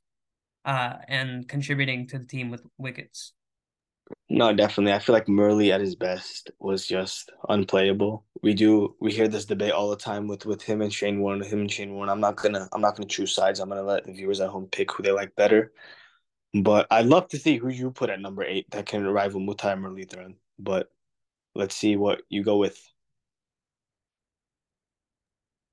uh, 0.65 0.93
and 1.07 1.47
contributing 1.47 2.07
to 2.07 2.19
the 2.19 2.25
team 2.25 2.49
with 2.49 2.61
wickets 2.77 3.33
no, 4.29 4.53
definitely. 4.53 4.93
I 4.93 4.99
feel 4.99 5.13
like 5.13 5.25
Murali 5.25 5.71
at 5.71 5.81
his 5.81 5.95
best 5.95 6.51
was 6.59 6.87
just 6.87 7.31
unplayable. 7.49 8.25
We 8.41 8.53
do 8.53 8.95
we 8.99 9.11
hear 9.11 9.27
this 9.27 9.45
debate 9.45 9.71
all 9.71 9.89
the 9.89 9.95
time 9.95 10.27
with 10.27 10.45
with 10.45 10.61
him 10.61 10.81
and 10.81 10.93
Shane 10.93 11.19
Warne, 11.19 11.41
him 11.41 11.61
and 11.61 11.71
Shane 11.71 11.93
Warne. 11.93 12.09
I'm 12.09 12.19
not 12.19 12.37
gonna 12.37 12.67
I'm 12.73 12.81
not 12.81 12.95
gonna 12.95 13.07
choose 13.07 13.33
sides. 13.33 13.59
I'm 13.59 13.69
gonna 13.69 13.83
let 13.83 14.05
the 14.05 14.13
viewers 14.13 14.39
at 14.41 14.49
home 14.49 14.67
pick 14.71 14.91
who 14.91 15.03
they 15.03 15.11
like 15.11 15.35
better. 15.35 15.71
But 16.53 16.87
I'd 16.91 17.05
love 17.05 17.27
to 17.29 17.37
see 17.39 17.57
who 17.57 17.69
you 17.69 17.91
put 17.91 18.09
at 18.09 18.19
number 18.19 18.43
eight 18.43 18.69
that 18.71 18.85
can 18.85 19.05
rival 19.05 19.41
Muttiah 19.41 19.77
Muralitharan. 19.79 20.35
But 20.59 20.89
let's 21.55 21.75
see 21.75 21.95
what 21.95 22.21
you 22.29 22.43
go 22.43 22.57
with. 22.57 22.79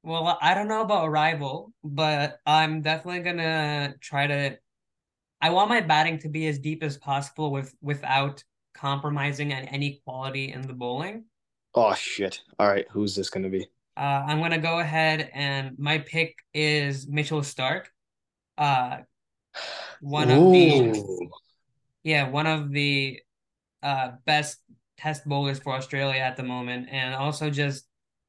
Well, 0.08 0.38
I 0.40 0.54
don't 0.54 0.68
know 0.68 0.80
about 0.80 1.06
Arrival, 1.06 1.70
but 1.84 2.38
I'm 2.46 2.80
definitely 2.80 3.20
gonna 3.20 3.94
try 4.00 4.26
to 4.26 4.56
I 5.42 5.50
want 5.50 5.68
my 5.68 5.82
batting 5.82 6.18
to 6.20 6.30
be 6.30 6.46
as 6.46 6.58
deep 6.58 6.82
as 6.82 6.96
possible 6.96 7.52
with 7.52 7.74
without 7.82 8.42
compromising 8.72 9.52
on 9.52 9.64
any 9.64 10.00
quality 10.06 10.50
in 10.50 10.62
the 10.62 10.72
bowling. 10.72 11.26
Oh 11.74 11.92
shit! 11.92 12.40
All 12.58 12.66
right, 12.66 12.86
who's 12.90 13.14
this 13.14 13.28
gonna 13.28 13.50
be? 13.50 13.68
Uh, 13.98 14.24
I'm 14.26 14.40
gonna 14.40 14.56
go 14.56 14.78
ahead 14.78 15.30
and 15.34 15.78
my 15.78 15.98
pick 15.98 16.38
is 16.54 17.06
Mitchell 17.06 17.42
Starc. 17.42 17.88
Uh, 18.56 19.00
one 20.00 20.30
Ooh. 20.30 20.46
of 20.46 20.52
the 20.52 21.28
yeah, 22.04 22.30
one 22.30 22.46
of 22.46 22.70
the 22.72 23.20
uh 23.82 24.12
best 24.24 24.56
test 24.96 25.26
bowlers 25.26 25.58
for 25.58 25.74
Australia 25.74 26.22
at 26.22 26.38
the 26.38 26.44
moment, 26.44 26.88
and 26.90 27.14
also 27.14 27.50
just, 27.50 27.84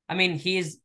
I 0.10 0.16
mean, 0.16 0.34
he's 0.34 0.82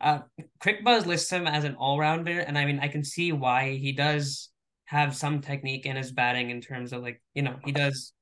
uh 0.00 0.20
Cricbuzz 0.60 1.06
lists 1.06 1.30
him 1.30 1.46
as 1.46 1.64
an 1.64 1.74
all 1.76 1.98
rounder, 1.98 2.40
and 2.40 2.58
I 2.58 2.64
mean, 2.64 2.80
I 2.80 2.88
can 2.88 3.04
see 3.04 3.32
why 3.32 3.76
he 3.76 3.92
does 3.92 4.50
have 4.86 5.16
some 5.16 5.40
technique 5.40 5.86
in 5.86 5.96
his 5.96 6.12
batting 6.12 6.50
in 6.50 6.60
terms 6.60 6.92
of 6.92 7.02
like 7.02 7.22
you 7.34 7.42
know 7.42 7.56
he 7.64 7.72
does 7.72 8.12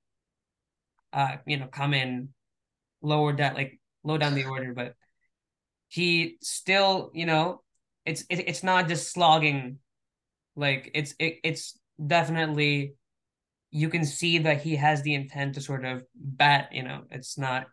uh 1.12 1.36
you 1.44 1.56
know 1.56 1.66
come 1.66 1.92
in 1.92 2.28
lower 3.02 3.32
down 3.32 3.54
like 3.54 3.80
low 4.04 4.16
down 4.16 4.34
the 4.34 4.44
order 4.44 4.72
but 4.72 4.94
he 5.88 6.38
still 6.40 7.10
you 7.12 7.26
know 7.26 7.60
it's 8.04 8.22
it, 8.28 8.48
it's 8.48 8.62
not 8.62 8.88
just 8.88 9.12
slogging. 9.12 9.78
Like 10.56 10.90
it's 10.94 11.14
it, 11.18 11.38
it's 11.44 11.78
definitely 12.04 12.94
you 13.70 13.88
can 13.88 14.04
see 14.04 14.38
that 14.38 14.62
he 14.62 14.76
has 14.76 15.02
the 15.02 15.14
intent 15.14 15.54
to 15.54 15.60
sort 15.60 15.84
of 15.84 16.02
bat 16.14 16.68
you 16.72 16.82
know 16.82 17.02
it's 17.10 17.38
not 17.38 17.66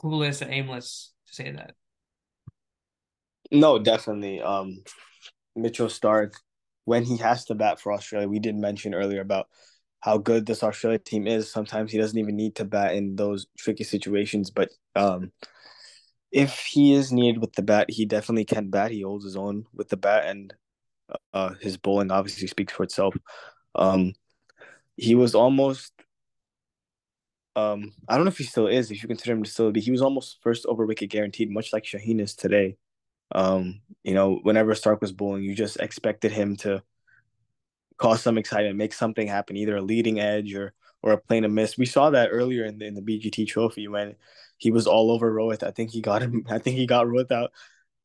clueless 0.00 0.46
or 0.46 0.50
aimless 0.50 1.12
to 1.26 1.34
say 1.34 1.50
that 1.50 1.74
no 3.50 3.78
definitely 3.78 4.40
um 4.40 4.82
mitchell 5.56 5.88
Starc, 5.88 6.34
when 6.84 7.04
he 7.04 7.16
has 7.16 7.44
to 7.46 7.54
bat 7.54 7.80
for 7.80 7.92
Australia, 7.92 8.28
we 8.28 8.38
did 8.38 8.54
mention 8.54 8.94
earlier 8.94 9.20
about 9.20 9.48
how 10.00 10.18
good 10.18 10.46
this 10.46 10.62
Australia 10.62 10.98
team 10.98 11.26
is. 11.26 11.50
Sometimes 11.50 11.90
he 11.90 11.98
doesn't 11.98 12.18
even 12.18 12.36
need 12.36 12.54
to 12.56 12.64
bat 12.64 12.94
in 12.94 13.16
those 13.16 13.46
tricky 13.58 13.84
situations, 13.84 14.50
but 14.50 14.70
um, 14.94 15.32
if 16.30 16.58
he 16.60 16.92
is 16.92 17.12
needed 17.12 17.40
with 17.40 17.54
the 17.54 17.62
bat, 17.62 17.90
he 17.90 18.04
definitely 18.04 18.44
can 18.44 18.70
bat. 18.70 18.90
He 18.90 19.02
holds 19.02 19.24
his 19.24 19.36
own 19.36 19.66
with 19.74 19.88
the 19.88 19.96
bat, 19.96 20.26
and 20.26 20.54
uh, 21.32 21.54
his 21.60 21.76
bowling 21.76 22.10
obviously 22.10 22.46
speaks 22.46 22.72
for 22.72 22.84
itself. 22.84 23.16
Um, 23.74 24.12
he 24.96 25.14
was 25.14 25.34
almost. 25.34 25.92
Um, 27.56 27.92
I 28.06 28.16
don't 28.16 28.26
know 28.26 28.30
if 28.30 28.38
he 28.38 28.44
still 28.44 28.66
is. 28.66 28.90
If 28.90 29.02
you 29.02 29.08
consider 29.08 29.32
him 29.32 29.42
to 29.42 29.50
still 29.50 29.72
be, 29.72 29.80
he 29.80 29.90
was 29.90 30.02
almost 30.02 30.38
first 30.42 30.66
over 30.66 30.84
wicket 30.84 31.10
guaranteed, 31.10 31.50
much 31.50 31.72
like 31.72 31.84
Shaheen 31.84 32.20
is 32.20 32.34
today. 32.34 32.76
Um, 33.32 33.80
you 34.04 34.14
know, 34.14 34.38
whenever 34.42 34.72
Starc 34.74 35.00
was 35.00 35.12
bowling, 35.12 35.42
you 35.42 35.54
just 35.54 35.78
expected 35.78 36.32
him 36.32 36.56
to 36.58 36.82
cause 37.98 38.22
some 38.22 38.38
excitement, 38.38 38.76
make 38.76 38.92
something 38.92 39.26
happen, 39.26 39.56
either 39.56 39.76
a 39.76 39.82
leading 39.82 40.20
edge 40.20 40.54
or 40.54 40.74
or 41.02 41.12
a 41.12 41.18
plane 41.18 41.44
of 41.44 41.52
miss. 41.52 41.78
We 41.78 41.86
saw 41.86 42.10
that 42.10 42.30
earlier 42.32 42.64
in 42.64 42.78
the, 42.78 42.86
in 42.86 42.94
the 42.94 43.02
BGT 43.02 43.46
Trophy 43.46 43.86
when 43.88 44.16
he 44.58 44.70
was 44.70 44.86
all 44.86 45.10
over 45.10 45.32
Rohit. 45.32 45.62
I 45.62 45.70
think 45.70 45.90
he 45.90 46.00
got 46.00 46.22
him. 46.22 46.44
I 46.50 46.58
think 46.58 46.76
he 46.76 46.86
got 46.86 47.06
Rohit 47.06 47.30
out 47.30 47.52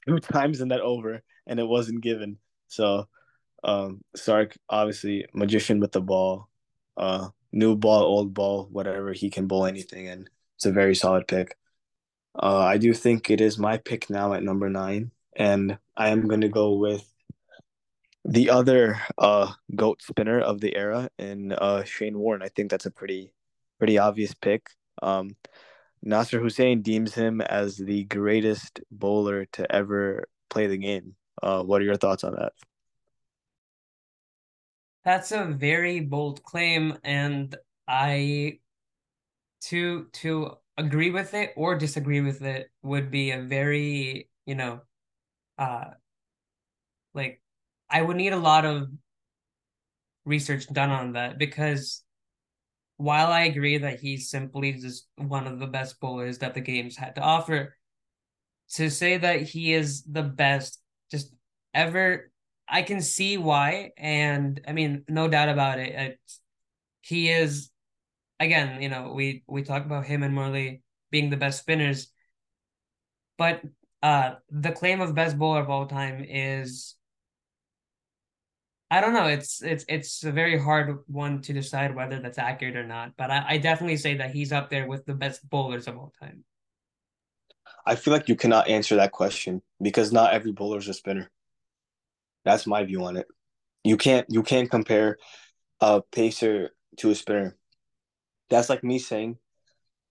two 0.08 0.20
times 0.20 0.62
in 0.62 0.70
that 0.70 0.82
over, 0.82 1.22
and 1.48 1.60
it 1.60 1.68
wasn't 1.68 2.02
given. 2.02 2.38
So, 2.68 3.08
um, 3.64 4.02
Starc 4.18 4.56
obviously 4.70 5.26
magician 5.34 5.80
with 5.80 5.92
the 5.92 6.02
ball, 6.02 6.50
uh, 6.98 7.30
new 7.52 7.76
ball, 7.76 8.04
old 8.04 8.34
ball, 8.34 8.68
whatever 8.72 9.14
he 9.14 9.30
can 9.30 9.48
bowl 9.48 9.66
anything, 9.66 10.08
and 10.08 10.30
it's 10.56 10.66
a 10.66 10.72
very 10.72 10.96
solid 10.96 11.28
pick. 11.28 11.58
Uh, 12.36 12.60
I 12.60 12.78
do 12.78 12.94
think 12.94 13.30
it 13.30 13.41
is 13.41 13.58
my 13.58 13.78
pick 13.78 14.10
now 14.10 14.34
at 14.34 14.44
number 14.44 14.70
nine, 14.70 15.12
and 15.36 15.78
I 15.98 16.10
am 16.10 16.28
going 16.28 16.41
to 16.41 16.50
go 16.50 16.74
with 16.74 17.06
the 18.24 18.50
other 18.50 19.02
uh, 19.17 19.52
goat 19.76 20.02
spinner 20.02 20.39
of 20.39 20.62
the 20.62 20.76
era 20.76 21.10
in 21.17 21.52
uh, 21.52 21.84
Shane 21.84 22.17
Warne. 22.17 22.41
I 22.41 22.50
think 22.50 22.70
that's 22.72 22.86
a 22.86 22.91
pretty 22.91 23.34
pretty 23.80 23.98
obvious 23.98 24.34
pick. 24.34 24.70
Um, 25.02 25.36
Nasser 26.04 26.39
Hussain 26.39 26.82
deems 26.82 27.13
him 27.13 27.41
as 27.41 27.78
the 27.78 28.06
greatest 28.06 28.80
bowler 28.91 29.46
to 29.54 29.72
ever 29.76 30.26
play 30.50 30.67
the 30.67 30.78
game. 30.78 31.15
Uh, 31.41 31.63
what 31.63 31.82
are 31.82 31.86
your 31.86 31.98
thoughts 31.98 32.24
on 32.24 32.36
that? 32.36 32.54
That's 35.04 35.32
a 35.32 35.46
very 35.46 36.00
bold 36.00 36.44
claim, 36.44 36.98
and 37.04 37.56
I 37.88 38.60
to 39.62 40.06
to 40.13 40.58
agree 40.86 41.12
with 41.12 41.34
it 41.34 41.54
or 41.56 41.77
disagree 41.77 42.21
with 42.21 42.42
it 42.42 42.69
would 42.84 43.12
be 43.12 43.32
a 43.32 43.42
very, 43.42 44.29
you 44.46 44.56
know, 44.56 44.82
uh 45.58 45.86
like 47.13 47.42
I 47.90 48.02
would 48.02 48.17
need 48.17 48.34
a 48.34 48.38
lot 48.38 48.65
of 48.65 48.90
research 50.25 50.67
done 50.71 50.90
on 50.90 51.13
that 51.13 51.38
because 51.38 52.04
while 52.98 53.32
I 53.32 53.42
agree 53.42 53.79
that 53.79 54.00
he's 54.00 54.29
simply 54.29 54.73
just 54.73 55.08
one 55.15 55.48
of 55.48 55.60
the 55.60 55.67
best 55.67 56.00
bowlers 56.00 56.38
that 56.40 56.54
the 56.54 56.62
game's 56.62 56.96
had 56.96 57.15
to 57.15 57.21
offer, 57.21 57.75
to 58.75 58.90
say 58.90 59.17
that 59.17 59.42
he 59.42 59.73
is 59.73 60.04
the 60.04 60.23
best 60.23 60.79
just 61.10 61.34
ever, 61.73 62.32
I 62.69 62.84
can 62.84 63.02
see 63.02 63.38
why. 63.38 63.92
And 63.98 64.62
I 64.67 64.73
mean, 64.73 65.04
no 65.10 65.27
doubt 65.27 65.50
about 65.50 65.79
it. 65.79 65.94
It's, 65.94 66.40
he 67.02 67.29
is 67.29 67.71
again, 68.42 68.81
you 68.81 68.89
know, 68.89 69.13
we 69.13 69.44
we 69.48 69.63
talk 69.63 69.85
about 69.85 70.06
him 70.06 70.23
and 70.23 70.35
Murali 70.35 70.81
being 71.12 71.29
the 71.29 71.37
best 71.37 71.60
spinners, 71.60 72.12
but 73.37 73.62
uh, 74.02 74.35
the 74.50 74.71
claim 74.71 75.00
of 75.00 75.15
best 75.15 75.37
bowler 75.37 75.62
of 75.62 75.69
all 75.69 75.85
time 75.85 76.25
is 76.27 76.96
I 78.89 79.00
don't 79.00 79.13
know. 79.13 79.27
It's 79.27 79.62
it's 79.62 79.85
it's 79.87 80.23
a 80.25 80.31
very 80.31 80.60
hard 80.60 80.98
one 81.08 81.42
to 81.44 81.54
decide 81.54 81.96
whether 81.96 82.19
that's 82.19 82.37
accurate 82.37 82.75
or 82.75 82.85
not. 82.85 83.13
But 83.17 83.31
I, 83.31 83.46
I 83.50 83.58
definitely 83.58 83.98
say 83.98 84.15
that 84.17 84.31
he's 84.31 84.52
up 84.52 84.69
there 84.69 84.87
with 84.87 85.06
the 85.06 85.13
best 85.13 85.48
bowlers 85.50 85.87
of 85.87 85.98
all 85.98 86.12
time. 86.19 86.44
I 87.85 87.96
feel 87.96 88.13
like 88.13 88.27
you 88.27 88.35
cannot 88.35 88.67
answer 88.67 88.98
that 88.98 89.13
question 89.13 89.62
because 89.81 90.12
not 90.12 90.33
every 90.33 90.52
bowler 90.52 90.79
is 90.79 90.89
a 90.89 90.94
spinner. 90.94 91.31
That's 92.44 92.67
my 92.67 92.83
view 92.83 93.06
on 93.06 93.17
it. 93.17 93.27
You 93.83 93.98
can't 93.98 94.25
you 94.29 94.44
can't 94.44 94.69
compare 94.69 95.17
a 95.79 96.02
pacer 96.02 96.71
to 96.98 97.12
a 97.12 97.15
spinner. 97.15 97.56
That's 98.52 98.69
like 98.69 98.83
me 98.83 98.99
saying, 98.99 99.39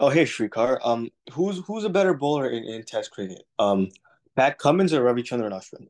"Oh, 0.01 0.11
hey, 0.11 0.25
Shrikar, 0.25 0.81
um, 0.85 1.11
who's 1.33 1.61
who's 1.67 1.85
a 1.85 1.91
better 1.91 2.15
bowler 2.15 2.51
in, 2.51 2.65
in 2.65 2.83
Test 2.85 3.13
cricket? 3.13 3.45
Um, 3.61 3.91
Pat 4.37 4.59
Cummins 4.59 4.93
or 4.95 5.03
Ravichandran 5.03 5.53
Ashwin?" 5.53 5.89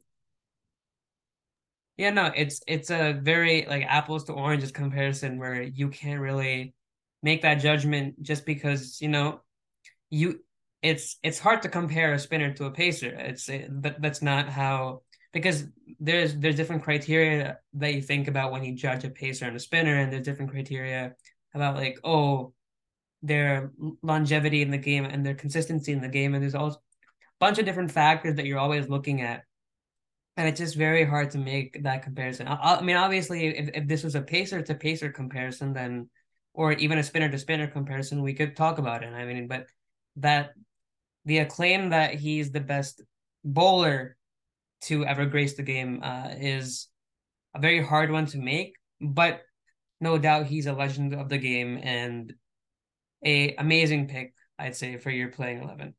Yeah, 1.96 2.10
no, 2.10 2.32
it's 2.34 2.62
it's 2.66 2.90
a 2.90 3.12
very 3.12 3.66
like 3.68 3.84
apples 3.84 4.24
to 4.24 4.32
oranges 4.32 4.72
comparison 4.72 5.38
where 5.38 5.62
you 5.62 5.88
can't 5.90 6.20
really 6.20 6.74
make 7.22 7.42
that 7.42 7.56
judgment 7.56 8.22
just 8.22 8.46
because, 8.46 9.00
you 9.02 9.08
know, 9.08 9.42
you 10.10 10.40
it's 10.82 11.18
it's 11.22 11.38
hard 11.38 11.62
to 11.62 11.68
compare 11.68 12.14
a 12.14 12.18
spinner 12.18 12.54
to 12.54 12.66
a 12.66 12.70
pacer. 12.70 13.08
It's 13.10 13.50
but 13.70 14.00
that's 14.00 14.22
not 14.22 14.48
how 14.48 15.02
because 15.32 15.64
there's 16.00 16.36
there's 16.36 16.56
different 16.56 16.82
criteria 16.84 17.58
that 17.74 17.94
you 17.94 18.02
think 18.02 18.28
about 18.28 18.52
when 18.52 18.64
you 18.64 18.74
judge 18.74 19.04
a 19.04 19.10
pacer 19.10 19.46
and 19.46 19.56
a 19.56 19.60
spinner, 19.60 19.96
and 19.96 20.12
there's 20.12 20.24
different 20.24 20.50
criteria 20.52 21.14
about 21.54 21.76
like 21.76 21.98
oh 22.04 22.52
their 23.22 23.72
longevity 24.02 24.62
in 24.62 24.70
the 24.70 24.78
game 24.78 25.04
and 25.04 25.24
their 25.24 25.34
consistency 25.34 25.92
in 25.92 26.00
the 26.00 26.08
game, 26.08 26.34
and 26.34 26.42
there's 26.42 26.54
also 26.54 26.78
a 26.78 26.80
bunch 27.38 27.58
of 27.58 27.64
different 27.64 27.90
factors 27.90 28.36
that 28.36 28.46
you're 28.46 28.58
always 28.58 28.88
looking 28.88 29.20
at, 29.20 29.44
and 30.36 30.48
it's 30.48 30.60
just 30.60 30.76
very 30.76 31.04
hard 31.04 31.30
to 31.30 31.38
make 31.38 31.82
that 31.82 32.02
comparison. 32.02 32.48
I, 32.48 32.76
I 32.76 32.82
mean, 32.82 32.96
obviously, 32.96 33.46
if 33.46 33.70
if 33.74 33.88
this 33.88 34.02
was 34.02 34.14
a 34.14 34.22
pacer 34.22 34.62
to 34.62 34.74
pacer 34.74 35.10
comparison, 35.10 35.72
then 35.72 36.08
or 36.54 36.72
even 36.72 36.98
a 36.98 37.02
spinner 37.02 37.28
to 37.28 37.38
spinner 37.38 37.66
comparison, 37.66 38.22
we 38.22 38.34
could 38.34 38.56
talk 38.56 38.78
about 38.78 39.02
it. 39.02 39.12
I 39.12 39.24
mean, 39.24 39.46
but 39.46 39.66
that 40.16 40.50
the 41.24 41.38
acclaim 41.38 41.90
that 41.90 42.14
he's 42.14 42.50
the 42.50 42.60
best 42.60 43.02
bowler 43.44 44.16
to 44.82 45.04
ever 45.04 45.26
grace 45.26 45.54
the 45.54 45.62
game 45.62 46.00
uh, 46.02 46.30
is 46.38 46.88
a 47.54 47.60
very 47.60 47.84
hard 47.84 48.10
one 48.10 48.26
to 48.26 48.38
make, 48.38 48.74
but 49.00 49.42
no 50.00 50.18
doubt 50.18 50.46
he's 50.46 50.66
a 50.66 50.72
legend 50.72 51.14
of 51.14 51.28
the 51.28 51.38
game 51.38 51.78
and 51.82 52.34
a 53.24 53.54
amazing 53.56 54.08
pick, 54.08 54.34
I'd 54.58 54.76
say, 54.76 54.96
for 54.96 55.10
your 55.10 55.28
playing 55.28 55.62
eleven. 55.62 55.94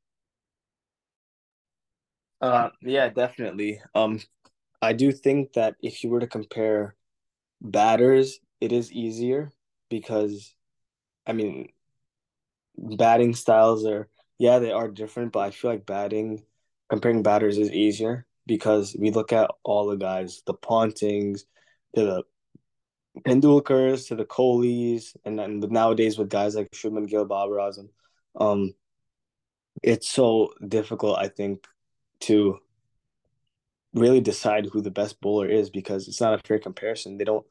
Uh, 2.41 2.69
yeah, 2.81 3.09
definitely. 3.09 3.81
Um, 3.93 4.19
I 4.81 4.93
do 4.93 5.11
think 5.11 5.53
that 5.53 5.75
if 5.81 6.03
you 6.03 6.09
were 6.09 6.19
to 6.19 6.27
compare 6.27 6.95
batters, 7.61 8.39
it 8.61 8.71
is 8.71 8.91
easier 8.91 9.51
because, 9.89 10.55
I 11.27 11.33
mean, 11.33 11.69
batting 12.77 13.35
styles 13.35 13.85
are 13.85 14.07
yeah 14.37 14.59
they 14.59 14.71
are 14.71 14.87
different, 14.89 15.31
but 15.31 15.39
I 15.39 15.51
feel 15.51 15.71
like 15.71 15.85
batting 15.85 16.43
comparing 16.89 17.23
batters 17.23 17.57
is 17.57 17.71
easier 17.71 18.25
because 18.47 18.95
we 18.99 19.11
look 19.11 19.31
at 19.33 19.51
all 19.63 19.87
the 19.87 19.95
guys, 19.97 20.41
the 20.45 20.53
Pontings, 20.53 21.45
to 21.95 22.05
the 22.05 22.23
Tendulkars, 23.19 24.07
to 24.07 24.15
the 24.15 24.25
Kohlis, 24.25 25.15
and 25.25 25.37
then 25.37 25.59
nowadays 25.59 26.17
with 26.17 26.29
guys 26.29 26.55
like 26.55 26.71
Shubman 26.71 27.07
Gill, 27.07 27.25
Babar 27.25 27.57
Azam, 27.57 27.89
um, 28.35 28.73
it's 29.83 30.09
so 30.09 30.53
difficult, 30.67 31.17
I 31.17 31.27
think, 31.27 31.65
to 32.21 32.59
really 33.93 34.21
decide 34.21 34.67
who 34.67 34.81
the 34.81 34.91
best 34.91 35.19
bowler 35.19 35.47
is 35.47 35.69
because 35.69 36.07
it's 36.07 36.21
not 36.21 36.33
a 36.33 36.47
fair 36.47 36.59
comparison. 36.59 37.17
They 37.17 37.25
don't 37.25 37.45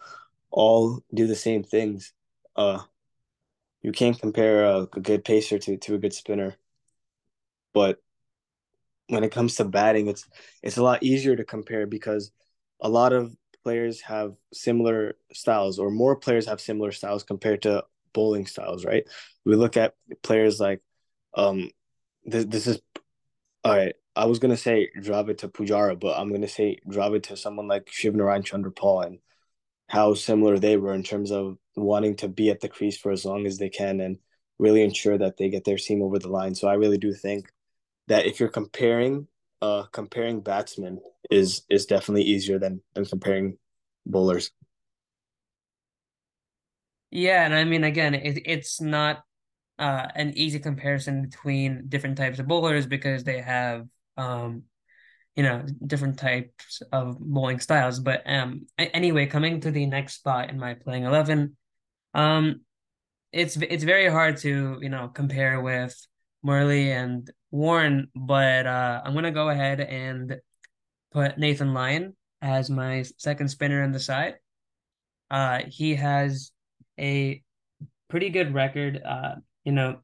all 0.51 1.03
do 1.13 1.27
the 1.27 1.37
same 1.37 1.63
things. 1.63 2.13
Uh, 2.57 2.81
you 3.83 3.93
can't 3.93 4.19
compare 4.19 4.65
a, 4.65 4.81
a 4.83 5.01
good 5.01 5.25
pacer 5.25 5.59
to, 5.59 5.77
to 5.77 5.95
a 5.95 5.99
good 5.99 6.15
spinner, 6.15 6.57
but 7.73 7.99
when 9.09 9.25
it 9.25 9.33
comes 9.33 9.57
to 9.57 9.65
batting, 9.65 10.07
it's 10.07 10.27
it's 10.63 10.77
a 10.77 10.83
lot 10.83 11.03
easier 11.03 11.37
to 11.37 11.45
compare 11.45 11.87
because 11.87 12.31
a 12.81 12.89
lot 12.89 13.13
of 13.13 13.35
players 13.65 14.01
have 14.03 14.35
similar 14.53 15.17
styles, 15.33 15.79
or 15.79 15.91
more 15.91 16.17
players 16.17 16.47
have 16.47 16.61
similar 16.61 16.93
styles 16.93 17.23
compared 17.23 17.63
to 17.63 17.85
bowling 18.13 18.47
styles, 18.47 18.85
right? 18.85 19.05
We 19.45 19.57
look 19.57 19.77
at 19.77 19.95
players 20.23 20.61
like, 20.61 20.81
um, 21.35 21.71
this 22.25 22.45
this 22.47 22.67
is 22.67 22.81
all 23.65 23.77
right. 23.77 23.95
I 24.17 24.27
was 24.27 24.39
gonna 24.39 24.57
say 24.57 24.89
Dravid 24.99 25.39
to 25.39 25.49
Pujara, 25.49 25.99
but 25.99 26.19
I'm 26.19 26.33
gonna 26.33 26.49
say 26.49 26.79
Dravid 26.89 27.25
to 27.25 27.37
someone 27.37 27.69
like 27.69 27.87
Shivnarine 27.87 28.45
Chanderpaul 28.45 29.07
and 29.07 29.19
how 29.89 30.15
similar 30.15 30.59
they 30.59 30.77
were 30.77 30.95
in 30.95 31.03
terms 31.03 31.31
of 31.33 31.59
wanting 31.77 32.17
to 32.17 32.29
be 32.29 32.51
at 32.51 32.61
the 32.61 32.69
crease 32.69 32.97
for 32.99 33.11
as 33.13 33.25
long 33.25 33.47
as 33.47 33.59
they 33.59 33.69
can 33.69 34.01
and 34.01 34.19
really 34.59 34.83
ensure 34.83 35.19
that 35.19 35.37
they 35.37 35.49
get 35.49 35.65
their 35.65 35.79
team 35.79 36.03
over 36.03 36.19
the 36.19 36.29
line. 36.29 36.55
So 36.55 36.69
I 36.69 36.75
really 36.75 36.99
do 36.99 37.13
think 37.13 37.51
that 38.09 38.27
if 38.27 38.39
you're 38.39 38.49
comparing 38.49 39.27
uh 39.63 39.85
comparing 39.93 40.41
batsmen 40.41 41.01
is 41.31 41.63
is 41.69 41.87
definitely 41.87 42.23
easier 42.25 42.59
than 42.59 42.81
than 42.95 43.05
comparing 43.05 43.59
bowlers. 44.07 44.51
Yeah, 47.11 47.45
and 47.45 47.55
I 47.55 47.65
mean 47.65 47.85
again, 47.85 48.15
it, 48.15 48.43
it's 48.47 48.81
not 48.81 49.23
uh 49.79 50.09
an 50.15 50.37
easy 50.37 50.59
comparison 50.59 51.23
between 51.23 51.89
different 51.89 52.19
types 52.19 52.39
of 52.39 52.47
bowlers 52.47 52.87
because 52.87 53.25
they 53.25 53.41
have 53.41 53.87
um 54.17 54.65
you 55.37 55.43
know 55.43 55.65
different 55.87 56.19
types 56.19 56.83
of 56.93 57.19
bowling 57.19 57.61
styles. 57.61 58.01
But 58.01 58.23
um 58.27 58.67
anyway, 58.79 59.27
coming 59.27 59.61
to 59.63 59.71
the 59.71 59.87
next 59.87 60.15
spot 60.15 60.51
in 60.51 60.59
my 60.59 60.75
playing 60.75 61.05
eleven, 61.05 61.57
um 62.15 62.63
it's 63.33 63.57
it's 63.57 63.85
very 63.85 64.09
hard 64.11 64.39
to 64.39 64.79
you 64.83 64.89
know 64.89 65.09
compare 65.09 65.61
with 65.61 65.97
Murali 66.45 66.89
and 66.89 67.31
Warne, 67.51 68.09
but 68.15 68.67
uh, 68.67 69.03
I'm 69.05 69.15
gonna 69.15 69.31
go 69.31 69.49
ahead 69.49 69.81
and 69.81 70.37
put 71.13 71.39
Nathan 71.39 71.75
Lyon 71.75 72.17
as 72.43 72.71
my 72.71 73.05
second 73.19 73.49
spinner 73.49 73.83
on 73.83 73.93
the 73.93 74.01
side. 74.01 74.35
Uh, 75.31 75.61
he 75.69 75.95
has 75.95 76.53
a 76.99 77.43
pretty 78.09 78.31
good 78.31 78.55
record. 78.55 79.01
Uh, 79.05 79.37
you 79.65 79.73
know, 79.73 80.01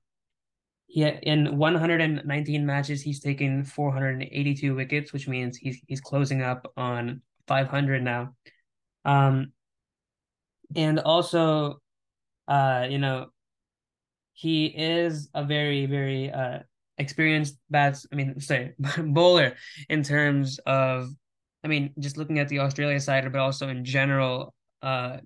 he 0.87 1.03
in 1.03 1.59
119 1.59 2.67
matches, 2.67 3.03
he's 3.03 3.21
taken 3.21 3.65
482 3.65 4.75
wickets, 4.75 5.13
which 5.13 5.29
means 5.29 5.57
he's 5.57 5.81
he's 5.87 6.01
closing 6.01 6.43
up 6.43 6.71
on 6.77 7.23
500 7.47 8.03
now. 8.03 8.35
Um, 9.05 9.53
and 10.75 10.99
also, 10.99 11.81
uh, 12.49 12.87
you 12.89 12.99
know, 12.99 13.27
he 14.37 14.67
is 14.67 15.29
a 15.35 15.43
very 15.45 15.87
very 15.87 16.31
uh 16.31 16.61
experienced 16.99 17.59
bats. 17.71 18.07
I 18.13 18.17
mean, 18.17 18.41
sorry, 18.41 18.75
bowler 18.99 19.55
in 19.89 20.03
terms 20.03 20.59
of, 20.67 21.11
I 21.65 21.69
mean, 21.69 21.93
just 21.99 22.17
looking 22.17 22.39
at 22.39 22.49
the 22.49 22.61
Australia 22.61 23.01
side, 23.01 23.31
but 23.31 23.41
also 23.41 23.69
in 23.69 23.85
general. 23.85 24.55
Uh, 24.83 25.19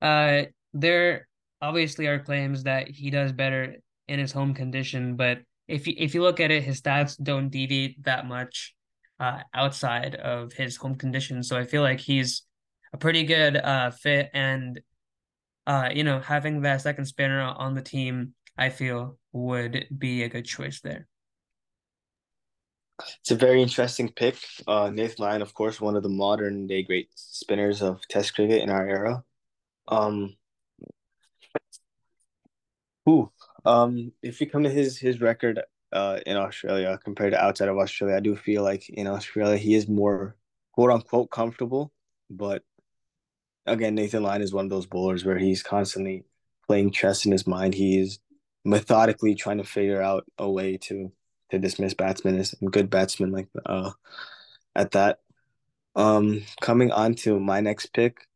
uh, 0.00 0.42
there 0.72 1.26
obviously 1.60 2.06
are 2.06 2.18
claims 2.18 2.64
that 2.64 2.88
he 2.88 3.10
does 3.10 3.32
better 3.32 3.76
in 4.08 4.18
his 4.18 4.32
home 4.32 4.54
condition, 4.54 5.16
but 5.16 5.38
if 5.68 5.86
you 5.86 5.94
if 5.96 6.14
you 6.14 6.22
look 6.22 6.38
at 6.38 6.50
it, 6.50 6.62
his 6.62 6.80
stats 6.80 7.20
don't 7.20 7.48
deviate 7.48 8.02
that 8.04 8.26
much 8.26 8.74
uh, 9.18 9.40
outside 9.54 10.14
of 10.14 10.52
his 10.52 10.76
home 10.76 10.94
condition. 10.94 11.42
So 11.42 11.56
I 11.56 11.64
feel 11.64 11.82
like 11.82 11.98
he's 11.98 12.42
a 12.92 12.98
pretty 12.98 13.24
good 13.24 13.56
uh, 13.56 13.90
fit, 13.90 14.30
and 14.32 14.80
uh, 15.66 15.90
you 15.92 16.04
know, 16.04 16.20
having 16.20 16.62
that 16.62 16.82
second 16.82 17.06
spinner 17.06 17.40
on 17.40 17.74
the 17.74 17.82
team, 17.82 18.34
I 18.56 18.70
feel 18.70 19.18
would 19.32 19.86
be 19.96 20.22
a 20.22 20.28
good 20.28 20.44
choice 20.44 20.80
there. 20.80 21.08
It's 23.20 23.30
a 23.30 23.36
very 23.36 23.60
interesting 23.60 24.10
pick. 24.10 24.38
Uh, 24.66 24.90
Nathan 24.90 25.24
Lyon, 25.24 25.42
of 25.42 25.52
course, 25.52 25.80
one 25.80 25.96
of 25.96 26.02
the 26.02 26.08
modern 26.08 26.66
day 26.66 26.82
great 26.82 27.10
spinners 27.14 27.82
of 27.82 28.00
Test 28.08 28.34
cricket 28.34 28.62
in 28.62 28.70
our 28.70 28.88
era. 28.88 29.22
Um, 29.88 30.34
who, 33.04 33.30
um, 33.64 34.12
if 34.22 34.40
you 34.40 34.48
come 34.48 34.62
to 34.62 34.70
his 34.70 34.98
his 34.98 35.20
record 35.20 35.60
uh, 35.92 36.20
in 36.26 36.36
Australia 36.36 36.98
compared 37.04 37.32
to 37.32 37.44
outside 37.44 37.68
of 37.68 37.76
Australia, 37.76 38.16
I 38.16 38.20
do 38.20 38.34
feel 38.34 38.62
like 38.62 38.88
in 38.88 39.06
Australia 39.06 39.58
he 39.58 39.74
is 39.74 39.88
more 39.88 40.36
quote 40.72 40.90
unquote 40.90 41.30
comfortable. 41.30 41.92
But 42.30 42.62
again, 43.66 43.94
Nathan 43.94 44.22
Lyon 44.22 44.42
is 44.42 44.52
one 44.52 44.64
of 44.66 44.70
those 44.70 44.86
bowlers 44.86 45.24
where 45.24 45.38
he's 45.38 45.62
constantly 45.62 46.24
playing 46.66 46.92
chess 46.92 47.26
in 47.26 47.32
his 47.32 47.46
mind. 47.46 47.74
He's 47.74 48.18
methodically 48.64 49.34
trying 49.34 49.58
to 49.58 49.64
figure 49.64 50.02
out 50.02 50.24
a 50.38 50.50
way 50.50 50.76
to 50.76 51.12
to 51.50 51.58
dismiss 51.60 51.94
batsmen 51.94 52.36
as 52.38 52.56
good 52.72 52.90
batsmen 52.90 53.30
like 53.30 53.48
uh 53.64 53.92
at 54.74 54.92
that. 54.92 55.20
Um 55.94 56.42
coming 56.60 56.90
on 56.90 57.14
to 57.16 57.38
my 57.38 57.60
next 57.60 57.92
pick, 57.92 58.26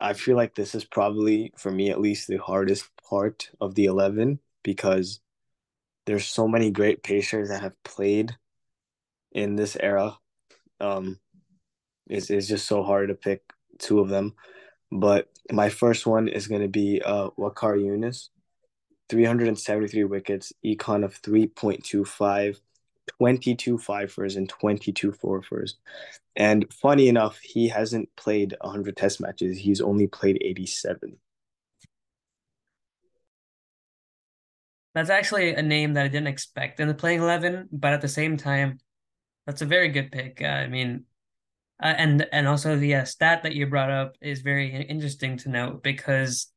I 0.00 0.14
feel 0.14 0.36
like 0.36 0.54
this 0.54 0.74
is 0.74 0.84
probably 0.84 1.52
for 1.56 1.70
me 1.70 1.90
at 1.90 2.00
least 2.00 2.28
the 2.28 2.38
hardest 2.38 2.88
part 3.08 3.50
of 3.60 3.74
the 3.74 3.84
11 3.86 4.40
because 4.62 5.20
there's 6.06 6.26
so 6.26 6.48
many 6.48 6.70
great 6.70 7.02
pacers 7.02 7.50
that 7.50 7.62
have 7.62 7.82
played 7.84 8.36
in 9.32 9.56
this 9.56 9.76
era. 9.78 10.18
Um 10.80 11.20
it's, 12.06 12.30
it's 12.30 12.48
just 12.48 12.66
so 12.66 12.82
hard 12.82 13.08
to 13.08 13.14
pick 13.14 13.42
two 13.80 13.98
of 13.98 14.08
them. 14.08 14.34
But 14.92 15.28
my 15.50 15.68
first 15.68 16.06
one 16.06 16.28
is 16.28 16.46
going 16.46 16.62
to 16.62 16.68
be 16.68 17.02
uh 17.02 17.30
Waqar 17.38 17.76
Younis. 17.76 18.28
373 19.10 20.04
wickets, 20.04 20.52
econ 20.64 21.04
of 21.04 21.20
3.25, 21.20 22.60
22 23.18 23.78
fifers 23.78 24.36
and 24.36 24.48
22 24.48 25.12
fourfers. 25.12 25.72
And 26.36 26.72
funny 26.72 27.08
enough, 27.08 27.38
he 27.40 27.68
hasn't 27.68 28.08
played 28.16 28.54
100 28.60 28.96
test 28.96 29.20
matches. 29.20 29.58
He's 29.58 29.80
only 29.80 30.06
played 30.06 30.38
87. 30.40 31.18
That's 34.94 35.10
actually 35.10 35.54
a 35.54 35.62
name 35.62 35.94
that 35.94 36.04
I 36.04 36.08
didn't 36.08 36.28
expect 36.28 36.80
in 36.80 36.88
the 36.88 36.94
playing 36.94 37.20
11, 37.20 37.68
but 37.72 37.92
at 37.92 38.00
the 38.00 38.08
same 38.08 38.36
time, 38.36 38.78
that's 39.46 39.62
a 39.62 39.66
very 39.66 39.88
good 39.88 40.10
pick. 40.12 40.40
Uh, 40.42 40.46
I 40.46 40.68
mean, 40.68 41.04
uh, 41.82 41.94
and 41.96 42.26
and 42.32 42.46
also 42.46 42.76
the 42.76 42.94
uh, 42.96 43.04
stat 43.04 43.42
that 43.42 43.54
you 43.54 43.66
brought 43.66 43.90
up 43.90 44.16
is 44.20 44.42
very 44.42 44.74
interesting 44.82 45.36
to 45.38 45.48
note 45.48 45.82
because, 45.82 46.52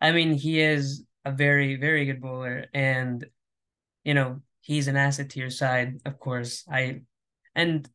I 0.00 0.12
mean, 0.12 0.32
he 0.32 0.60
is 0.60 1.04
a 1.24 1.32
very 1.32 1.76
very 1.76 2.04
good 2.06 2.20
bowler, 2.20 2.66
and 2.74 3.24
you 4.04 4.14
know 4.14 4.40
he's 4.60 4.88
an 4.88 4.96
asset 4.96 5.30
to 5.30 5.40
your 5.40 5.50
side, 5.50 6.00
of 6.04 6.18
course. 6.18 6.64
I 6.70 7.02
and 7.54 7.88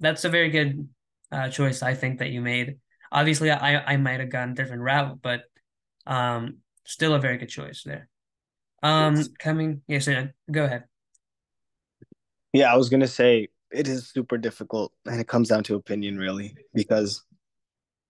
that's 0.00 0.24
a 0.24 0.28
very 0.28 0.50
good 0.50 0.88
uh, 1.32 1.48
choice 1.48 1.82
I 1.82 1.94
think 1.94 2.18
that 2.18 2.30
you 2.30 2.40
made. 2.40 2.78
Obviously, 3.12 3.50
I 3.50 3.94
I 3.94 3.96
might 3.96 4.20
have 4.20 4.30
gone 4.30 4.50
a 4.50 4.54
different 4.54 4.82
route, 4.82 5.20
but 5.22 5.42
um, 6.06 6.58
still 6.84 7.14
a 7.14 7.20
very 7.20 7.38
good 7.38 7.48
choice 7.48 7.82
there. 7.84 8.08
Um, 8.82 9.16
Yes. 9.16 9.28
coming, 9.38 9.82
yes, 9.88 10.06
yeah, 10.06 10.26
go 10.50 10.64
ahead. 10.64 10.84
Yeah, 12.52 12.72
I 12.72 12.76
was 12.76 12.88
gonna 12.88 13.06
say 13.08 13.48
it 13.76 13.88
is 13.88 14.08
super 14.08 14.38
difficult, 14.38 14.92
and 15.04 15.20
it 15.20 15.28
comes 15.28 15.50
down 15.50 15.62
to 15.64 15.74
opinion, 15.74 16.16
really, 16.16 16.56
because 16.72 17.22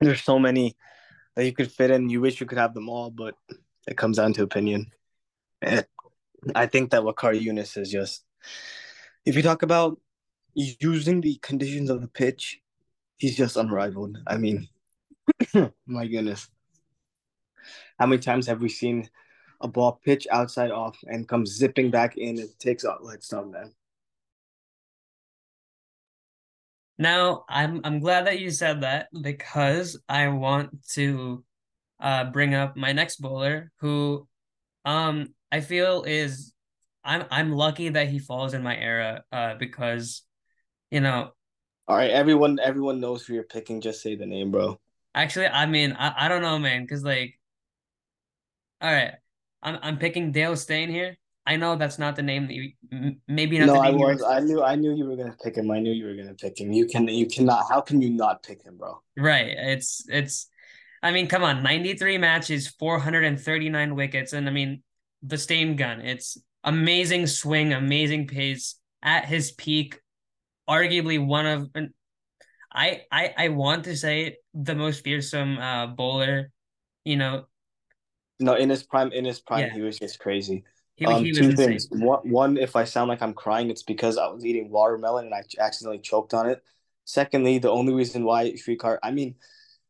there's 0.00 0.22
so 0.22 0.38
many 0.38 0.76
that 1.34 1.44
you 1.44 1.52
could 1.52 1.70
fit 1.70 1.90
in. 1.90 2.08
You 2.08 2.20
wish 2.20 2.40
you 2.40 2.46
could 2.46 2.58
have 2.58 2.72
them 2.72 2.88
all, 2.88 3.10
but 3.10 3.34
it 3.88 3.96
comes 3.96 4.16
down 4.16 4.32
to 4.34 4.42
opinion. 4.42 4.92
And 5.60 5.84
I 6.54 6.66
think 6.66 6.90
that 6.90 7.02
what 7.02 7.16
Waqar 7.16 7.38
Younis 7.38 7.76
is 7.76 7.90
just, 7.90 8.24
if 9.24 9.34
you 9.34 9.42
talk 9.42 9.62
about 9.62 10.00
using 10.54 11.20
the 11.20 11.36
conditions 11.42 11.90
of 11.90 12.00
the 12.00 12.08
pitch, 12.08 12.60
he's 13.16 13.36
just 13.36 13.56
unrivaled. 13.56 14.18
I 14.26 14.36
mean, 14.36 14.68
my 15.86 16.06
goodness, 16.06 16.48
how 17.98 18.06
many 18.06 18.22
times 18.22 18.46
have 18.46 18.60
we 18.60 18.68
seen 18.68 19.10
a 19.60 19.66
ball 19.66 20.00
pitch 20.04 20.28
outside 20.30 20.70
off 20.70 20.96
and 21.08 21.28
comes 21.28 21.56
zipping 21.56 21.90
back 21.90 22.16
in 22.16 22.38
and 22.38 22.58
takes 22.60 22.84
out 22.84 23.02
like 23.02 23.22
some 23.22 23.50
man? 23.50 23.72
Now, 26.98 27.44
I'm 27.48 27.80
I'm 27.84 28.00
glad 28.00 28.26
that 28.26 28.40
you 28.40 28.50
said 28.50 28.80
that 28.82 29.08
because 29.20 30.00
I 30.08 30.28
want 30.28 30.82
to 30.94 31.44
uh 32.00 32.24
bring 32.30 32.54
up 32.54 32.76
my 32.76 32.92
next 32.92 33.16
bowler 33.16 33.72
who 33.80 34.28
um 34.84 35.34
I 35.52 35.60
feel 35.60 36.04
is 36.04 36.52
I'm 37.04 37.24
I'm 37.30 37.52
lucky 37.52 37.90
that 37.90 38.08
he 38.08 38.18
falls 38.18 38.54
in 38.54 38.62
my 38.62 38.76
era 38.76 39.24
uh 39.32 39.54
because 39.56 40.22
you 40.90 41.00
know 41.00 41.32
All 41.88 41.96
right, 41.96 42.10
everyone, 42.10 42.58
everyone 42.60 43.00
knows 43.00 43.26
who 43.26 43.34
you're 43.34 43.42
picking. 43.44 43.80
Just 43.80 44.02
say 44.02 44.14
the 44.16 44.26
name, 44.26 44.50
bro. 44.52 44.78
actually 45.14 45.46
I 45.46 45.66
mean 45.66 45.92
I, 45.92 46.26
I 46.26 46.28
don't 46.28 46.42
know 46.42 46.58
man 46.58 46.82
because 46.82 47.02
like 47.04 47.38
all 48.80 48.92
right 48.92 49.14
I'm 49.62 49.78
I'm 49.82 49.98
picking 49.98 50.32
Dale 50.32 50.56
Steyn 50.56 50.90
here. 50.90 51.16
I 51.46 51.56
know 51.56 51.76
that's 51.76 51.98
not 51.98 52.16
the 52.16 52.22
name 52.22 52.48
that 52.48 52.54
you 52.54 52.72
maybe 53.28 53.58
not 53.58 53.66
No, 53.66 53.74
the 53.74 53.80
I 53.80 53.90
was. 53.90 54.22
I 54.22 54.40
knew. 54.40 54.62
I 54.62 54.74
knew 54.74 54.94
you 54.94 55.04
were 55.04 55.16
gonna 55.16 55.36
pick 55.42 55.56
him. 55.56 55.70
I 55.70 55.78
knew 55.78 55.92
you 55.92 56.06
were 56.06 56.16
gonna 56.16 56.34
pick 56.34 56.60
him. 56.60 56.72
You 56.72 56.86
can. 56.86 57.06
You 57.06 57.26
cannot. 57.26 57.66
How 57.68 57.80
can 57.80 58.02
you 58.02 58.10
not 58.10 58.42
pick 58.42 58.62
him, 58.64 58.76
bro? 58.76 59.00
right. 59.16 59.54
It's 59.56 60.04
it's 60.08 60.48
I 61.02 61.12
mean 61.12 61.28
come 61.28 61.44
on 61.44 61.62
93 61.62 62.18
matches 62.18 62.68
439 62.68 63.94
wickets 63.94 64.32
and 64.32 64.48
I 64.48 64.52
mean 64.52 64.82
the 65.22 65.38
Steyn 65.38 65.76
gun 65.76 66.00
it's 66.00 66.36
amazing 66.64 67.26
swing 67.28 67.72
amazing 67.72 68.26
pace 68.26 68.76
at 69.02 69.26
his 69.26 69.52
peak 69.52 70.00
arguably 70.68 71.24
one 71.24 71.46
of 71.46 71.70
I 72.72 73.02
I 73.12 73.34
I 73.36 73.48
want 73.48 73.84
to 73.84 73.96
say 73.96 74.38
the 74.52 74.74
most 74.74 75.04
fearsome 75.04 75.58
uh 75.58 75.86
bowler. 75.86 76.50
You 77.04 77.16
know, 77.16 77.44
No, 78.40 78.54
in 78.54 78.68
his 78.68 78.82
prime. 78.82 79.12
In 79.12 79.24
his 79.24 79.40
prime, 79.40 79.66
Yeah. 79.66 79.72
he 79.74 79.80
was 79.80 79.98
just 79.98 80.18
crazy. 80.18 80.64
He 80.96 81.06
Um, 81.06 81.24
two 81.24 81.52
things. 81.52 81.88
One, 81.90 82.28
one, 82.30 82.56
if 82.56 82.74
I 82.74 82.84
sound 82.84 83.08
like 83.08 83.22
I'm 83.22 83.34
crying, 83.34 83.70
it's 83.70 83.82
because 83.82 84.16
I 84.16 84.26
was 84.28 84.44
eating 84.44 84.70
watermelon 84.70 85.26
and 85.26 85.34
I 85.34 85.42
accidentally 85.58 85.98
choked 85.98 86.34
on 86.34 86.48
it. 86.48 86.62
Secondly, 87.04 87.58
the 87.58 87.70
only 87.70 87.92
reason 87.92 88.24
why 88.24 88.52
Shrikar, 88.52 88.98
I 89.02 89.10
mean, 89.10 89.36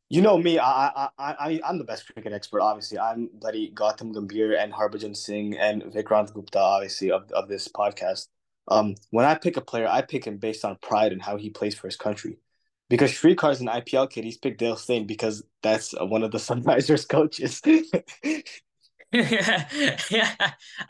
you 0.08 0.20
know 0.20 0.36
me, 0.36 0.58
I, 0.58 0.86
I, 0.88 1.08
I, 1.18 1.32
I, 1.32 1.60
I'm 1.64 1.78
the 1.78 1.84
best 1.84 2.12
cricket 2.12 2.32
expert. 2.32 2.60
Obviously, 2.60 2.98
I'm 2.98 3.30
bloody 3.32 3.72
Gautam 3.72 4.14
Gambhir 4.14 4.60
and 4.60 4.72
Harbhajan 4.72 5.16
Singh 5.16 5.56
and 5.56 5.82
Vikrant 5.84 6.32
Gupta, 6.32 6.58
obviously 6.58 7.10
of 7.10 7.30
of 7.32 7.48
this 7.48 7.68
podcast. 7.68 8.28
Um, 8.68 8.94
when 9.10 9.24
I 9.24 9.34
pick 9.36 9.56
a 9.56 9.60
player, 9.60 9.88
I 9.88 10.02
pick 10.02 10.24
him 10.26 10.38
based 10.38 10.64
on 10.64 10.76
pride 10.76 11.12
and 11.12 11.22
how 11.22 11.36
he 11.36 11.50
plays 11.50 11.74
for 11.74 11.86
his 11.86 11.96
country. 11.96 12.38
Because 12.88 13.10
Shrikar's 13.10 13.60
an 13.60 13.66
IPL 13.66 14.10
kid, 14.10 14.24
he's 14.24 14.38
picked 14.38 14.58
Dale 14.58 14.76
Steyn 14.76 15.06
because 15.06 15.42
that's 15.62 15.92
one 15.98 16.22
of 16.22 16.30
the 16.30 16.38
Sunrisers 16.48 17.08
coaches. 17.08 17.60
yeah. 19.12 20.34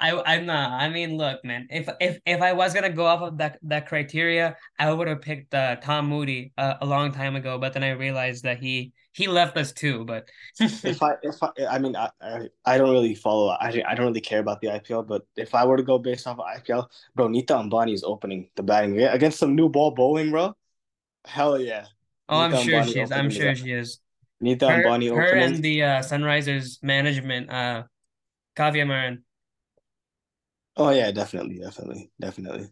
I 0.01 0.23
I'm 0.27 0.47
not. 0.47 0.73
I 0.73 0.89
mean, 0.89 1.17
look, 1.17 1.45
man. 1.45 1.67
If 1.71 1.89
if 2.01 2.19
if 2.25 2.41
I 2.41 2.53
was 2.53 2.73
gonna 2.73 2.91
go 2.91 3.07
off 3.07 3.23
of 3.23 3.39
that 3.39 3.59
that 3.63 3.87
criteria, 3.87 4.57
I 4.79 4.93
would 4.93 5.07
have 5.09 5.21
picked 5.21 5.55
uh, 5.55 5.77
Tom 5.77 6.09
Moody 6.09 6.53
uh, 6.57 6.75
a 6.81 6.87
long 6.87 7.13
time 7.13 7.37
ago. 7.37 7.59
But 7.59 7.75
then 7.75 7.85
I 7.85 7.91
realized 7.91 8.45
that 8.45 8.59
he 8.59 8.93
he 9.13 9.29
left 9.29 9.57
us 9.57 9.73
too. 9.73 10.05
But 10.05 10.29
if 10.61 11.03
I 11.03 11.15
if 11.23 11.43
I 11.43 11.51
I 11.69 11.79
mean 11.79 11.95
I, 11.95 12.11
I 12.21 12.49
I 12.65 12.79
don't 12.79 12.91
really 12.91 13.15
follow 13.15 13.49
I 13.51 13.83
I 13.87 13.95
don't 13.95 14.07
really 14.07 14.21
care 14.21 14.41
about 14.41 14.61
the 14.61 14.69
IPL, 14.69 15.07
but 15.07 15.27
if 15.37 15.55
I 15.55 15.65
were 15.65 15.77
to 15.77 15.83
go 15.83 15.99
based 15.99 16.27
off 16.27 16.39
of 16.39 16.47
IPL, 16.47 16.89
bro, 17.15 17.29
Nita 17.29 17.55
Ambani 17.55 17.93
is 17.93 18.03
opening 18.05 18.49
the 18.57 18.63
batting 18.63 19.01
against 19.03 19.39
some 19.39 19.55
new 19.55 19.69
ball 19.69 19.91
bowling, 19.93 20.31
bro. 20.31 20.55
Hell 21.25 21.59
yeah, 21.61 21.87
oh, 22.29 22.41
I'm 22.41 22.57
sure 22.57 22.83
Ambani 22.83 22.93
she 22.93 23.01
is. 23.01 23.13
I'm 23.13 23.31
sure 23.31 23.55
she 23.55 23.73
is. 23.73 24.01
Nita 24.41 24.71
Her, 24.71 24.83
Ambani 24.83 25.15
her 25.15 25.29
opening. 25.29 25.55
and 25.55 25.63
the 25.63 25.83
uh, 25.83 26.01
Sunrisers 26.03 26.83
management, 26.83 27.51
uh, 27.51 27.85
Kavya 28.57 28.85
Maran. 28.87 29.25
Oh 30.77 30.89
yeah, 30.91 31.11
definitely, 31.13 31.59
definitely, 31.59 32.11
definitely. 32.21 32.71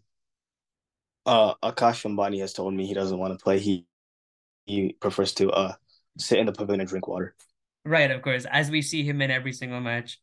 Uh, 1.27 1.55
Akash 1.63 2.05
Ambani 2.05 2.41
has 2.41 2.53
told 2.53 2.75
me 2.75 2.87
he 2.87 2.95
doesn't 2.95 3.19
want 3.19 3.39
to 3.39 3.43
play. 3.43 3.59
He 3.59 3.87
he 4.67 4.95
prefers 4.95 5.35
to 5.35 5.51
uh 5.53 5.75
sit 6.19 6.39
in 6.41 6.47
the 6.47 6.53
pavilion 6.53 6.81
and 6.83 6.91
drink 6.91 7.09
water. 7.09 7.37
Right, 7.87 8.11
of 8.11 8.21
course, 8.23 8.45
as 8.47 8.71
we 8.71 8.83
see 8.83 9.05
him 9.05 9.21
in 9.23 9.31
every 9.31 9.53
single 9.53 9.81
match. 9.81 10.21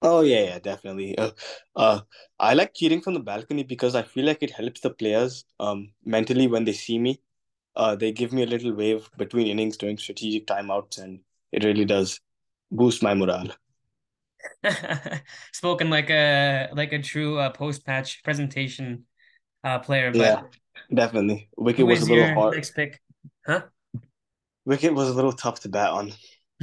Oh 0.00 0.20
yeah, 0.22 0.42
yeah, 0.44 0.58
definitely. 0.58 1.16
Uh, 1.16 1.30
uh, 1.76 2.00
I 2.38 2.54
like 2.54 2.74
cheering 2.74 3.00
from 3.00 3.14
the 3.14 3.20
balcony 3.20 3.62
because 3.62 3.94
I 3.94 4.02
feel 4.02 4.24
like 4.26 4.42
it 4.42 4.50
helps 4.50 4.80
the 4.80 4.90
players 4.90 5.44
um 5.60 5.92
mentally 6.04 6.48
when 6.48 6.64
they 6.64 6.72
see 6.72 6.98
me. 6.98 7.20
Uh, 7.76 7.96
they 7.96 8.12
give 8.12 8.32
me 8.32 8.42
a 8.44 8.46
little 8.46 8.74
wave 8.74 9.10
between 9.18 9.48
innings 9.48 9.76
during 9.76 9.98
strategic 9.98 10.46
timeouts, 10.46 10.98
and 11.02 11.20
it 11.52 11.64
really 11.64 11.84
does 11.84 12.20
boost 12.72 13.02
my 13.02 13.14
morale. 13.14 13.50
Spoken 15.52 15.90
like 15.90 16.10
a 16.10 16.68
like 16.74 16.92
a 16.92 17.00
true 17.00 17.38
uh, 17.38 17.50
post 17.50 17.84
patch 17.84 18.22
presentation 18.22 19.04
uh 19.64 19.78
player. 19.78 20.10
But 20.12 20.20
Yeah, 20.20 20.42
definitely. 20.92 21.48
Wicket 21.56 21.86
was 21.86 22.02
a 22.02 22.06
little 22.06 22.24
your 22.24 22.34
hard. 22.34 22.54
next 22.54 22.74
pick? 22.74 23.00
Huh? 23.46 23.62
Wicket 24.64 24.94
was 24.94 25.08
a 25.08 25.14
little 25.14 25.32
tough 25.32 25.60
to 25.60 25.68
bat 25.68 25.90
on. 25.90 26.12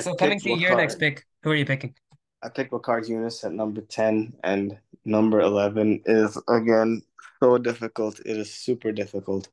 So 0.00 0.14
coming 0.14 0.38
to 0.40 0.50
your 0.50 0.76
next 0.76 1.00
pick, 1.00 1.24
who 1.42 1.50
are 1.50 1.56
you 1.56 1.64
picking? 1.64 1.94
I 2.42 2.48
picked 2.48 2.72
Waqar 2.72 3.02
Younis 3.08 3.44
at 3.44 3.52
number 3.52 3.80
10, 3.80 4.34
and 4.44 4.78
number 5.04 5.40
11 5.40 6.02
is 6.06 6.40
again 6.48 7.02
so 7.40 7.58
difficult. 7.58 8.20
It 8.20 8.36
is 8.36 8.52
super 8.52 8.92
difficult, 8.92 9.48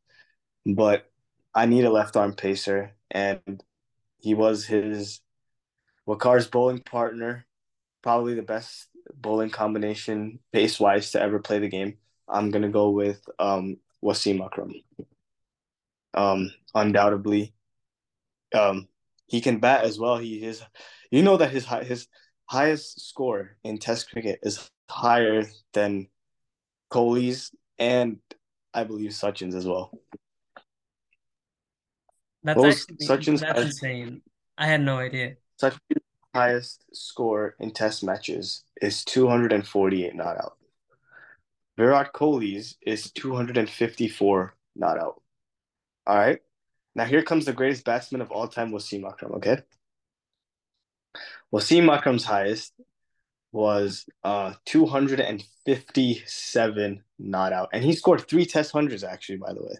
but 0.66 1.10
I 1.56 1.66
need 1.66 1.86
a 1.86 1.90
left 1.90 2.16
arm 2.16 2.34
pacer, 2.34 2.92
and 3.10 3.64
he 4.20 4.34
was 4.34 4.66
his 4.66 5.22
Waqar's 6.08 6.48
bowling 6.48 6.80
partner, 6.80 7.46
probably 8.02 8.36
the 8.36 8.42
best 8.44 8.88
bowling 9.14 9.50
combination 9.50 10.40
pace 10.52 10.80
wise 10.80 11.12
to 11.12 11.22
ever 11.22 11.40
play 11.40 11.60
the 11.60 11.70
game. 11.70 11.98
I'm 12.28 12.52
gonna 12.52 12.70
go 12.70 12.90
with 12.90 13.22
um 13.40 13.78
Wasim 14.04 14.44
Akram. 14.44 14.74
Um, 16.14 16.52
undoubtedly, 16.74 17.54
um, 18.54 18.88
he 19.28 19.42
can 19.42 19.60
bat 19.60 19.84
as 19.84 20.00
well. 20.00 20.18
He 20.18 20.44
is, 20.44 20.64
you 21.12 21.24
know 21.24 21.38
that 21.38 21.52
his 21.52 21.66
hi- 21.66 21.84
his 21.84 22.08
highest 22.46 23.08
score 23.10 23.58
in 23.64 23.78
Test 23.78 24.12
cricket 24.12 24.40
is 24.44 24.70
higher 24.90 25.44
than 25.74 26.08
Kohli's 26.92 27.52
and 27.78 28.20
I 28.74 28.84
believe 28.84 29.12
Sachin's 29.12 29.56
as 29.56 29.68
well. 29.68 29.92
That's 32.44 32.64
actually 32.64 32.98
Sachin's 32.98 33.42
that's 33.42 33.64
insane. 33.64 34.22
I 34.58 34.68
had 34.68 34.82
no 34.82 34.98
idea. 34.98 35.36
Sachin's 35.62 36.04
highest 36.34 36.84
score 36.94 37.56
in 37.60 37.72
Test 37.72 38.04
matches 38.04 38.64
is 38.82 39.06
248 39.06 40.16
not 40.16 40.38
out. 40.38 40.58
Virat 41.78 42.14
Kohli's 42.14 42.78
is 42.82 43.12
254 43.12 44.56
not 44.76 44.98
out. 44.98 45.22
All 46.08 46.18
right. 46.18 46.40
Now 46.94 47.06
here 47.06 47.24
comes 47.24 47.46
the 47.46 47.54
greatest 47.54 47.86
batsman 47.86 48.22
of 48.22 48.32
all 48.32 48.48
time, 48.48 48.72
Wasim 48.72 49.08
Akram. 49.08 49.34
Okay. 49.34 49.58
Wasim 51.54 51.90
Akram's 51.90 52.24
highest 52.24 52.74
was 53.52 54.06
uh 54.24 54.54
257 54.66 57.04
not 57.20 57.54
out. 57.54 57.70
And 57.74 57.84
he 57.84 57.94
scored 57.94 58.28
three 58.28 58.46
test 58.46 58.72
hundreds 58.72 59.04
actually, 59.04 59.38
by 59.38 59.54
the 59.54 59.64
way. 59.64 59.76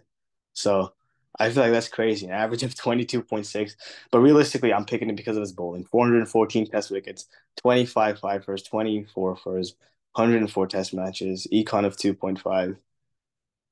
So 0.52 0.92
I 1.38 1.50
feel 1.50 1.62
like 1.64 1.72
that's 1.72 1.88
crazy. 1.88 2.26
An 2.26 2.32
average 2.32 2.62
of 2.62 2.74
22.6. 2.74 3.76
But 4.10 4.20
realistically, 4.20 4.72
I'm 4.72 4.84
picking 4.84 5.10
it 5.10 5.16
because 5.16 5.36
of 5.36 5.42
his 5.42 5.52
bowling. 5.52 5.84
414 5.84 6.66
test 6.70 6.90
wickets, 6.90 7.26
25 7.58 8.18
five 8.18 8.44
first, 8.44 8.66
24 8.66 9.36
first, 9.36 9.76
104 10.14 10.66
test 10.66 10.94
matches, 10.94 11.46
econ 11.52 11.84
of 11.84 11.96
2.5, 11.96 12.76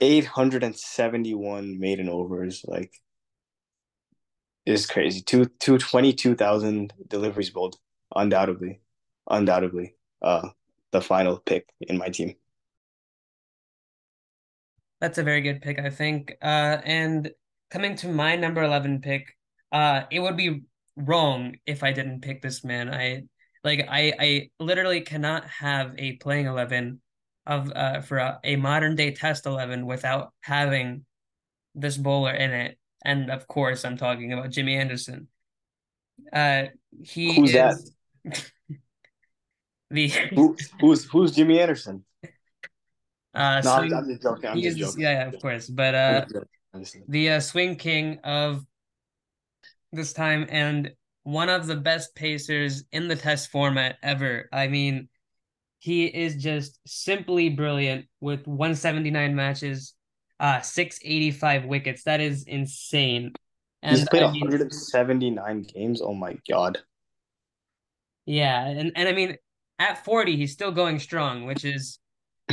871 0.01 1.79
maiden 1.79 2.09
overs. 2.09 2.65
Like, 2.67 2.93
it's 4.67 4.87
crazy. 4.87 5.21
Two, 5.21 5.47
two, 5.47 5.79
22,000 5.79 6.93
deliveries 7.09 7.51
bowled, 7.51 7.77
undoubtedly. 8.15 8.81
Undoubtedly. 9.31 9.95
Uh, 10.23 10.49
the 10.93 11.01
final 11.01 11.39
pick 11.39 11.69
in 11.81 11.99
my 11.99 12.09
team. 12.09 12.37
That's 15.01 15.19
a 15.19 15.23
very 15.23 15.43
good 15.43 15.61
pick, 15.61 15.79
I 15.79 15.91
think. 15.91 16.37
Uh, 16.41 16.79
and 16.85 17.31
coming 17.71 17.97
to 17.97 18.09
my 18.09 18.37
number 18.37 18.63
11 18.63 19.01
pick, 19.01 19.37
uh, 19.73 20.03
it 20.11 20.21
would 20.21 20.37
be 20.37 20.63
wrong 20.97 21.57
if 21.67 21.83
I 21.83 21.93
didn't 21.93 22.21
pick 22.21 22.43
this 22.43 22.65
man. 22.65 22.93
I 22.93 23.25
like 23.63 23.87
I 23.91 24.13
I 24.19 24.51
literally 24.61 25.01
cannot 25.01 25.49
have 25.49 25.95
a 25.99 26.13
playing 26.17 26.47
11 26.47 27.01
of 27.47 27.73
uh 27.75 28.01
for 28.01 28.19
a, 28.19 28.39
a 28.45 28.57
modern 28.57 28.95
day 28.95 29.11
test 29.13 29.47
11 29.47 29.87
without 29.87 30.33
having 30.41 31.05
this 31.75 31.97
bowler 31.97 32.33
in 32.33 32.53
it. 32.53 32.79
And 33.05 33.31
of 33.31 33.47
course, 33.49 33.85
I'm 33.85 33.97
talking 33.97 34.33
about 34.33 34.51
Jimmy 34.51 34.77
Anderson. 34.77 35.29
Uh 36.33 36.65
he 37.03 37.35
Who's 37.35 37.55
is 37.55 37.93
that? 38.25 38.43
the 39.91 40.09
Who, 40.35 40.57
who's 40.81 41.05
who's 41.05 41.33
Jimmy 41.33 41.59
Anderson? 41.59 42.05
uh 43.35 43.61
No, 43.65 43.73
I'm, 43.73 43.93
I'm 43.93 44.09
just 44.09 44.23
joking. 44.23 44.51
I'm 44.51 44.61
just 44.61 44.67
is 44.67 44.77
joking. 44.77 45.03
yeah, 45.03 45.13
yeah, 45.13 45.29
of 45.29 45.41
course. 45.41 45.69
But 45.69 45.95
uh 45.95 46.25
just 46.81 46.95
joking. 46.95 47.07
I'm 47.07 47.09
just 47.09 47.09
joking. 47.09 47.09
the 47.09 47.31
uh, 47.31 47.41
swing 47.41 47.77
king 47.77 48.19
of 48.25 48.65
this 49.93 50.13
time 50.13 50.47
and 50.51 50.93
one 51.23 51.49
of 51.49 51.67
the 51.67 51.77
best 51.77 52.15
pacers 52.15 52.85
in 52.93 53.09
the 53.09 53.17
test 53.17 53.51
format 53.51 53.97
ever. 54.03 54.49
I 54.53 54.69
mean, 54.69 55.09
he 55.79 56.07
is 56.07 56.37
just 56.43 56.79
simply 56.87 57.49
brilliant 57.51 58.07
with 58.21 58.47
179 58.47 59.35
matches, 59.35 59.95
uh 60.41 60.61
685 60.61 61.65
wickets. 61.67 62.05
That 62.05 62.21
is 62.21 62.45
insane. 62.45 63.33
And 63.83 63.99
He's 63.99 64.05
played 64.05 64.23
I 64.23 64.31
mean, 64.31 64.41
179 64.41 65.63
games. 65.63 66.01
Oh 66.03 66.15
my 66.15 66.39
god. 66.49 66.79
yeah, 68.27 68.67
and, 68.67 68.93
and 68.97 69.09
I 69.09 69.13
mean 69.13 69.37
at 69.79 70.05
40 70.05 70.37
he's 70.37 70.53
still 70.53 70.73
going 70.73 70.99
strong, 70.99 71.45
which 71.47 71.65
is 71.65 71.99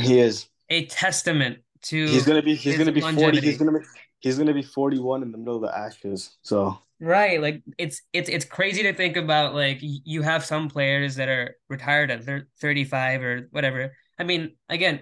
He 0.00 0.18
is. 0.20 0.48
a 0.68 0.86
testament 0.86 1.58
to 1.84 2.06
He's 2.06 2.24
gonna 2.26 2.42
be. 2.42 2.54
He's 2.54 2.76
gonna 2.76 2.92
be 2.92 3.00
40. 3.00 3.40
He's 3.40 3.58
gonna 3.58 3.72
be. 3.72 3.84
He's 4.22 4.38
gonna 4.38 4.54
be 4.54 4.62
41 4.62 5.22
in 5.22 5.32
the 5.32 5.38
middle 5.38 5.56
of 5.56 5.62
the 5.62 5.76
Ashes. 5.76 6.36
So 6.42 6.78
Right, 7.00 7.40
like 7.42 7.62
it's 7.78 8.00
it's 8.12 8.28
it's 8.28 8.44
crazy 8.44 8.84
to 8.84 8.94
think 8.94 9.16
about 9.16 9.54
like 9.54 9.78
you 9.80 10.22
have 10.22 10.44
some 10.44 10.68
players 10.70 11.16
that 11.16 11.28
are 11.28 11.56
retired 11.68 12.10
at 12.12 12.24
thir 12.24 12.46
35 12.60 13.22
or 13.22 13.48
whatever. 13.50 13.92
I 14.18 14.24
mean, 14.24 14.52
again, 14.68 15.00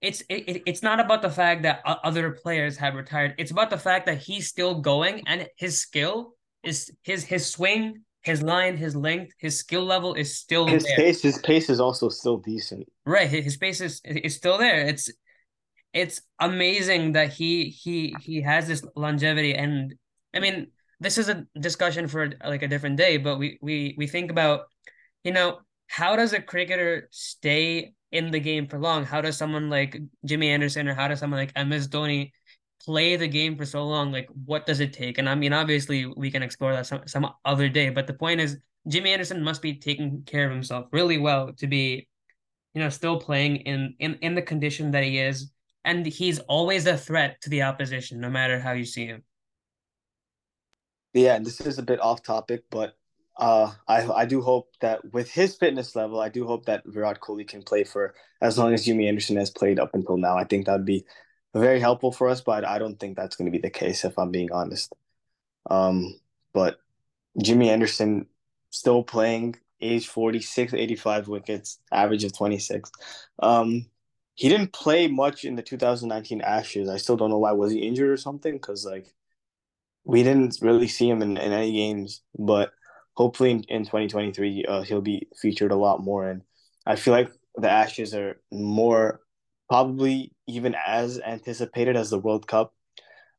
it's 0.00 0.20
it, 0.22 0.48
it- 0.48 0.62
it's 0.66 0.82
not 0.82 0.98
about 1.00 1.22
the 1.22 1.30
fact 1.30 1.62
that 1.62 1.80
other 1.84 2.32
players 2.32 2.76
have 2.78 2.94
retired. 2.94 3.34
It's 3.38 3.52
about 3.52 3.70
the 3.70 3.78
fact 3.78 4.06
that 4.06 4.18
he's 4.18 4.48
still 4.48 4.80
going 4.80 5.22
and 5.28 5.48
his 5.56 5.80
skill 5.80 6.34
is 6.64 6.90
his 7.02 7.22
his 7.24 7.46
swing, 7.46 8.02
his 8.22 8.42
line, 8.42 8.76
his 8.76 8.96
length, 8.96 9.32
his 9.38 9.58
skill 9.60 9.84
level 9.84 10.14
is 10.14 10.36
still 10.36 10.66
his 10.66 10.82
there. 10.84 10.96
pace. 10.96 11.22
His 11.22 11.38
pace 11.38 11.70
is 11.70 11.78
also 11.78 12.08
still 12.08 12.38
decent. 12.38 12.88
Right, 13.06 13.28
his 13.30 13.44
his 13.44 13.56
pace 13.56 13.80
is 13.80 14.00
is 14.04 14.34
still 14.34 14.58
there. 14.58 14.80
It's 14.88 15.08
it's 15.92 16.20
amazing 16.38 17.12
that 17.12 17.32
he 17.32 17.70
he 17.70 18.14
he 18.20 18.42
has 18.42 18.68
this 18.68 18.84
longevity. 18.94 19.54
And 19.54 19.94
I 20.34 20.40
mean 20.40 20.68
this 21.00 21.18
is 21.18 21.28
a 21.28 21.46
discussion 21.58 22.08
for 22.08 22.32
like 22.44 22.62
a 22.62 22.68
different 22.68 22.96
day 22.96 23.18
but 23.18 23.38
we 23.38 23.56
we 23.62 23.94
we 23.96 24.06
think 24.08 24.30
about 24.30 24.62
you 25.22 25.32
know 25.32 25.60
how 25.86 26.16
does 26.16 26.32
a 26.32 26.42
cricketer 26.42 27.08
stay 27.10 27.94
in 28.10 28.30
the 28.30 28.40
game 28.40 28.66
for 28.66 28.78
long? 28.78 29.04
How 29.04 29.20
does 29.20 29.36
someone 29.36 29.70
like 29.70 29.98
Jimmy 30.24 30.48
Anderson 30.50 30.88
or 30.88 30.94
how 30.94 31.08
does 31.08 31.18
someone 31.18 31.40
like 31.40 31.66
MS 31.66 31.88
Dhoni 31.88 32.32
play 32.84 33.16
the 33.16 33.28
game 33.28 33.56
for 33.56 33.64
so 33.64 33.84
long? 33.84 34.12
Like 34.12 34.28
what 34.44 34.66
does 34.66 34.80
it 34.80 34.92
take? 34.92 35.18
And 35.18 35.28
I 35.28 35.34
mean 35.34 35.52
obviously 35.52 36.06
we 36.06 36.30
can 36.30 36.42
explore 36.42 36.74
that 36.74 36.86
some, 36.86 37.06
some 37.06 37.30
other 37.44 37.68
day 37.68 37.90
but 37.90 38.06
the 38.06 38.14
point 38.14 38.40
is 38.40 38.58
Jimmy 38.86 39.12
Anderson 39.12 39.42
must 39.42 39.62
be 39.62 39.74
taking 39.74 40.22
care 40.24 40.46
of 40.46 40.52
himself 40.52 40.86
really 40.92 41.18
well 41.18 41.52
to 41.54 41.66
be 41.66 42.08
you 42.74 42.82
know 42.82 42.90
still 42.90 43.18
playing 43.18 43.56
in 43.56 43.94
in 43.98 44.14
in 44.20 44.34
the 44.34 44.42
condition 44.42 44.90
that 44.92 45.04
he 45.04 45.18
is 45.18 45.50
and 45.88 46.04
he's 46.04 46.38
always 46.40 46.86
a 46.86 46.98
threat 46.98 47.40
to 47.40 47.48
the 47.48 47.62
opposition, 47.62 48.20
no 48.20 48.28
matter 48.28 48.60
how 48.60 48.72
you 48.72 48.84
see 48.84 49.06
him. 49.06 49.22
Yeah, 51.14 51.34
and 51.34 51.46
this 51.46 51.62
is 51.62 51.78
a 51.78 51.82
bit 51.82 51.98
off 51.98 52.22
topic, 52.22 52.64
but 52.70 52.94
uh, 53.38 53.72
I 53.88 54.06
I 54.06 54.24
do 54.26 54.42
hope 54.42 54.68
that 54.82 55.00
with 55.14 55.30
his 55.30 55.56
fitness 55.56 55.96
level, 55.96 56.20
I 56.20 56.28
do 56.28 56.46
hope 56.46 56.66
that 56.66 56.82
Virat 56.84 57.20
Kohli 57.20 57.48
can 57.48 57.62
play 57.62 57.84
for 57.84 58.14
as 58.42 58.58
long 58.58 58.74
as 58.74 58.84
Jimmy 58.84 59.08
Anderson 59.08 59.36
has 59.36 59.48
played 59.48 59.80
up 59.80 59.94
until 59.94 60.18
now. 60.18 60.36
I 60.36 60.44
think 60.44 60.66
that'd 60.66 60.84
be 60.84 61.06
very 61.54 61.80
helpful 61.80 62.12
for 62.12 62.28
us, 62.28 62.42
but 62.42 62.66
I 62.66 62.78
don't 62.78 63.00
think 63.00 63.16
that's 63.16 63.36
going 63.36 63.50
to 63.50 63.58
be 63.58 63.62
the 63.62 63.70
case 63.70 64.04
if 64.04 64.18
I'm 64.18 64.30
being 64.30 64.52
honest. 64.52 64.92
Um, 65.70 66.20
but 66.52 66.80
Jimmy 67.40 67.70
Anderson 67.70 68.26
still 68.68 69.02
playing, 69.02 69.56
age 69.80 70.06
46, 70.06 70.74
85 70.74 71.28
wickets, 71.28 71.78
average 71.90 72.24
of 72.24 72.36
26. 72.36 72.90
Um, 73.38 73.86
he 74.38 74.48
didn't 74.48 74.72
play 74.72 75.08
much 75.08 75.44
in 75.44 75.56
the 75.56 75.64
2019 75.64 76.42
Ashes. 76.42 76.88
I 76.88 76.98
still 76.98 77.16
don't 77.16 77.30
know 77.30 77.38
why. 77.38 77.50
Was 77.50 77.72
he 77.72 77.80
injured 77.80 78.10
or 78.10 78.16
something? 78.16 78.52
Because 78.52 78.86
like 78.86 79.12
we 80.04 80.22
didn't 80.22 80.58
really 80.62 80.86
see 80.86 81.10
him 81.10 81.22
in, 81.22 81.36
in 81.36 81.52
any 81.52 81.72
games, 81.72 82.22
but 82.38 82.70
hopefully 83.14 83.50
in, 83.50 83.64
in 83.64 83.82
2023 83.82 84.64
uh, 84.64 84.82
he'll 84.82 85.00
be 85.00 85.26
featured 85.36 85.72
a 85.72 85.76
lot 85.76 86.04
more. 86.04 86.30
And 86.30 86.42
I 86.86 86.94
feel 86.94 87.12
like 87.12 87.32
the 87.56 87.68
Ashes 87.68 88.14
are 88.14 88.40
more 88.52 89.22
probably 89.68 90.30
even 90.46 90.76
as 90.86 91.18
anticipated 91.18 91.96
as 91.96 92.10
the 92.10 92.20
World 92.20 92.46
Cup 92.46 92.72